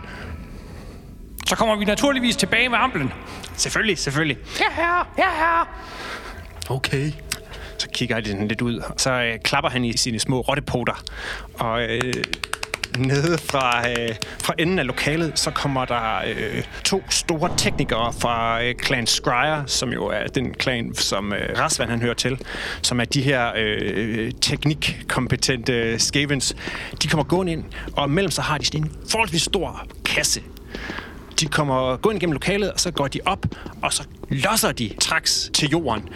Så 1.47 1.55
kommer 1.55 1.75
vi 1.75 1.85
naturligvis 1.85 2.35
tilbage 2.35 2.69
med 2.69 2.77
amplen. 2.77 3.13
Selvfølgelig, 3.55 3.97
selvfølgelig. 3.97 4.37
Ja, 4.59 4.65
herre. 4.75 5.05
Ja, 5.17 5.29
herre. 5.37 5.65
Okay. 6.69 7.11
Så 7.77 7.89
kigger 7.89 8.21
han 8.25 8.47
lidt 8.47 8.61
ud, 8.61 8.77
og 8.77 8.93
så 8.97 9.11
øh, 9.11 9.39
klapper 9.43 9.69
han 9.69 9.85
i 9.85 9.97
sine 9.97 10.19
små 10.19 10.41
rottepoter. 10.41 11.03
Og 11.53 11.83
øh, 11.83 12.13
nede 12.97 13.37
fra, 13.37 13.89
øh, 13.89 14.15
fra 14.39 14.53
enden 14.59 14.79
af 14.79 14.87
lokalet, 14.87 15.39
så 15.39 15.51
kommer 15.51 15.85
der 15.85 16.21
øh, 16.27 16.63
to 16.83 17.03
store 17.09 17.53
teknikere 17.57 18.13
fra 18.13 18.63
øh, 18.63 18.75
Clan 18.85 19.07
Scryer, 19.07 19.63
som 19.65 19.89
jo 19.93 20.05
er 20.05 20.27
den 20.27 20.53
klan, 20.53 20.95
som 20.95 21.33
øh, 21.33 21.59
Rasvan 21.59 21.89
han 21.89 22.01
hører 22.01 22.13
til, 22.13 22.39
som 22.81 22.99
er 22.99 23.05
de 23.05 23.21
her 23.21 23.51
øh, 23.57 24.31
teknikkompetente 24.41 25.99
skavens. 25.99 26.55
De 27.01 27.07
kommer 27.07 27.23
gående 27.23 27.51
ind, 27.51 27.63
og 27.93 28.09
mellem 28.09 28.31
sig 28.31 28.43
har 28.43 28.57
de 28.57 28.65
sådan 28.65 28.83
en 28.83 28.91
forholdsvis 29.09 29.41
stor 29.41 29.87
kasse. 30.05 30.41
De 31.39 31.45
kommer 31.45 31.97
gå 31.97 32.09
ind 32.09 32.19
gennem 32.19 32.33
lokalet, 32.33 32.71
og 32.71 32.79
så 32.79 32.91
går 32.91 33.07
de 33.07 33.19
op, 33.25 33.45
og 33.81 33.93
så 33.93 34.03
losser 34.29 34.71
de 34.71 34.89
traks 34.99 35.49
til 35.53 35.69
jorden. 35.69 36.09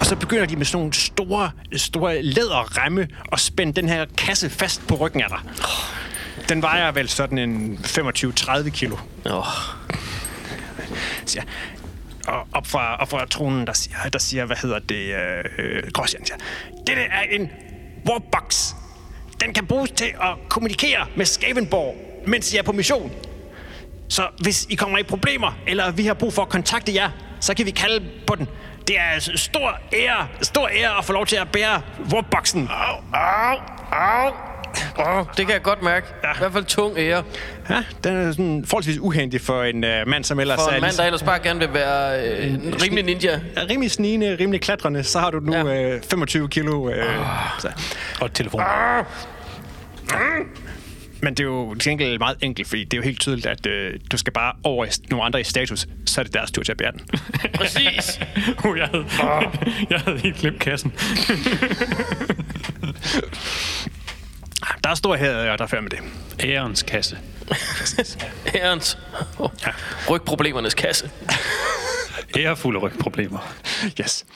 Og 0.00 0.06
så 0.06 0.16
begynder 0.16 0.46
de 0.46 0.56
med 0.56 0.64
sådan 0.64 0.78
nogle 0.78 0.92
store, 0.92 1.50
store 1.76 2.22
læderremme 2.22 3.08
og 3.28 3.40
spænde 3.40 3.72
den 3.72 3.88
her 3.88 4.06
kasse 4.18 4.50
fast 4.50 4.86
på 4.86 4.94
ryggen 4.94 5.22
af 5.22 5.28
dig. 5.28 5.40
Den 6.48 6.62
vejer 6.62 6.92
vel 6.92 7.08
sådan 7.08 7.38
en 7.38 7.78
25-30 7.84 8.70
kilo. 8.70 8.96
Oh. 9.26 9.46
Siger. 11.26 11.42
Og 12.26 12.46
op 12.52 12.66
fra, 12.66 12.96
op 12.96 13.10
fra 13.10 13.26
tronen, 13.26 13.66
der 13.66 13.72
siger, 13.72 13.96
der 14.12 14.18
siger, 14.18 14.44
hvad 14.44 14.56
hedder 14.56 14.78
det, 14.78 15.14
øh, 15.58 15.90
Grosjean 15.92 16.26
siger, 16.26 16.36
det 16.86 16.94
er 16.98 17.22
en 17.30 17.50
warbox. 18.08 18.74
Den 19.40 19.54
kan 19.54 19.66
bruges 19.66 19.90
til 19.90 20.14
at 20.22 20.48
kommunikere 20.48 21.06
med 21.16 21.26
Skavenborg, 21.26 21.96
mens 22.26 22.52
I 22.52 22.56
er 22.56 22.62
på 22.62 22.72
mission. 22.72 23.12
Så 24.08 24.28
hvis 24.38 24.66
I 24.70 24.74
kommer 24.74 24.98
i 24.98 25.02
problemer, 25.02 25.52
eller 25.66 25.90
vi 25.90 26.06
har 26.06 26.14
brug 26.14 26.32
for 26.32 26.42
at 26.42 26.48
kontakte 26.48 26.94
jer, 26.94 27.10
så 27.40 27.54
kan 27.54 27.66
vi 27.66 27.70
kalde 27.70 28.06
på 28.26 28.34
den. 28.34 28.48
Det 28.88 28.98
er 28.98 29.36
stor 29.36 29.78
ære, 29.92 30.28
stor 30.42 30.68
ære 30.68 30.98
at 30.98 31.04
få 31.04 31.12
lov 31.12 31.26
til 31.26 31.36
at 31.36 31.48
bære 31.52 31.82
warboxen. 32.12 32.68
Au, 32.70 32.96
au, 33.12 33.58
au. 33.92 34.51
Oh, 34.98 35.26
det 35.36 35.46
kan 35.46 35.54
jeg 35.54 35.62
godt 35.62 35.82
mærke. 35.82 36.06
Ja. 36.24 36.32
I 36.32 36.38
hvert 36.38 36.52
fald 36.52 36.64
tung 36.64 36.98
ære. 36.98 37.22
Ja, 37.70 37.84
den 38.04 38.16
er 38.16 38.32
sådan 38.32 38.64
forholdsvis 38.66 38.98
uheldig 38.98 39.40
for 39.40 39.62
en 39.62 39.84
uh, 39.84 39.90
mand, 40.06 40.24
som 40.24 40.40
ellers 40.40 40.60
For 40.60 40.70
er 40.70 40.74
en 40.74 40.80
mand, 40.80 40.96
der 40.96 41.04
ellers 41.04 41.22
bare 41.22 41.38
gerne 41.42 41.60
vil 41.60 41.68
være 41.74 42.28
øh, 42.28 42.54
en 42.54 42.82
rimelig 42.82 43.04
ninja. 43.04 43.40
er 43.56 43.70
rimelig 43.70 43.90
snigende, 43.90 44.36
rimelig 44.40 44.60
klatrende, 44.60 45.04
så 45.04 45.18
har 45.18 45.30
du 45.30 45.40
nu 45.40 45.52
Ja. 45.52 45.64
ja. 45.66 45.94
øh, 45.96 46.02
25 46.10 46.48
kilo. 46.48 46.88
Øh, 46.90 47.04
så. 47.58 47.68
Og 48.20 48.26
et 48.26 48.32
telefon. 48.34 48.60
Men 51.24 51.34
det 51.34 51.40
er 51.40 51.44
jo 51.44 51.74
til 51.74 51.90
gengæld 51.90 52.18
meget 52.18 52.36
enkelt, 52.40 52.68
fordi 52.68 52.84
det 52.84 52.94
er 52.94 52.98
jo 52.98 53.02
helt 53.02 53.20
tydeligt, 53.20 53.46
at 53.46 53.66
øh, 53.66 53.92
du 54.12 54.16
skal 54.16 54.32
bare 54.32 54.52
over 54.64 54.84
i 54.84 54.88
nogle 55.10 55.24
andre 55.24 55.40
i 55.40 55.44
status, 55.44 55.86
så 56.06 56.20
er 56.20 56.24
det 56.24 56.34
deres 56.34 56.50
tur 56.50 56.62
til 56.62 56.72
at 56.72 56.78
bære 56.78 56.92
den. 56.92 57.00
Præcis. 57.54 58.20
Uh, 58.64 58.78
jeg, 58.78 58.88
havde, 58.92 59.04
jeg 59.90 60.00
havde 60.00 60.18
helt 60.18 60.36
glemt 60.36 60.60
kassen. 60.60 60.92
Der 64.84 64.90
er 64.90 64.94
stor 64.94 65.14
her, 65.16 65.50
og 65.52 65.58
der 65.58 65.64
er 65.64 65.68
færd 65.68 65.82
med 65.82 65.90
det. 65.90 65.98
Ærens 66.40 66.82
kasse. 66.82 67.18
Ærens. 68.54 68.98
Oh. 69.38 69.50
Rygproblemernes 70.10 70.74
kasse. 70.74 71.10
Ærefulde 72.36 72.78
rygproblemer. 72.78 73.54
Yes. 74.00 74.26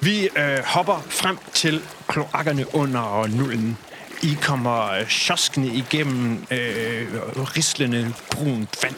Vi 0.00 0.28
øh, 0.36 0.58
hopper 0.64 1.06
frem 1.08 1.38
til 1.52 1.82
kloakkerne 2.08 2.74
under 2.74 3.26
nullen. 3.26 3.78
I 4.22 4.38
kommer 4.42 4.90
øh, 4.90 5.08
sjoskende 5.08 5.68
igennem 5.68 6.46
øh, 6.50 7.06
rislende 7.56 8.14
brunt 8.30 8.82
vand. 8.82 8.96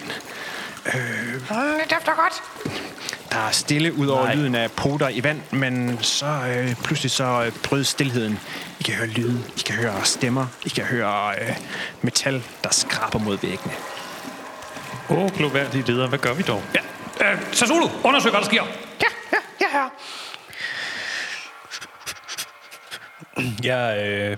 Det 0.84 1.90
dufter 1.90 2.14
godt. 2.14 2.42
Der 3.32 3.38
er 3.38 3.50
stille 3.50 3.94
ud 3.94 4.06
over 4.06 4.34
lyden 4.34 4.54
af 4.54 4.70
poter 4.70 5.08
i 5.08 5.24
vand, 5.24 5.40
men 5.50 5.98
så 6.02 6.26
øh, 6.26 6.74
pludselig 6.84 7.10
så 7.10 7.44
øh, 7.44 7.52
brydes 7.62 7.88
stillheden. 7.88 8.38
I 8.80 8.82
kan 8.82 8.94
høre 8.94 9.06
lyde, 9.06 9.44
I 9.56 9.60
kan 9.60 9.74
høre 9.74 10.04
stemmer, 10.04 10.46
I 10.64 10.68
kan 10.68 10.84
høre 10.84 11.34
øh, 11.40 11.56
metal, 12.02 12.44
der 12.64 12.70
skraber 12.70 13.18
mod 13.18 13.38
væggene. 13.38 13.72
Åh, 15.10 15.18
oh, 15.18 15.36
gloværdige 15.36 15.84
leder, 15.86 16.08
hvad 16.08 16.18
gør 16.18 16.34
vi 16.34 16.42
dog? 16.42 16.62
Ja. 16.74 17.32
Øh, 17.32 17.38
Sasolo, 17.52 17.88
undersøg, 18.04 18.32
hvad 18.32 18.40
der 18.40 18.46
sker. 18.46 18.64
Ja, 19.00 19.08
ja, 19.32 19.38
ja, 19.60 19.66
herre. 19.72 19.90
Jeg 23.62 24.06
øh, 24.08 24.36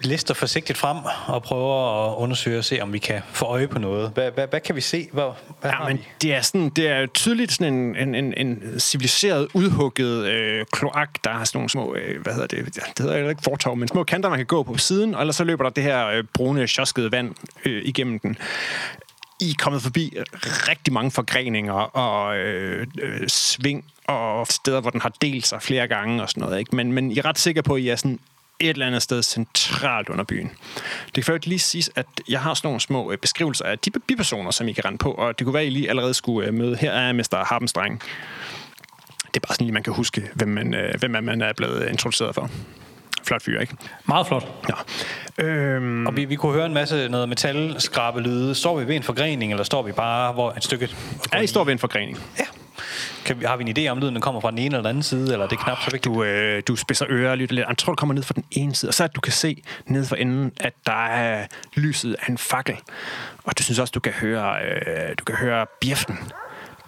lister 0.00 0.34
forsigtigt 0.34 0.78
frem 0.78 0.96
og 1.26 1.42
prøver 1.42 2.08
at 2.10 2.16
undersøge 2.16 2.58
og 2.58 2.64
se, 2.64 2.80
om 2.82 2.92
vi 2.92 2.98
kan 2.98 3.20
få 3.32 3.44
øje 3.44 3.68
på 3.68 3.78
noget. 3.78 4.10
Hvad, 4.14 4.30
hvad, 4.30 4.46
hvad 4.50 4.60
kan 4.60 4.76
vi 4.76 4.80
se? 4.80 5.08
Hvad, 5.12 5.24
hvad 5.60 5.70
Ja, 5.70 5.76
har 5.76 5.88
men 5.88 5.96
vi? 5.98 6.02
det 6.22 6.34
er, 6.34 6.40
sådan, 6.40 6.68
det 6.70 6.88
er 6.88 7.06
tydeligt 7.06 7.52
sådan 7.52 7.74
en, 7.74 7.96
en, 7.96 8.14
en, 8.14 8.34
en 8.46 8.80
civiliseret, 8.80 9.48
udhugget 9.54 10.26
øh, 10.26 10.66
kloak, 10.72 11.10
der 11.24 11.30
har 11.30 11.44
sådan 11.44 11.58
nogle 11.58 11.70
små, 11.70 11.94
øh, 11.94 12.22
hvad 12.22 12.32
hedder 12.32 12.46
det, 12.46 12.74
det 12.74 12.84
hedder 12.98 13.28
ikke 13.28 13.42
fortov, 13.44 13.76
men 13.76 13.88
små 13.88 14.04
kanter, 14.04 14.28
man 14.28 14.38
kan 14.38 14.46
gå 14.46 14.62
på 14.62 14.78
siden, 14.78 15.14
og 15.14 15.20
ellers 15.20 15.36
så 15.36 15.44
løber 15.44 15.64
der 15.64 15.70
det 15.70 15.82
her 15.84 16.06
øh, 16.06 16.24
brune, 16.34 16.66
sjoskede 16.66 17.12
vand 17.12 17.34
øh, 17.64 17.82
igennem 17.84 18.18
den. 18.18 18.36
I 19.40 19.50
er 19.50 19.54
kommet 19.58 19.82
forbi 19.82 20.16
rigtig 20.68 20.92
mange 20.92 21.10
forgreninger 21.10 21.72
og 21.72 22.36
øh, 22.36 22.86
øh, 23.02 23.28
sving 23.28 23.84
og 24.06 24.46
steder, 24.46 24.80
hvor 24.80 24.90
den 24.90 25.00
har 25.00 25.12
delt 25.22 25.46
sig 25.46 25.62
flere 25.62 25.88
gange 25.88 26.22
og 26.22 26.28
sådan 26.28 26.40
noget. 26.40 26.58
Ikke? 26.58 26.76
Men, 26.76 26.92
men 26.92 27.10
I 27.10 27.18
er 27.18 27.24
ret 27.24 27.38
sikre 27.38 27.62
på, 27.62 27.74
at 27.74 27.80
I 27.80 27.88
er 27.88 27.96
sådan 27.96 28.18
et 28.60 28.68
eller 28.68 28.86
andet 28.86 29.02
sted 29.02 29.22
centralt 29.22 30.08
under 30.08 30.24
byen. 30.24 30.50
Det 31.04 31.14
kan 31.14 31.24
faktisk 31.24 31.46
lige 31.46 31.58
siges, 31.58 31.90
at 31.96 32.06
jeg 32.28 32.40
har 32.40 32.54
sådan 32.54 32.68
nogle 32.68 32.80
små 32.80 33.12
øh, 33.12 33.18
beskrivelser 33.18 33.64
af 33.64 33.78
de 33.78 33.90
bipersoner, 33.90 34.50
som 34.50 34.68
I 34.68 34.72
kan 34.72 34.84
rende 34.84 34.98
på, 34.98 35.12
og 35.12 35.38
det 35.38 35.44
kunne 35.44 35.54
være, 35.54 35.62
at 35.62 35.68
I 35.68 35.70
lige 35.70 35.88
allerede 35.88 36.14
skulle 36.14 36.48
øh, 36.48 36.54
møde. 36.54 36.76
Her 36.76 36.92
er 36.92 37.12
Mr. 37.12 37.44
Harpenstreng. 37.44 38.02
Det 39.34 39.36
er 39.36 39.46
bare 39.46 39.54
sådan 39.54 39.64
lige, 39.64 39.74
man 39.74 39.82
kan 39.82 39.92
huske, 39.92 40.30
hvem 40.34 40.48
man, 40.48 40.74
øh, 40.74 40.94
hvem 40.98 41.10
man 41.10 41.40
er 41.40 41.52
blevet 41.52 41.88
introduceret 41.88 42.34
for. 42.34 42.50
Flot 43.24 43.42
fyr, 43.42 43.60
ikke? 43.60 43.76
Meget 44.08 44.26
flot. 44.26 44.68
Nå. 44.68 44.74
Øhm, 45.44 46.06
Og 46.06 46.16
vi, 46.16 46.24
vi 46.24 46.36
kunne 46.36 46.52
høre 46.52 46.66
en 46.66 46.74
masse 46.74 47.08
noget 47.08 47.28
metalskrabelyde. 47.28 48.54
Står 48.54 48.78
vi 48.78 48.88
ved 48.88 48.96
en 48.96 49.02
forgrening, 49.02 49.52
eller 49.52 49.64
står 49.64 49.82
vi 49.82 49.92
bare 49.92 50.32
hvor 50.32 50.52
et 50.52 50.64
stykke? 50.64 50.88
ja, 51.32 51.40
I 51.40 51.46
står 51.46 51.64
ved 51.64 51.72
en 51.72 51.78
forgrening. 51.78 52.18
Ja. 52.38 52.44
Kan 53.24 53.40
vi, 53.40 53.44
har 53.44 53.56
vi 53.56 53.64
en 53.70 53.78
idé 53.78 53.88
om, 53.90 53.98
lyden 53.98 54.20
kommer 54.20 54.40
fra 54.40 54.50
den 54.50 54.58
ene 54.58 54.66
eller 54.66 54.78
den 54.78 54.86
anden 54.86 55.02
side, 55.02 55.32
eller 55.32 55.44
er 55.44 55.48
det 55.48 55.58
knap 55.58 55.78
så 55.82 55.90
vigtigt? 55.90 56.14
Du, 56.14 56.22
øh, 56.24 56.62
du 56.68 56.76
spidser 56.76 57.06
ører 57.08 57.30
og 57.30 57.38
lytter 57.38 57.54
lidt. 57.54 57.66
Jeg 57.68 57.78
tror, 57.78 57.92
du 57.92 57.96
kommer 57.96 58.14
ned 58.14 58.22
fra 58.22 58.34
den 58.34 58.44
ene 58.50 58.74
side, 58.74 58.90
og 58.90 58.94
så 58.94 59.04
at 59.04 59.14
du 59.16 59.20
kan 59.20 59.32
se 59.32 59.62
ned 59.86 60.06
for 60.06 60.16
enden, 60.16 60.52
at 60.60 60.72
der 60.86 61.06
er 61.06 61.46
lyset 61.74 62.16
af 62.22 62.28
en 62.28 62.38
fakkel. 62.38 62.76
Og 63.44 63.58
du 63.58 63.62
synes 63.62 63.78
også, 63.78 63.92
du 63.92 64.00
kan 64.00 64.12
høre, 64.12 64.54
øh, 64.62 65.14
du 65.18 65.24
kan 65.24 65.34
høre 65.34 65.66
bjeften. 65.80 66.18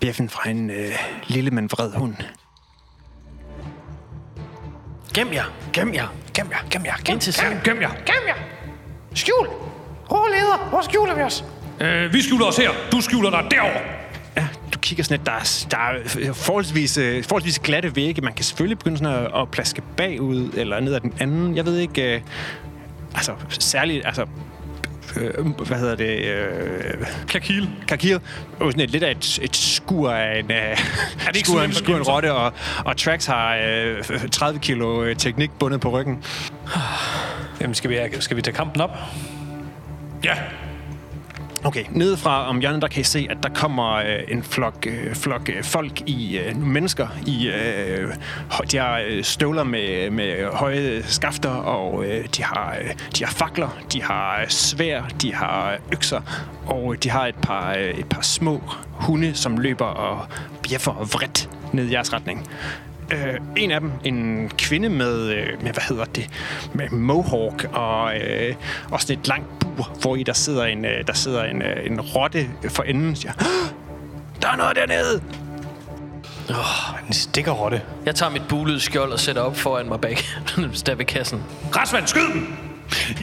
Bjeften 0.00 0.28
fra 0.28 0.48
en 0.50 0.70
øh, 0.70 0.92
lille, 1.26 1.50
men 1.50 1.70
vred 1.70 1.92
hund. 1.92 2.14
Gem 5.14 5.32
jer. 5.32 5.44
Gem 5.72 5.94
jer. 5.94 6.08
Gem 6.34 6.50
jer, 6.50 6.58
gem 6.70 6.84
jer, 6.84 6.94
gem 7.04 7.12
Ind 7.12 7.20
til 7.20 7.32
siden. 7.32 7.60
Gem 7.64 7.80
jer. 7.80 7.90
Gem 7.90 8.22
jer. 8.28 8.34
Skjul. 9.14 9.48
Åh, 10.10 10.26
leder, 10.30 10.68
hvor 10.70 10.80
skjuler 10.80 11.14
vi 11.14 11.22
os? 11.22 11.44
Øh, 11.80 12.12
vi 12.12 12.22
skjuler 12.22 12.46
os 12.46 12.56
her. 12.56 12.70
Du 12.92 13.00
skjuler 13.00 13.30
dig 13.30 13.50
derovre. 13.50 13.80
Ja, 14.36 14.48
du 14.74 14.78
kigger 14.78 14.78
kigger 14.78 15.04
sådan 15.04 15.18
lidt, 15.18 15.26
der 15.26 15.32
er, 15.32 15.66
der 15.70 16.28
er 16.28 16.32
forholdsvis, 16.32 16.98
øh, 16.98 17.24
forholdsvis 17.24 17.58
glatte 17.58 17.96
vægge. 17.96 18.22
Man 18.22 18.32
kan 18.32 18.44
selvfølgelig 18.44 18.78
begynde 18.78 18.98
sådan 18.98 19.14
at, 19.14 19.40
at 19.40 19.50
plaske 19.50 19.82
bagud, 19.96 20.50
eller 20.56 20.80
ned 20.80 20.94
ad 20.94 21.00
den 21.00 21.14
anden. 21.20 21.56
Jeg 21.56 21.66
ved 21.66 21.78
ikke, 21.78 22.14
øh, 22.14 22.20
altså 23.14 23.32
særligt, 23.48 24.06
altså 24.06 24.26
øh, 25.16 25.46
hvad 25.46 25.78
hedder 25.78 25.94
det? 25.94 26.24
Øh, 26.24 27.06
Kakil. 27.28 27.68
Kakir. 27.88 28.18
Og 28.60 28.72
sådan 28.72 28.80
et, 28.80 28.90
lidt 28.90 29.02
af 29.02 29.10
et, 29.10 29.38
et 29.42 29.56
skur 29.56 30.10
af 30.10 30.38
en, 30.38 30.50
øh, 30.50 30.56
er 30.56 30.76
det 31.26 31.36
ikke 31.36 31.48
skur, 31.48 31.58
sådan 31.58 31.70
en, 31.70 31.74
skur 31.74 31.94
af 31.94 31.98
en 31.98 32.02
rotte, 32.02 32.32
og, 32.32 32.52
og 32.84 32.96
Trax 32.96 33.26
har 33.26 33.56
øh, 33.56 34.28
30 34.30 34.60
kilo 34.60 35.04
øh, 35.04 35.16
teknik 35.16 35.50
bundet 35.58 35.80
på 35.80 35.90
ryggen. 35.90 36.24
Jamen, 37.60 37.74
skal 37.74 37.90
vi, 37.90 37.98
skal 38.20 38.36
vi 38.36 38.42
tage 38.42 38.56
kampen 38.56 38.80
op? 38.80 38.90
Ja. 40.24 40.34
Okay, 41.64 41.84
nedefra 41.90 42.48
om 42.48 42.60
hjørnet, 42.60 42.82
der 42.82 42.88
kan 42.88 43.00
I 43.00 43.04
se, 43.04 43.26
at 43.30 43.36
der 43.42 43.48
kommer 43.48 43.94
øh, 43.94 44.18
en 44.28 44.42
flok, 44.42 44.86
øh, 44.86 45.14
flok 45.14 45.48
øh, 45.48 45.64
folk 45.64 46.00
i 46.08 46.38
øh, 46.38 46.56
mennesker 46.56 47.08
i 47.26 47.48
øh, 47.48 48.14
de 48.72 48.78
har 48.78 49.02
øh, 49.06 49.24
støvler 49.24 49.64
med, 49.64 50.10
med 50.10 50.52
høje 50.52 51.02
skafter, 51.02 51.50
og 51.50 52.04
øh, 52.04 52.24
de, 52.36 52.42
har, 52.44 52.76
øh, 52.82 52.90
de 53.18 53.24
har 53.24 53.32
fakler, 53.32 53.78
de 53.92 54.02
har 54.02 54.40
øh, 54.40 54.48
svær, 54.48 55.02
de 55.22 55.34
har 55.34 55.72
øh, 55.72 55.78
økser, 55.92 56.20
og 56.66 56.92
øh, 56.92 56.98
de 57.02 57.10
har 57.10 57.26
et 57.26 57.36
par, 57.42 57.74
øh, 57.74 57.98
et 57.98 58.08
par 58.08 58.22
små 58.22 58.60
hunde, 58.90 59.34
som 59.34 59.58
løber 59.58 59.86
og 59.86 60.26
bjeffer 60.62 60.92
vredt 60.92 61.50
ned 61.72 61.88
i 61.88 61.92
jeres 61.92 62.12
retning. 62.12 62.48
Øh, 63.12 63.40
en 63.56 63.70
af 63.70 63.80
dem, 63.80 63.90
en 64.04 64.48
kvinde 64.58 64.88
med, 64.88 65.28
øh, 65.28 65.46
med 65.62 65.72
hvad 65.72 65.82
hedder 65.88 66.04
det, 66.04 66.28
med 66.74 66.88
mohawk 66.90 67.64
og, 67.72 68.16
øh, 68.16 68.54
og 68.90 69.00
sådan 69.00 69.18
et 69.18 69.28
langt 69.28 69.46
bur, 69.60 69.96
hvor 70.00 70.16
i 70.16 70.22
der 70.22 70.32
sidder 70.32 70.64
en, 70.64 70.84
øh, 70.84 71.06
der 71.06 71.12
sidder 71.12 71.44
en, 71.44 71.62
øh, 71.62 71.86
en 71.86 72.00
rotte 72.00 72.48
for 72.68 72.82
enden, 72.82 73.16
siger, 73.16 73.32
"Åh, 73.40 73.68
der 74.42 74.48
er 74.48 74.56
noget 74.56 74.76
dernede! 74.76 75.22
En 77.08 77.12
stikkerrotte. 77.12 77.82
Jeg 78.06 78.14
tager 78.14 78.30
mit 78.32 78.42
bulede 78.48 78.80
skjold 78.80 79.12
og 79.12 79.20
sætter 79.20 79.42
op 79.42 79.56
foran 79.56 79.88
mig 79.88 80.00
bag 80.00 80.16
der 80.86 80.94
ved 80.94 81.04
kassen. 81.04 81.42
Rasvand, 81.76 82.06
skyd 82.06 82.32
dem! 82.32 82.54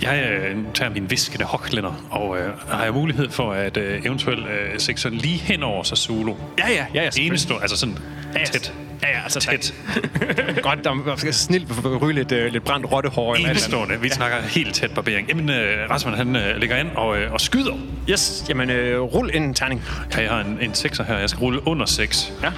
Jeg 0.02 0.30
øh, 0.32 0.58
tager 0.74 0.92
min 0.92 1.10
viskende 1.10 1.46
hoklænder, 1.46 2.08
og 2.12 2.38
øh, 2.38 2.54
har 2.70 2.84
jeg 2.84 2.94
mulighed 2.94 3.30
for 3.30 3.52
at 3.52 3.78
øh, 3.78 4.06
eventuelt 4.06 4.48
øh, 4.48 4.80
sætte 4.80 5.02
sådan 5.02 5.18
lige 5.18 5.38
hen 5.38 5.64
over 5.64 5.84
sig 5.84 5.98
solo. 5.98 6.34
Ja, 6.60 6.70
ja, 6.70 6.86
ja, 6.94 7.04
ja. 7.04 7.10
Eneste, 7.18 7.54
altså 7.62 7.78
sådan 7.78 7.98
Ja, 8.34 8.40
ja, 8.40 8.46
tæt. 8.46 8.74
Ja, 9.02 9.08
ja, 9.10 9.24
altså 9.24 9.40
Tæt. 9.40 9.74
Godt, 10.62 10.84
der 10.84 11.16
skal 11.18 11.34
snilt 11.34 11.68
ryge 12.02 12.14
lidt, 12.16 12.32
øh, 12.32 12.52
lidt 12.52 12.64
brændt 12.64 12.92
rottehår. 12.92 13.36
Enestående. 13.36 14.02
Vi 14.02 14.10
snakker 14.10 14.38
helt 14.42 14.76
tæt 14.76 14.92
barbering. 14.92 15.28
Jamen, 15.28 15.50
øh, 15.50 15.90
Rasmus, 15.90 16.18
han 16.18 16.36
øh, 16.36 16.58
ligger 16.58 16.78
ind 16.78 16.88
og, 16.96 17.18
øh, 17.18 17.32
og 17.34 17.42
skyder. 17.42 17.74
Yes, 18.10 18.44
jamen 18.50 18.70
øh, 18.70 19.02
rul 19.02 19.30
en 19.34 19.54
terning. 19.54 19.84
Ja, 20.16 20.22
jeg 20.22 20.30
har 20.32 20.40
en, 20.40 20.58
en 20.62 20.72
6'er 20.72 21.04
her. 21.04 21.18
Jeg 21.18 21.30
skal 21.30 21.40
rulle 21.40 21.68
under 21.68 21.86
6. 21.86 22.34
Ja. 22.44 22.50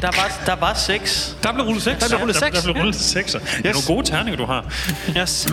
Der 0.00 0.10
var, 0.20 0.42
der 0.46 0.56
var 0.60 0.74
seks. 0.74 1.36
Der 1.42 1.52
blev 1.52 1.64
rullet 1.66 1.82
6. 1.82 1.98
Der 1.98 2.08
blev 2.08 2.18
rullet 2.20 2.34
Der, 2.40 2.46
seks. 2.46 2.62
der 2.62 2.72
blev 2.72 2.82
rullet 2.82 2.94
6'er. 2.96 3.38
Det 3.38 3.66
er 3.66 3.76
Yes. 3.76 3.88
nogle 3.88 3.96
gode 4.00 4.06
terninger, 4.06 4.36
du 4.36 4.44
har. 4.44 4.64
Yes. 5.18 5.48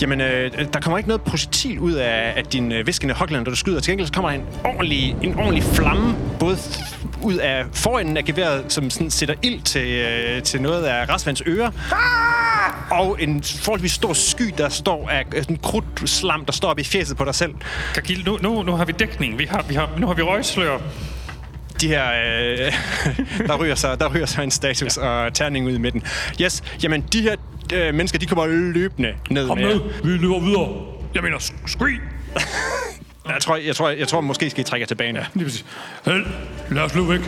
Jamen, 0.00 0.20
øh, 0.20 0.50
der 0.72 0.80
kommer 0.80 0.98
ikke 0.98 1.08
noget 1.08 1.22
projektil 1.22 1.78
ud 1.78 1.92
af, 1.92 2.32
af 2.36 2.44
din 2.44 2.72
øh, 2.72 2.86
viskende 2.86 3.14
hokland, 3.14 3.44
da 3.44 3.50
du 3.50 3.56
skyder. 3.56 3.80
Til 3.80 3.90
gengæld 3.90 4.06
så 4.06 4.12
kommer 4.12 4.30
der 4.30 4.38
en 4.38 4.44
ordentlig, 4.64 5.16
en 5.22 5.38
ordentlig 5.38 5.62
flamme, 5.64 6.14
både 6.40 6.58
ud 7.22 7.34
af 7.34 7.64
forenden 7.72 8.16
af 8.16 8.24
geværet, 8.24 8.64
som 8.72 8.90
sådan 8.90 9.10
sætter 9.10 9.34
ild 9.42 9.62
til, 9.62 9.88
øh, 9.88 10.42
til 10.42 10.62
noget 10.62 10.84
af 10.84 11.08
Rasvands 11.08 11.42
ører. 11.46 11.70
Og 12.90 13.22
en 13.22 13.42
forholdsvis 13.42 13.92
stor 13.92 14.12
sky, 14.12 14.54
der 14.58 14.68
står 14.68 15.08
af 15.08 15.24
af 15.36 15.42
sådan 15.42 15.56
krudt 15.56 16.10
slam, 16.10 16.44
der 16.44 16.52
står 16.52 16.68
op 16.68 16.78
i 16.78 16.84
fjeset 16.84 17.16
på 17.16 17.24
dig 17.24 17.34
selv. 17.34 17.54
Kakil, 17.94 18.22
nu, 18.26 18.38
nu, 18.42 18.62
nu 18.62 18.72
har 18.72 18.84
vi 18.84 18.92
dækning. 18.92 19.38
Vi 19.38 19.44
har, 19.44 19.64
vi 19.68 19.74
har, 19.74 19.90
nu 19.98 20.06
har 20.06 20.14
vi 20.14 20.22
røgslør. 20.22 20.78
De 21.80 21.88
her, 21.88 22.04
øh, 22.06 22.72
der, 23.48 23.56
ryger 23.56 23.74
sig, 23.74 24.00
der 24.00 24.14
ryger 24.14 24.26
sig 24.26 24.44
en 24.44 24.50
status 24.50 24.96
ja. 24.96 25.02
og 25.02 25.34
terning 25.34 25.66
ud 25.66 25.72
i 25.72 25.78
midten. 25.78 26.02
Yes, 26.40 26.62
jamen 26.82 27.04
de 27.12 27.22
her 27.22 27.36
øh, 27.74 27.94
mennesker, 27.94 28.18
de 28.18 28.26
kommer 28.26 28.46
løbende 28.46 29.14
ned 29.30 29.48
Kom 29.48 29.58
med 29.58 29.74
med. 29.74 29.80
Vi 30.04 30.10
løber 30.10 30.40
videre. 30.40 30.68
Jeg 31.14 31.22
mener, 31.22 31.38
sk- 31.38 31.66
skrig. 31.72 31.94
Jeg 33.28 33.42
tror, 33.42 33.56
jeg, 33.56 33.76
tror, 33.76 33.88
jeg 33.88 34.08
tror 34.08 34.20
måske 34.20 34.50
skal 34.50 34.60
I 34.60 34.64
trække 34.64 34.82
jer 34.82 34.86
tilbage 34.86 35.12
nu. 35.12 35.20
Lige 35.34 35.44
præcis. 35.44 35.64
Held. 36.04 36.26
Lad 36.70 36.82
os 36.82 36.94
løbe 36.94 37.08
væk. 37.08 37.20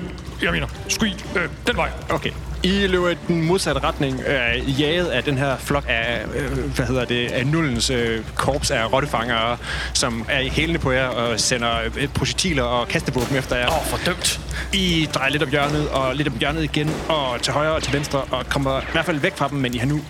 Jeg 0.42 0.52
mener, 0.52 0.66
skrig. 0.88 1.14
Øh, 1.36 1.42
den 1.66 1.76
vej. 1.76 1.90
Okay. 2.10 2.30
I 2.62 2.86
løber 2.86 3.08
i 3.08 3.14
den 3.28 3.46
modsatte 3.46 3.80
retning, 3.80 4.20
øh, 4.26 4.80
jaget 4.80 5.06
af 5.06 5.24
den 5.24 5.38
her 5.38 5.56
flok 5.56 5.84
af, 5.88 6.24
øh, 6.36 6.58
hvad 6.76 6.86
hedder 6.86 7.04
det, 7.04 7.26
af 7.32 7.46
nullens 7.46 7.90
øh, 7.90 8.24
korps 8.34 8.70
af 8.70 8.92
rottefangere, 8.92 9.56
som 9.94 10.26
er 10.28 10.40
i 10.40 10.48
hælene 10.48 10.78
på 10.78 10.90
jer 10.90 11.06
og 11.06 11.40
sender 11.40 11.70
øh, 11.98 12.08
projektiler 12.08 12.62
og 12.62 12.88
kastevåben 12.88 13.36
efter 13.36 13.56
jer. 13.56 13.66
Åh, 13.68 13.78
oh, 13.78 13.84
fordømt. 13.86 14.40
I 14.72 15.08
drejer 15.14 15.30
lidt 15.30 15.42
om 15.42 15.50
hjørnet, 15.50 15.88
og 15.88 16.14
lidt 16.16 16.28
om 16.28 16.34
hjørnet 16.40 16.64
igen, 16.64 16.90
og 17.08 17.42
til 17.42 17.52
højre 17.52 17.72
og 17.72 17.82
til 17.82 17.92
venstre, 17.92 18.18
og 18.30 18.46
kommer 18.48 18.80
i 18.80 18.84
hvert 18.92 19.04
fald 19.04 19.18
væk 19.18 19.36
fra 19.36 19.48
dem, 19.48 19.58
men 19.58 19.74
I 19.74 19.78
har 19.78 19.86
nu 19.86 20.00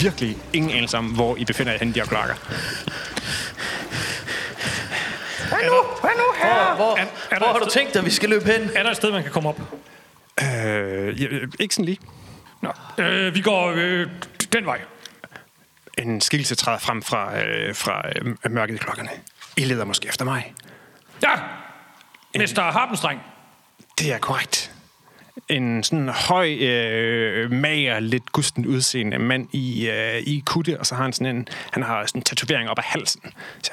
virkelig 0.00 0.36
ingen 0.52 0.70
anelse 0.70 0.98
om, 0.98 1.06
hvor 1.06 1.36
I 1.36 1.44
befinder 1.44 1.72
jer 1.72 1.78
henne, 1.78 1.94
de 1.94 2.00
her 2.00 2.06
klokker. 2.06 2.34
Hvad 5.48 5.58
nu? 5.70 5.82
Hvad 6.00 6.10
nu, 6.16 6.24
herre? 6.42 6.76
Hvor, 6.76 6.96
er 6.96 7.04
der 7.30 7.38
hvor 7.38 7.46
har 7.46 7.58
du 7.58 7.70
tænkt 7.70 7.94
dig, 7.94 8.00
at 8.00 8.06
vi 8.06 8.10
skal 8.10 8.28
løbe 8.28 8.44
hen? 8.44 8.70
Er 8.74 8.82
der 8.82 8.90
et 8.90 8.96
sted, 8.96 9.12
man 9.12 9.22
kan 9.22 9.32
komme 9.32 9.48
op? 9.48 9.60
Øh, 10.42 11.22
ja, 11.22 11.26
ikke 11.60 11.74
sådan 11.74 11.84
lige. 11.84 11.98
Nå. 12.62 12.72
Øh, 13.04 13.34
vi 13.34 13.40
går 13.40 13.72
øh, 13.76 14.06
den 14.52 14.66
vej. 14.66 14.80
En 15.98 16.20
skikkelse 16.20 16.54
træder 16.54 16.78
frem 16.78 17.02
fra, 17.02 17.38
øh, 17.38 17.74
fra 17.74 18.02
øh, 18.08 18.52
mørket 18.52 18.74
i 18.74 18.78
klokkerne. 18.78 19.10
I 19.56 19.64
leder 19.64 19.84
måske 19.84 20.08
efter 20.08 20.24
mig. 20.24 20.54
Ja! 21.22 21.30
Mester 22.38 22.62
Harpenstreng. 22.62 23.20
Det 23.98 24.12
er 24.12 24.18
korrekt. 24.18 24.73
En 25.48 25.82
sådan 25.82 26.08
høj, 26.08 26.52
øh, 26.52 27.50
mager, 27.50 28.00
lidt 28.00 28.32
gusten 28.32 28.66
udseende 28.66 29.18
mand 29.18 29.48
i, 29.52 29.88
øh, 29.88 30.20
i 30.20 30.42
kutte, 30.46 30.80
og 30.80 30.86
så 30.86 30.94
har 30.94 31.02
han 31.02 31.12
sådan 31.12 31.36
en, 31.36 31.48
han 31.70 31.82
har 31.82 32.06
sådan 32.06 32.18
en 32.18 32.22
tatovering 32.22 32.70
op 32.70 32.78
ad 32.78 32.82
halsen. 32.86 33.20
Så, 33.62 33.70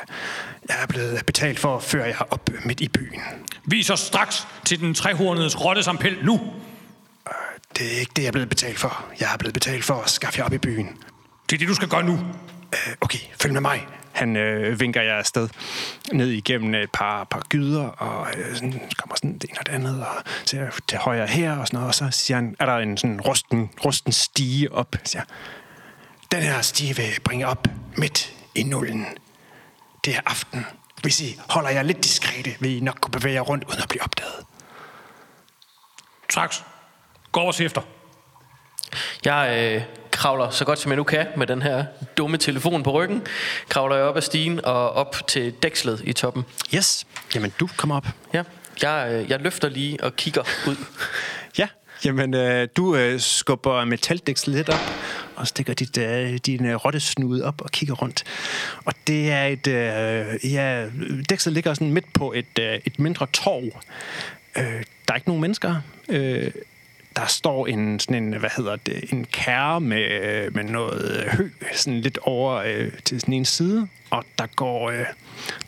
jeg 0.70 0.76
er 0.82 0.88
blevet 0.88 1.26
betalt 1.26 1.60
for 1.60 1.76
at 1.76 1.84
føre 1.84 2.06
jer 2.06 2.28
op 2.30 2.50
midt 2.66 2.82
i 2.82 2.88
byen. 2.88 3.22
Vis 3.66 3.90
os 3.90 4.00
straks 4.00 4.48
til 4.66 4.80
den 4.80 4.94
trehornede 4.94 5.50
rottesampel 5.58 6.18
nu. 6.24 6.40
Det 7.78 7.96
er 7.96 8.00
ikke 8.00 8.12
det, 8.16 8.22
jeg 8.22 8.28
er 8.28 8.32
blevet 8.32 8.50
betalt 8.50 8.80
for. 8.80 9.06
Jeg 9.20 9.34
er 9.34 9.38
blevet 9.38 9.54
betalt 9.54 9.84
for 9.84 9.94
at 9.94 10.10
skaffe 10.10 10.40
jer 10.40 10.46
op 10.46 10.54
i 10.54 10.58
byen. 10.58 10.88
Det 11.50 11.56
er 11.56 11.60
det, 11.60 11.68
du 11.68 11.76
skal 11.76 11.88
gøre 11.88 12.04
nu. 12.04 12.14
Øh, 12.74 12.94
okay, 13.02 13.20
følg 13.42 13.54
med 13.54 13.62
mig. 13.62 13.88
Han 14.14 14.36
øh, 14.36 14.80
vinker 14.80 15.02
jer 15.02 15.16
afsted 15.16 15.50
ned 16.14 16.28
igennem 16.28 16.76
et 16.76 16.92
par, 16.92 17.24
par 17.24 17.42
gyder, 17.50 17.88
og 17.88 18.28
øh, 18.38 18.56
sådan, 18.56 18.82
kommer 18.98 19.16
sådan 19.16 19.38
det 19.38 19.50
ene 19.50 19.60
og 19.60 19.66
det 19.66 19.74
andet, 19.74 20.06
og 20.06 20.24
ser 20.46 20.70
til 20.88 20.98
højre 20.98 21.28
her 21.28 21.58
og 21.58 21.68
sådan 21.68 21.78
noget, 21.78 21.88
og 21.88 21.96
så 21.96 22.08
siger 22.12 22.38
han, 22.38 22.56
er 22.60 22.66
der 22.66 22.78
en 22.78 22.98
sådan 22.98 23.22
rusten, 23.22 23.70
rusten 23.86 24.12
stige 24.12 24.72
op, 24.72 24.96
siger, 25.04 25.24
den 26.32 26.42
her 26.42 26.62
stige 26.62 26.96
vil 26.96 27.20
bringe 27.24 27.48
op 27.48 27.68
midt 27.98 28.34
i 28.56 28.64
nullen. 28.64 29.06
Det 30.06 30.16
er 30.16 30.22
aften. 30.26 30.66
Hvis 31.02 31.22
I 31.22 31.40
holder 31.50 31.70
jer 31.70 31.84
lidt 31.84 32.04
diskrete, 32.04 32.56
vil 32.60 32.78
I 32.78 32.80
nok 32.80 32.98
kunne 33.02 33.12
bevæge 33.12 33.34
jer 33.34 33.42
rundt, 33.42 33.64
uden 33.64 33.82
at 33.82 33.90
blive 33.90 34.04
opdaget. 34.04 34.46
Straks. 36.30 36.64
Gå 37.32 37.40
over 37.40 37.48
og 37.48 37.54
se 37.54 37.66
efter. 37.66 37.82
Jeg 39.26 39.74
øh, 39.76 40.01
kravler 40.22 40.50
så 40.50 40.66
godt 40.66 40.80
som 40.80 40.92
jeg 40.92 40.98
nu 40.98 41.04
kan 41.04 41.28
med 41.38 41.48
den 41.48 41.62
her 41.62 41.86
dumme 42.18 42.38
telefon 42.38 42.84
på 42.84 42.92
ryggen. 42.92 43.22
Kravler 43.70 43.96
jeg 43.96 44.06
op 44.06 44.18
ad 44.18 44.22
stigen 44.22 44.66
og 44.66 44.92
op 44.92 45.16
til 45.28 45.54
dækslet 45.64 46.02
i 46.06 46.14
toppen. 46.14 46.44
Yes. 46.76 47.08
Jamen, 47.36 47.54
du 47.60 47.70
kommer 47.78 47.96
op. 47.96 48.08
Ja, 48.34 48.44
jeg, 48.82 49.10
øh, 49.12 49.30
jeg 49.30 49.40
løfter 49.40 49.70
lige 49.70 50.04
og 50.04 50.16
kigger 50.16 50.42
ud. 50.68 50.76
Ja, 51.58 51.68
jamen 52.06 52.34
øh, 52.34 52.68
du 52.78 52.96
øh, 52.96 53.20
skubber 53.20 53.86
metaldæksel 53.86 54.54
lidt 54.54 54.70
op, 54.70 54.80
og 55.36 55.48
stikker 55.48 55.74
dit, 55.74 55.98
øh, 55.98 56.38
din 56.46 56.66
øh, 56.66 56.76
rottesnude 56.76 57.46
op 57.46 57.62
og 57.62 57.72
kigger 57.72 57.96
rundt. 57.96 58.24
Og 58.86 58.94
det 59.08 59.32
er 59.32 59.46
et, 59.46 59.68
øh, 59.68 60.54
ja, 60.54 60.86
dækslet 61.30 61.54
ligger 61.54 61.74
sådan 61.74 61.94
midt 61.94 62.14
på 62.14 62.34
et, 62.36 62.60
øh, 62.60 62.80
et 62.86 63.00
mindre 63.00 63.28
torv. 63.34 63.64
Øh, 64.58 64.64
der 65.08 65.14
er 65.14 65.16
ikke 65.16 65.30
nogen 65.30 65.42
mennesker. 65.42 65.76
Øh, 66.10 66.52
der 67.16 67.26
står 67.26 67.68
en, 67.68 68.00
sådan 68.00 68.24
en, 68.24 68.34
hvad 68.34 68.50
hedder 68.58 68.76
det, 68.76 69.14
en 69.14 69.26
kære 69.26 69.82
med, 69.82 70.12
øh, 70.12 70.56
med 70.56 70.64
noget 70.64 71.30
hø, 71.32 71.50
sådan 71.74 72.02
lidt 72.02 72.18
over 72.22 72.56
øh, 72.56 72.92
til 73.06 73.20
sådan 73.20 73.34
en 73.34 73.46
side, 73.46 73.88
og 74.10 74.24
der 74.40 74.46
går, 74.56 74.90
øh, 74.90 75.06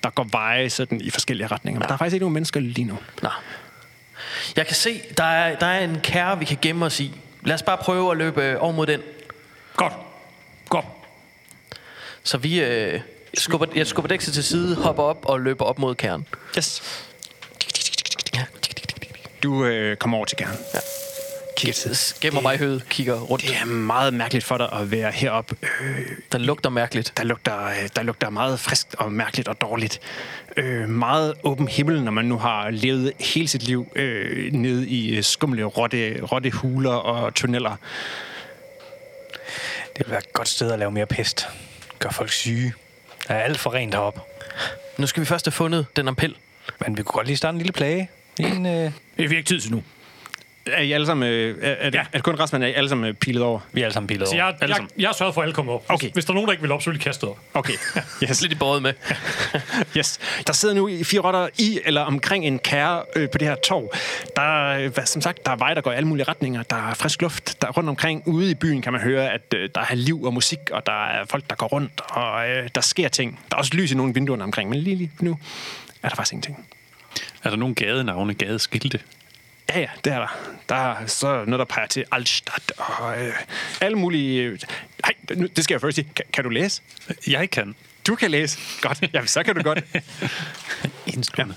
der 0.04 0.10
går 0.10 0.28
veje 0.32 0.70
sådan 0.70 1.02
i 1.02 1.10
forskellige 1.10 1.48
retninger. 1.48 1.80
Men 1.80 1.88
der 1.88 1.94
er 1.94 1.98
faktisk 1.98 2.14
ikke 2.14 2.24
nogen 2.24 2.34
mennesker 2.34 2.60
lige 2.60 2.86
nu. 2.86 2.98
Nå. 3.22 3.30
Jeg 4.56 4.68
kan 4.68 4.76
se, 4.76 5.02
der 5.18 5.24
er, 5.24 5.56
der 5.60 5.66
er 5.66 5.84
en 5.84 6.00
kære, 6.04 6.40
vi 6.40 6.46
kan 6.46 6.58
gemme 6.62 6.86
os 6.86 7.00
i. 7.00 7.20
Lad 7.46 7.56
os 7.56 7.64
bare 7.64 7.78
prøve 7.78 8.12
at 8.12 8.18
løbe 8.18 8.44
øh, 8.44 8.56
over 8.60 8.72
mod 8.72 8.88
den. 8.88 9.02
Godt. 9.76 9.94
Godt. 10.70 10.86
Så 12.24 12.38
vi 12.38 12.64
øh, 12.64 13.02
skubber, 13.34 13.68
jeg 13.76 13.88
skubber 13.88 14.08
dækset 14.08 14.34
til 14.34 14.44
side, 14.44 14.76
hopper 14.76 15.04
op 15.04 15.26
og 15.26 15.42
løber 15.42 15.66
op 15.66 15.80
mod 15.80 15.96
kæren. 15.96 16.26
Yes. 16.58 16.84
Ja. 18.36 18.46
Du 19.44 19.66
øh, 19.66 19.98
kommer 19.98 20.18
over 20.18 20.26
til 20.26 20.38
kernen. 20.38 20.58
Ja. 20.74 20.80
Kigger. 21.58 22.14
Gemmer 22.22 22.42
mig 22.42 22.56
i 22.56 22.58
høet, 22.58 22.84
kigger 22.90 23.20
rundt. 23.20 23.44
Det 23.48 23.56
er 23.62 23.66
meget 23.66 24.14
mærkeligt 24.14 24.46
for 24.46 24.58
dig 24.58 24.70
at 24.74 24.92
være 24.92 25.12
heroppe. 25.12 25.56
Øh, 25.82 26.00
Der 26.32 26.38
lugter 26.38 26.70
mærkeligt. 26.70 27.14
der, 27.18 27.24
lugter, 27.24 27.66
øh, 27.66 27.90
der 27.96 28.04
lugter 28.04 28.30
meget 28.30 28.60
friskt 28.60 28.96
og 28.96 29.12
mærkeligt 29.12 29.48
og 29.48 29.62
dårligt. 29.62 30.00
Øh, 30.58 30.90
meget 30.90 31.34
åben 31.44 31.68
himmel, 31.68 32.04
når 32.04 32.12
man 32.12 32.26
nu 32.26 32.38
har 32.38 32.70
levet 32.70 33.14
hele 33.20 33.48
sit 33.48 33.64
liv 33.64 33.88
øh, 33.96 34.54
nede 34.54 34.88
i 34.90 35.16
øh, 35.18 35.24
skumle 35.24 35.64
rotte, 35.64 36.22
rottehuler 36.22 36.92
og 36.94 37.34
tunneller. 37.36 37.76
Det 39.98 40.06
vil 40.06 40.10
være 40.10 40.20
et 40.20 40.34
godt 40.34 40.48
sted 40.48 40.72
at 40.72 40.80
lave 40.80 40.92
mere 40.92 41.06
pest. 41.06 41.48
Gør 42.00 42.10
folk 42.10 42.32
syge. 42.32 42.74
Der 43.28 43.34
er 43.34 43.44
alt 43.44 43.60
for 43.60 43.74
rent 43.74 43.94
heroppe. 43.94 44.20
Nu 44.98 45.08
skal 45.08 45.22
vi 45.22 45.26
først 45.26 45.46
have 45.46 45.52
fundet 45.52 45.86
den 45.96 46.08
ampel. 46.08 46.36
Men 46.82 46.98
vi 46.98 47.04
kunne 47.04 47.14
godt 47.14 47.28
lige 47.28 47.38
starte 47.38 47.54
en 47.56 47.58
lille 47.58 47.74
plage. 47.74 48.10
En, 48.40 48.66
øh, 48.66 48.92
Vi 49.18 49.24
har 49.28 49.30
ikke 49.36 49.44
tid 49.44 49.60
til 49.62 49.72
nu. 49.72 49.84
Er, 50.66 50.82
I 50.82 50.92
alle 50.92 51.06
sammen, 51.06 51.30
øh, 51.30 51.58
er, 51.62 51.72
er, 51.72 51.90
det, 51.90 51.98
Ja. 51.98 52.02
er 52.02 52.06
det 52.14 52.24
kun 52.24 52.36
Rasmus, 52.36 52.62
er 52.62 52.66
I 52.66 52.74
alle 52.74 52.90
sammen 52.90 53.08
øh, 53.10 53.14
pilet 53.14 53.44
over? 53.44 53.60
vi 53.74 53.82
er 53.82 53.86
alle 53.86 53.94
sammen 53.94 54.26
Så 54.26 54.36
over. 54.36 54.46
jeg, 54.46 54.70
jeg, 54.70 54.78
jeg 54.98 55.08
har 55.08 55.14
sørget 55.14 55.34
for, 55.34 55.42
at 55.42 55.46
alle 55.46 55.54
kommer 55.56 55.74
op. 55.74 55.86
Okay. 55.90 56.12
Hvis 56.14 56.26
der 56.26 56.32
er 56.32 56.36
nogen, 56.36 56.48
der 56.48 56.52
ikke 56.52 56.62
vil 56.62 56.72
op, 56.72 56.82
så 56.82 56.90
vil 56.90 57.00
de 57.00 57.04
kaste 57.04 57.24
op. 57.24 57.40
Okay, 57.54 57.74
yes. 58.24 58.42
Lidt 58.42 58.52
i 58.54 58.56
båret 58.56 58.82
med. 58.82 58.94
yes. 59.98 60.20
Der 60.48 60.54
sidder 60.54 60.76
nu 60.76 60.88
i 60.88 61.04
fire 61.04 61.22
rotter 61.22 61.48
i 61.58 61.80
eller 61.86 62.02
omkring 62.02 62.46
en 62.46 62.60
kære 62.60 63.04
øh, 63.16 63.30
på 63.30 63.38
det 63.38 63.48
her 63.48 63.56
torv. 63.56 63.92
Der 64.36 64.42
er, 64.42 64.80
øh, 64.80 64.94
hvad- 64.94 65.06
som 65.06 65.22
sagt, 65.22 65.46
der 65.46 65.52
er 65.52 65.56
veje, 65.56 65.76
der 65.76 65.82
går 65.82 65.92
i 65.92 65.96
alle 65.96 66.08
mulige 66.08 66.24
retninger. 66.28 66.64
Der 66.64 66.90
er 66.90 66.94
frisk 66.94 67.22
luft. 67.22 67.62
Der 67.62 67.70
rundt 67.72 67.90
omkring 67.90 68.24
ude 68.28 68.52
i 68.52 68.56
byen 68.56 68.82
kan 68.82 68.92
man 68.94 69.02
høre, 69.02 69.32
at 69.34 69.54
øh, 69.56 69.70
der 69.76 69.82
er 69.90 69.96
liv 69.96 70.24
og 70.24 70.34
musik, 70.34 70.60
og 70.72 70.86
der 70.86 71.06
er 71.08 71.26
folk, 71.26 71.50
der 71.50 71.56
går 71.56 71.68
rundt, 71.68 72.02
og 72.10 72.50
øh, 72.50 72.70
der 72.76 72.82
sker 72.82 73.08
ting. 73.08 73.40
Der 73.50 73.56
er 73.56 73.60
også 73.60 73.72
lys 73.74 73.92
i 73.92 73.96
nogle 73.96 74.14
vinduer 74.14 74.44
omkring, 74.44 74.70
men 74.70 74.80
lige, 74.80 74.96
lige 74.96 75.12
nu 75.20 75.38
er 76.04 76.10
der 76.10 76.16
faktisk 76.16 76.34
ingenting. 76.34 76.66
Er 77.44 77.50
der 77.50 77.58
nogle 77.58 77.76
gadenavne, 77.76 78.34
gadeskilte? 78.34 79.00
Ja, 79.74 79.80
ja, 79.80 79.90
det 80.06 80.14
er 80.14 80.20
der. 80.20 80.38
Der 80.70 80.76
er 80.76 81.06
så 81.06 81.44
noget, 81.46 81.60
der 81.60 81.66
peger 81.66 81.88
til 81.88 82.06
Altstadt 82.12 82.72
og 82.78 83.22
øh, 83.26 83.34
alle 83.82 83.98
mulige... 83.98 84.42
Øh, 84.44 84.60
nej, 85.06 85.14
nu- 85.42 85.48
det 85.56 85.64
skal 85.64 85.74
jeg 85.74 85.82
først 85.82 85.96
sige. 85.96 86.08
Kan, 86.16 86.26
kan 86.34 86.44
du 86.44 86.50
læse? 86.50 86.82
Jeg 87.28 87.50
kan. 87.50 87.76
Du 88.08 88.16
kan 88.16 88.32
læse. 88.32 88.60
Godt. 88.82 89.04
Jamen, 89.14 89.28
så 89.28 89.44
kan 89.44 89.56
du 89.56 89.62
godt. 89.62 89.84
Indskuddet. 91.14 91.56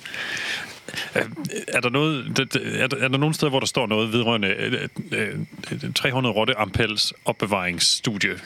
Øh, 1.16 1.22
Er 1.68 1.80
der, 1.80 1.88
noget, 1.90 2.38
er, 2.38 2.44
der, 2.86 2.96
er 3.04 3.08
der 3.08 3.18
nogen 3.18 3.34
steder, 3.34 3.50
hvor 3.50 3.60
der 3.60 3.66
står 3.66 3.86
noget 3.86 4.12
vedrørende 4.12 4.48
øh, 4.48 4.88
øh, 5.12 5.38
øh, 5.70 5.94
300 5.94 6.34
Rotte 6.34 6.58
Ampels 6.58 7.12
opbevaringsstudie? 7.24 8.38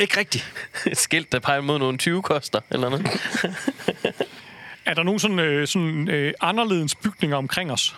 Ikke 0.00 0.18
rigtigt. 0.20 0.52
Et 0.86 0.98
skilt, 0.98 1.32
der 1.32 1.38
peger 1.38 1.60
mod 1.60 1.78
nogle 1.78 1.98
20 1.98 2.22
koster, 2.22 2.60
eller 2.70 2.88
noget. 2.88 3.06
Er 4.86 4.94
der 4.94 5.02
nogen 5.02 5.20
sådan, 5.20 5.38
øh, 5.38 5.66
sådan 5.68 6.08
øh, 6.08 6.34
anderledes 6.40 6.94
bygninger 6.94 7.36
omkring 7.36 7.72
os? 7.72 7.96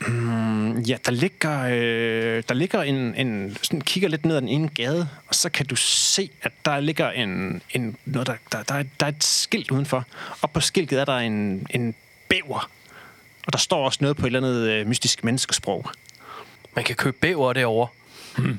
Ja, 0.88 0.96
der 1.06 1.10
ligger, 1.10 1.64
øh, 1.64 2.42
der 2.48 2.54
ligger 2.54 2.82
en, 2.82 3.14
en... 3.14 3.56
Sådan 3.62 3.80
kigger 3.80 4.08
lidt 4.08 4.24
ned 4.24 4.36
ad 4.36 4.40
den 4.40 4.48
ene 4.48 4.68
gade, 4.68 5.08
og 5.26 5.34
så 5.34 5.50
kan 5.50 5.66
du 5.66 5.76
se, 5.76 6.30
at 6.42 6.52
der 6.64 6.80
ligger 6.80 7.10
en... 7.10 7.62
en 7.70 7.96
noget, 8.04 8.26
der, 8.26 8.34
der, 8.52 8.62
der, 8.62 8.74
er, 8.74 8.82
der 9.00 9.06
er 9.06 9.10
et 9.10 9.24
skilt 9.24 9.70
udenfor. 9.70 10.04
Og 10.42 10.50
på 10.50 10.60
skiltet 10.60 11.00
er 11.00 11.04
der 11.04 11.16
en, 11.16 11.66
en 11.70 11.94
bæver. 12.28 12.70
Og 13.46 13.52
der 13.52 13.58
står 13.58 13.84
også 13.84 13.98
noget 14.00 14.16
på 14.16 14.26
et 14.26 14.26
eller 14.26 14.38
andet 14.38 14.68
øh, 14.68 14.86
mystisk 14.86 15.24
menneskesprog. 15.24 15.90
Man 16.76 16.84
kan 16.84 16.96
købe 16.96 17.16
bæver 17.20 17.52
derovre. 17.52 17.88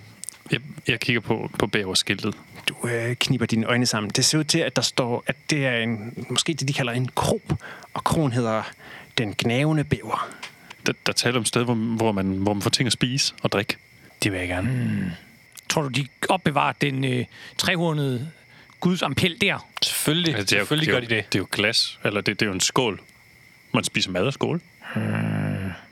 Jeg, 0.51 0.61
jeg 0.87 0.99
kigger 0.99 1.21
på, 1.21 1.51
på 1.59 1.67
bæverskiltet. 1.67 2.35
Du 2.69 2.87
øh, 2.87 3.15
kniber 3.15 3.45
dine 3.45 3.65
øjne 3.65 3.85
sammen. 3.85 4.09
Det 4.09 4.25
ser 4.25 4.37
ud 4.37 4.43
til, 4.43 4.59
at 4.59 4.75
der 4.75 4.81
står, 4.81 5.23
at 5.27 5.35
det 5.49 5.65
er 5.65 5.77
en, 5.77 6.25
måske 6.29 6.53
det, 6.53 6.67
de 6.67 6.73
kalder 6.73 6.93
en 6.93 7.07
kro. 7.15 7.41
Og 7.93 8.03
kroen 8.03 8.31
hedder 8.31 8.63
Den 9.17 9.35
Gnavende 9.37 9.83
Bæver. 9.83 10.29
Der, 10.85 10.93
der 11.05 11.13
taler 11.13 11.35
om 11.35 11.41
et 11.41 11.47
sted, 11.47 11.63
hvor, 11.63 11.73
hvor, 11.73 12.11
man, 12.11 12.25
hvor 12.25 12.53
man 12.53 12.61
får 12.61 12.69
ting 12.69 12.87
at 12.87 12.93
spise 12.93 13.33
og 13.43 13.51
drikke. 13.51 13.77
Det 14.23 14.31
vil 14.31 14.39
jeg 14.39 14.47
gerne. 14.47 15.17
Tror 15.69 15.81
du, 15.81 15.87
de 15.87 16.07
opbevarer 16.29 16.73
den 16.81 17.03
øh, 17.05 17.25
300 17.57 18.27
Guds 18.79 19.01
ampel 19.01 19.41
der? 19.41 19.67
Selvfølgelig, 19.83 20.35
Altså, 20.35 20.45
det 20.45 20.53
er 20.53 20.59
jo, 20.59 20.61
selvfølgelig 20.61 20.87
det 20.87 20.93
er 20.93 20.99
gør 20.99 21.05
jo, 21.05 21.09
de 21.09 21.15
det. 21.15 21.33
Det 21.33 21.39
er 21.39 21.41
jo 21.41 21.47
glas, 21.51 21.99
eller 22.05 22.21
det, 22.21 22.39
det 22.39 22.45
er 22.45 22.49
jo 22.49 22.53
en 22.53 22.59
skål. 22.59 23.01
Man 23.73 23.83
spiser 23.83 24.11
mad 24.11 24.25
af 24.25 24.33
skål. 24.33 24.61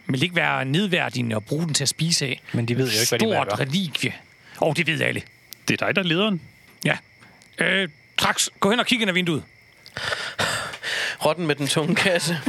Vil 0.07 0.19
det 0.19 0.23
ikke 0.23 0.35
være 0.35 0.65
nedværdigende 0.65 1.35
at 1.35 1.45
bruge 1.45 1.65
den 1.65 1.73
til 1.73 1.83
at 1.83 1.89
spise 1.89 2.25
af? 2.25 2.41
Men 2.53 2.65
de 2.67 2.77
ved 2.77 2.85
jo 2.85 2.99
ikke, 2.99 3.09
hvad 3.09 3.19
de 3.19 3.45
Stort 3.45 3.59
relikvie. 3.59 4.13
Åh, 4.61 4.67
oh, 4.67 4.75
det 4.75 4.87
ved 4.87 5.01
alle. 5.01 5.21
Det 5.67 5.81
er 5.81 5.85
dig, 5.85 5.95
der 5.95 6.01
er 6.01 6.05
lederen. 6.05 6.41
Ja. 6.85 6.97
Øh, 7.59 7.89
Trax, 8.17 8.47
gå 8.59 8.69
hen 8.69 8.79
og 8.79 8.85
kig 8.85 9.01
ind 9.01 9.09
ad 9.09 9.13
vinduet. 9.13 9.43
Rotten 11.25 11.47
med 11.47 11.55
den 11.55 11.67
tunge 11.67 11.95
kasse. 11.95 12.39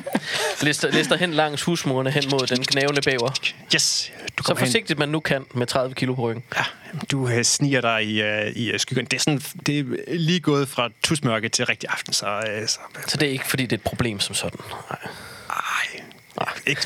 Lister, 0.63 0.91
lister 0.91 1.17
hen 1.17 1.35
langs 1.35 1.63
husmurene 1.63 2.11
hen 2.11 2.23
mod 2.31 2.47
den 2.47 2.65
knævende 2.65 3.01
bæver. 3.05 3.31
Yes, 3.75 4.13
du 4.39 4.43
Så 4.43 4.47
kommer 4.47 4.61
hen. 4.61 4.67
forsigtigt 4.67 4.99
man 4.99 5.09
nu 5.09 5.21
kan 5.21 5.45
med 5.55 5.67
30 5.67 5.95
kilo 5.95 6.15
på 6.15 6.23
ryggen. 6.23 6.45
Ja, 6.57 6.65
du 7.11 7.29
øh, 7.29 7.43
sniger 7.45 7.81
dig 7.81 8.05
i, 8.05 8.23
øh, 8.23 8.47
i 8.57 8.71
øh, 8.71 8.81
skyggen. 8.81 9.05
Det 9.05 9.15
er, 9.15 9.21
sådan, 9.21 9.41
det 9.67 9.79
er 9.79 9.85
lige 10.15 10.41
gået 10.41 10.69
fra 10.69 10.89
tusmørke 11.03 11.49
til 11.49 11.67
rigtig 11.67 11.89
aften, 11.91 12.13
så... 12.13 12.27
Øh, 12.27 12.69
så 12.69 12.79
Så 13.07 13.17
det 13.17 13.29
er 13.29 13.33
ikke, 13.33 13.47
fordi 13.49 13.63
det 13.63 13.73
er 13.73 13.77
et 13.77 13.83
problem 13.85 14.21
som 14.21 14.35
sådan. 14.35 14.61
Nej. 14.91 14.99
ej, 16.41 16.47
ikke. 16.67 16.83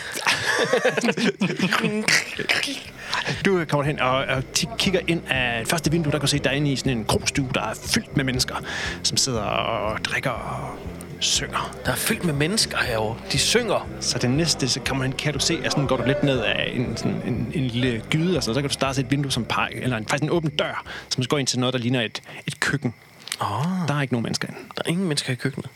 du 3.45 3.65
kommer 3.69 3.83
hen 3.85 4.01
og, 4.01 4.15
og 4.17 4.43
kigger 4.79 5.01
ind 5.09 5.23
af 5.31 5.67
første 5.67 5.91
vindue, 5.91 6.13
der 6.13 6.19
kan 6.19 6.29
se, 6.29 6.39
der 6.39 6.51
er 6.51 6.55
inde 6.55 6.73
i 6.73 6.77
sådan 6.77 6.99
en 6.99 7.05
krogstue, 7.05 7.49
der 7.55 7.61
er 7.61 7.75
fyldt 7.95 8.17
med 8.17 8.25
mennesker, 8.25 8.55
som 9.03 9.17
sidder 9.17 9.43
og 9.43 10.05
drikker 10.05 10.31
og 10.31 10.79
synger. 11.23 11.77
Der 11.85 11.93
er 11.93 11.97
fyldt 11.97 12.25
med 12.25 12.35
mennesker 12.35 12.79
herovre. 12.79 13.19
De 13.33 13.39
synger. 13.39 13.89
Så 14.01 14.19
det 14.19 14.31
næste, 14.31 14.69
så 14.69 14.81
kommer 14.81 15.05
hen, 15.05 15.13
kan 15.13 15.33
du 15.33 15.39
se, 15.39 15.61
at 15.65 15.73
sådan 15.73 15.87
går 15.87 15.97
du 15.97 16.05
lidt 16.07 16.23
ned 16.23 16.41
af 16.41 16.73
en, 16.75 16.97
sådan 16.97 17.23
en, 17.27 17.53
en 17.55 17.67
lille 17.67 18.03
gyde, 18.11 18.37
og 18.37 18.43
så, 18.43 18.55
så 18.55 18.61
kan 18.61 18.69
du 18.69 18.75
starte 18.75 19.01
et 19.01 19.11
vindue 19.11 19.33
som 19.33 19.45
peger, 19.45 19.83
eller 19.83 19.97
en, 19.97 20.05
faktisk 20.05 20.23
en 20.23 20.31
åben 20.31 20.51
dør, 20.51 20.85
som 21.09 21.25
går 21.25 21.39
ind 21.39 21.47
til 21.47 21.59
noget, 21.59 21.73
der 21.73 21.79
ligner 21.79 22.01
et, 22.01 22.23
et 22.47 22.61
køkken. 22.61 22.95
Oh. 23.41 23.65
Der 23.89 23.95
er 23.95 24.03
ikke 24.03 24.15
nogen 24.15 24.23
mennesker 24.23 24.49
inde. 24.49 24.59
Der 24.77 24.83
er 24.85 24.89
ingen 24.89 25.09
mennesker 25.09 25.33
i 25.33 25.37
køkkenet. 25.37 25.71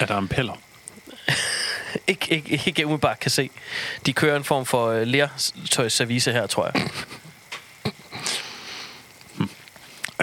Er 0.00 0.06
der 0.06 0.14
ampeller? 0.14 0.54
Ikke, 2.06 2.26
ikke, 2.34 2.62
ikke 2.66 2.86
umiddelbart 2.86 3.20
kan 3.20 3.30
se. 3.30 3.50
De 4.06 4.12
kører 4.12 4.36
en 4.36 4.44
form 4.44 4.66
for 4.66 4.92
uh, 4.92 5.02
lertøjsservice 5.02 6.32
her, 6.32 6.46
tror 6.46 6.70
jeg. 6.74 6.88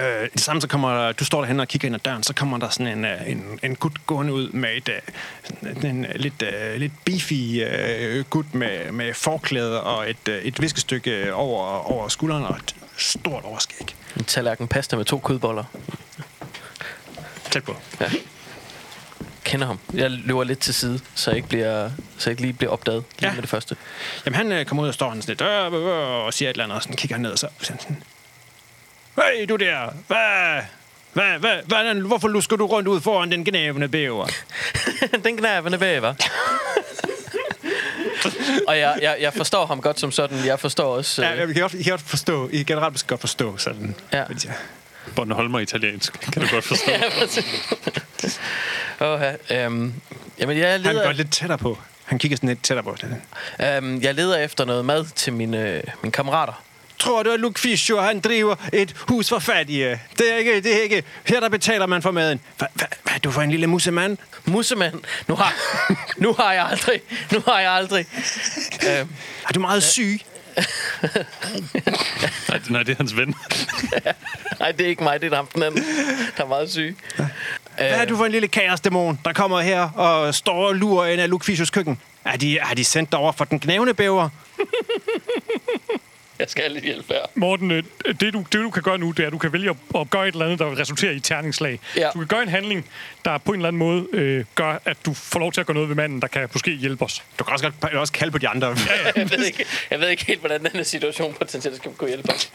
Øh, 0.02 0.28
det 0.32 0.40
samme, 0.40 0.60
så 0.62 0.68
kommer 0.68 1.04
der, 1.04 1.12
du 1.12 1.24
står 1.24 1.40
derhen 1.40 1.60
og 1.60 1.68
kigger 1.68 1.86
ind 1.88 1.94
ad 1.94 2.00
døren, 2.00 2.22
så 2.22 2.34
kommer 2.34 2.58
der 2.58 2.68
sådan 2.68 2.98
en, 2.98 3.04
øh, 3.04 3.30
en, 3.30 3.58
en 3.62 3.76
gut 3.76 4.06
gående 4.06 4.32
ud 4.32 4.48
med 4.50 4.68
et, 4.76 4.88
øh, 4.88 5.00
sådan 5.74 5.96
en 5.96 6.04
øh, 6.04 6.14
lidt, 6.14 6.42
uh, 6.42 6.80
lidt 6.80 6.92
beefy 7.04 7.62
uh, 7.62 8.24
gut 8.30 8.54
med, 8.54 8.92
med 8.92 9.14
forklæde 9.14 9.82
og 9.82 10.10
et, 10.10 10.28
uh, 10.28 10.34
et 10.34 10.62
viskestykke 10.62 11.34
over, 11.34 11.92
over 11.92 12.08
skulderen 12.08 12.44
og 12.44 12.56
et 12.56 12.74
stort 12.96 13.44
overskæg. 13.44 13.96
En 14.16 14.24
tallerken 14.24 14.68
pasta 14.68 14.96
med 14.96 15.04
to 15.04 15.18
kødboller. 15.18 15.64
Tæt 17.50 17.64
på. 17.64 17.76
Kender 19.44 19.66
ham. 19.66 19.78
Jeg 19.94 20.10
løber 20.10 20.44
lidt 20.44 20.58
til 20.58 20.74
side, 20.74 21.00
så 21.14 21.30
jeg 21.30 21.36
ikke, 21.36 21.48
bliver, 21.48 21.90
så 22.18 22.30
jeg 22.30 22.32
ikke 22.32 22.42
lige 22.42 22.52
bliver 22.52 22.70
opdaget 22.72 23.04
lige 23.18 23.28
Ja. 23.28 23.34
med 23.34 23.42
det 23.42 23.50
første. 23.50 23.76
Jamen, 24.26 24.36
han 24.36 24.52
øh, 24.52 24.64
kommer 24.66 24.82
ud 24.82 24.88
og 24.88 24.94
står 24.94 25.10
sådan 25.10 25.22
lidt 25.26 25.40
øh, 25.40 25.72
og 26.26 26.34
siger 26.34 26.48
et 26.50 26.54
eller 26.54 26.64
andet, 26.64 26.76
og 26.76 26.82
sådan 26.82 26.96
kigger 26.96 27.16
han 27.16 27.22
ned, 27.22 27.30
og 27.30 27.38
så 27.38 27.48
sådan, 27.60 28.02
Hey, 29.16 29.46
du 29.48 29.56
der, 29.56 29.90
hvad, 30.06 30.62
hvad, 31.12 31.38
hvad, 31.38 31.56
hvad, 31.66 31.94
hvorfor 31.94 32.28
lusker 32.28 32.56
du 32.56 32.66
rundt 32.66 32.88
ud 32.88 33.00
foran 33.00 33.30
den 33.30 33.44
gnævende 33.44 33.88
bæver? 33.88 34.26
den 35.24 35.36
knævende 35.36 35.78
bæver. 35.78 36.14
og 38.68 38.78
jeg, 38.78 38.98
jeg, 39.02 39.16
jeg 39.20 39.32
forstår 39.32 39.66
ham 39.66 39.80
godt 39.80 40.00
som 40.00 40.12
sådan. 40.12 40.46
Jeg 40.46 40.60
forstår 40.60 40.96
også... 40.96 41.22
Ja, 41.22 41.32
Øh, 41.32 41.38
jeg 41.38 41.48
kan 41.48 41.60
godt, 41.62 41.72
kan 41.72 41.84
godt 41.90 42.00
forstå, 42.00 42.48
I 42.48 42.56
kan 42.56 42.66
generelt 42.66 42.92
måske 42.94 43.08
godt 43.08 43.20
forstå 43.20 43.56
sådan. 43.56 43.94
Ja. 44.12 44.24
de 44.32 44.40
siger. 44.40 44.54
Bornholmer 45.16 45.58
italiensk, 45.58 46.12
kan 46.12 46.42
du 46.42 46.48
godt 46.52 46.64
forstå. 46.64 46.90
åh, 49.06 49.20
øhm, 49.50 49.94
jamen, 50.38 50.58
jeg 50.58 50.70
Han 50.70 50.80
leder, 50.80 51.04
går 51.04 51.12
lidt 51.12 51.32
tættere 51.32 51.58
på. 51.58 51.78
Han 52.04 52.18
kigger 52.18 52.36
sådan 52.36 52.48
lidt 52.48 52.62
tættere 52.62 52.84
på. 52.84 52.96
øhm, 53.64 54.02
jeg 54.02 54.14
leder 54.14 54.38
efter 54.38 54.64
noget 54.64 54.84
mad 54.84 55.04
til 55.04 55.32
mine, 55.32 55.82
mine 56.02 56.12
kammerater. 56.12 56.62
Tror 57.02 57.22
du, 57.22 57.30
at 57.30 57.40
Fischer, 57.58 58.00
han 58.00 58.20
driver 58.20 58.54
et 58.72 58.94
hus 59.08 59.28
for 59.28 59.38
fattige? 59.38 60.00
Det 60.18 60.32
er 60.32 60.36
ikke, 60.36 60.60
det 60.60 60.76
er 60.78 60.82
ikke. 60.82 61.02
Her 61.24 61.40
der 61.40 61.48
betaler 61.48 61.86
man 61.86 62.02
for 62.02 62.10
maden. 62.10 62.40
Hvad, 62.56 62.68
er 63.06 63.18
du 63.18 63.30
for 63.30 63.42
en 63.42 63.50
lille 63.50 63.66
musemand? 63.66 64.18
Mussemand, 64.44 64.94
nu 65.28 65.34
har, 65.34 65.54
nu 66.16 66.32
har 66.32 66.52
jeg 66.52 66.64
aldrig, 66.70 67.00
nu 67.32 67.42
har 67.46 67.60
jeg 67.60 67.70
aldrig. 67.70 68.06
Øhm, 68.88 69.08
Er 69.48 69.52
du 69.54 69.60
meget 69.60 69.82
syg? 69.82 70.20
Nej, 72.48 72.60
nej, 72.68 72.82
det 72.82 72.92
er 72.92 72.96
hans 72.96 73.16
ven. 73.16 73.34
nej, 74.60 74.72
det 74.72 74.84
er 74.84 74.88
ikke 74.88 75.02
mig, 75.02 75.20
det 75.20 75.32
er 75.32 75.36
ham 75.36 75.46
den 75.46 75.62
anden, 75.62 75.84
der 76.36 76.44
er 76.44 76.48
meget 76.48 76.70
syg. 76.70 76.96
Hvad 77.76 77.90
er 77.90 78.04
du 78.04 78.16
for 78.16 78.24
en 78.24 78.32
lille 78.32 78.48
kaosdæmon, 78.48 79.20
der 79.24 79.32
kommer 79.32 79.60
her 79.60 79.80
og 79.90 80.34
står 80.34 80.66
og 80.68 80.74
lurer 80.74 81.06
ind 81.06 81.20
af 81.20 81.30
Luke 81.30 81.44
Fischers 81.44 81.70
køkken? 81.70 82.00
Er 82.24 82.36
de, 82.36 82.58
er 82.58 82.74
de 82.74 82.84
sendt 82.84 83.14
over 83.14 83.32
for 83.32 83.44
den 83.44 83.58
gnævende 83.60 83.94
bæver? 83.94 84.28
Jeg 86.38 86.50
skal 86.50 86.64
have 86.64 86.72
lidt 86.72 86.84
hjælp 86.84 87.08
her. 87.08 87.20
Morten, 87.34 87.70
øh, 87.70 87.82
det 88.20 88.32
du, 88.32 88.38
det 88.38 88.52
du 88.52 88.70
kan 88.70 88.82
gøre 88.82 88.98
nu, 88.98 89.10
det 89.10 89.22
er, 89.22 89.26
at 89.26 89.32
du 89.32 89.38
kan 89.38 89.52
vælge 89.52 89.70
at, 89.70 89.76
at 90.00 90.10
gøre 90.10 90.28
et 90.28 90.32
eller 90.32 90.44
andet, 90.44 90.58
der 90.58 90.78
resulterer 90.78 91.12
i 91.12 91.16
et 91.16 91.24
terningslag. 91.24 91.78
Ja. 91.96 92.08
Du 92.14 92.18
kan 92.18 92.26
gøre 92.28 92.42
en 92.42 92.48
handling, 92.48 92.86
der 93.24 93.38
på 93.38 93.52
en 93.52 93.58
eller 93.58 93.68
anden 93.68 93.78
måde 93.78 94.06
øh, 94.12 94.44
gør, 94.54 94.78
at 94.84 94.96
du 95.06 95.14
får 95.14 95.40
lov 95.40 95.52
til 95.52 95.60
at 95.60 95.66
gøre 95.66 95.74
noget 95.74 95.88
ved 95.88 95.96
manden, 95.96 96.22
der 96.22 96.28
kan 96.28 96.48
måske 96.52 96.70
hjælpe 96.70 97.04
os. 97.04 97.22
Du 97.38 97.44
kan 97.44 97.52
også, 97.52 97.64
godt, 97.64 97.74
eller 97.88 98.00
også 98.00 98.12
kalde 98.12 98.32
på 98.32 98.38
de 98.38 98.48
andre. 98.48 98.68
Jeg 99.16 99.30
ved 99.30 99.46
ikke, 99.46 99.64
jeg 99.90 100.00
ved 100.00 100.08
ikke 100.08 100.24
helt, 100.26 100.40
hvordan 100.40 100.60
den 100.60 100.70
her 100.74 100.82
situation 100.82 101.34
potentielt 101.34 101.76
skal 101.76 101.92
kunne 101.92 102.08
hjælpe 102.08 102.32
os. 102.32 102.52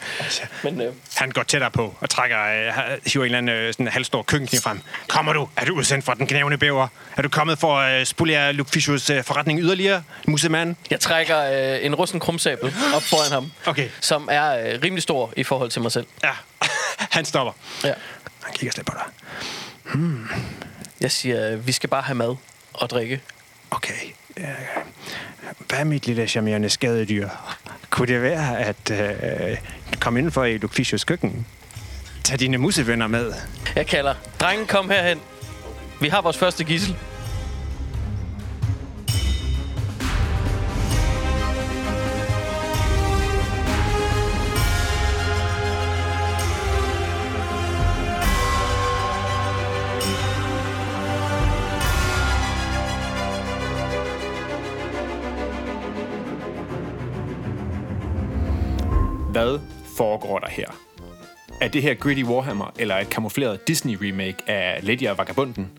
Men 0.64 0.80
øh, 0.80 0.92
Han 1.16 1.30
går 1.30 1.42
tættere 1.42 1.70
på 1.70 1.94
og 2.00 2.10
trækker, 2.10 2.38
øh, 2.44 2.98
hiver 3.06 3.24
en 3.24 3.34
eller 3.34 3.38
anden 3.38 3.56
øh, 3.56 3.72
sådan 3.72 3.86
en 3.86 3.92
halvstor 3.92 4.22
køkkenkniv 4.22 4.60
frem. 4.60 4.80
Kommer 5.08 5.32
du? 5.32 5.48
Er 5.56 5.64
du 5.64 5.74
udsendt 5.74 6.04
fra 6.04 6.14
den 6.14 6.26
knævende 6.26 6.58
bæver? 6.58 6.88
Er 7.16 7.22
du 7.22 7.28
kommet 7.28 7.58
for 7.58 7.78
at 7.78 8.00
øh, 8.00 8.06
spolere 8.06 8.52
Luke 8.52 8.70
Fishers 8.70 9.10
øh, 9.10 9.24
forretning 9.24 9.60
yderligere, 9.60 10.02
musemand? 10.26 10.76
jeg 10.90 11.00
trækker 11.00 11.38
øh, 11.74 11.84
en 11.86 11.94
rusten 11.94 12.20
krumsabel 12.20 12.74
op 12.94 13.02
foran 13.02 13.32
ham, 13.32 13.52
Okay. 13.68 13.88
som 14.00 14.28
er 14.30 14.72
øh, 14.72 14.80
rimelig 14.84 15.02
stor 15.02 15.32
i 15.36 15.42
forhold 15.42 15.70
til 15.70 15.82
mig 15.82 15.92
selv. 15.92 16.06
Ja. 16.24 16.30
Han 17.16 17.24
stopper. 17.24 17.52
Ja. 17.84 17.92
Han 18.42 18.54
kigger 18.54 18.72
slet 18.72 18.86
på 18.86 18.94
dig. 18.94 19.04
Jeg 21.00 21.10
siger, 21.10 21.52
øh, 21.52 21.66
vi 21.66 21.72
skal 21.72 21.88
bare 21.90 22.02
have 22.02 22.14
mad 22.14 22.36
og 22.72 22.90
drikke. 22.90 23.20
Okay. 23.70 24.12
Hvad 25.68 25.78
er 25.78 25.84
mit 25.84 26.06
lille 26.06 26.28
charmerende 26.28 26.68
skadedyr? 26.68 27.28
Kunne 27.90 28.08
det 28.08 28.22
være, 28.22 28.58
at 28.58 28.90
øh, 28.90 29.56
komme 30.00 30.18
indenfor 30.18 30.44
i 30.44 30.58
Fishers 30.72 31.04
køkken? 31.04 31.46
Tag 32.24 32.40
dine 32.40 32.58
musevenner 32.58 33.06
med. 33.06 33.32
Jeg 33.74 33.86
kalder, 33.86 34.14
drengen, 34.40 34.66
kom 34.66 34.90
herhen. 34.90 35.20
Vi 36.00 36.08
har 36.08 36.22
vores 36.22 36.38
første 36.38 36.64
gissel. 36.64 36.96
Her? 60.58 60.66
Er 61.60 61.68
det 61.68 61.82
her 61.82 61.94
Gritty 61.94 62.22
Warhammer 62.22 62.72
eller 62.78 62.96
et 62.96 63.10
kamufleret 63.10 63.68
Disney-remake 63.70 64.50
af 64.50 64.78
Lady 64.82 65.08
og 65.08 65.18
Vagabunden? 65.18 65.70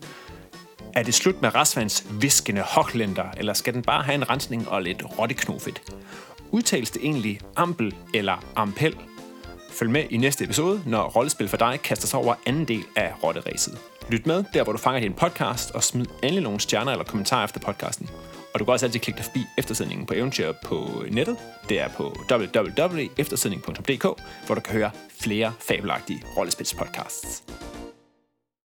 Er 0.94 1.02
det 1.02 1.14
slut 1.14 1.42
med 1.42 1.54
Rasvans 1.54 2.06
viskende 2.10 2.62
hoklænder, 2.62 3.24
eller 3.36 3.52
skal 3.52 3.74
den 3.74 3.82
bare 3.82 4.02
have 4.02 4.14
en 4.14 4.30
rensning 4.30 4.68
og 4.68 4.82
lidt 4.82 5.02
rotteknofedt? 5.18 5.82
Udtales 6.50 6.90
det 6.90 7.04
egentlig 7.04 7.40
ampel 7.56 7.94
eller 8.14 8.44
ampel? 8.56 8.96
Følg 9.70 9.90
med 9.90 10.04
i 10.10 10.16
næste 10.16 10.44
episode, 10.44 10.82
når 10.86 11.08
Rollespil 11.08 11.48
for 11.48 11.56
dig 11.56 11.80
kaster 11.84 12.06
sig 12.08 12.18
over 12.18 12.34
anden 12.46 12.64
del 12.64 12.82
af 12.96 13.12
Rotteræset. 13.22 13.78
Lyt 14.08 14.26
med, 14.26 14.44
der 14.54 14.64
hvor 14.64 14.72
du 14.72 14.78
fanger 14.78 15.00
din 15.00 15.12
podcast, 15.12 15.70
og 15.70 15.82
smid 15.84 16.06
endelig 16.22 16.42
nogle 16.42 16.60
stjerner 16.60 16.92
eller 16.92 17.04
kommentarer 17.04 17.44
efter 17.44 17.60
podcasten. 17.60 18.10
Og 18.52 18.60
du 18.60 18.64
kan 18.64 18.72
også 18.72 18.86
altid 18.86 19.00
klikke 19.00 19.18
dig 19.18 19.24
forbi 19.24 19.46
eftersendningen 19.58 20.06
på 20.06 20.14
Eventyr 20.14 20.52
på 20.64 21.04
nettet. 21.10 21.36
Det 21.68 21.80
er 21.80 21.88
på 21.88 22.14
www.eftersendning.dk, 22.30 24.04
hvor 24.46 24.54
du 24.54 24.60
kan 24.60 24.74
høre 24.74 24.90
flere 25.20 25.52
fabelagtige 25.58 26.22
rollespilspodcasts. 26.36 27.42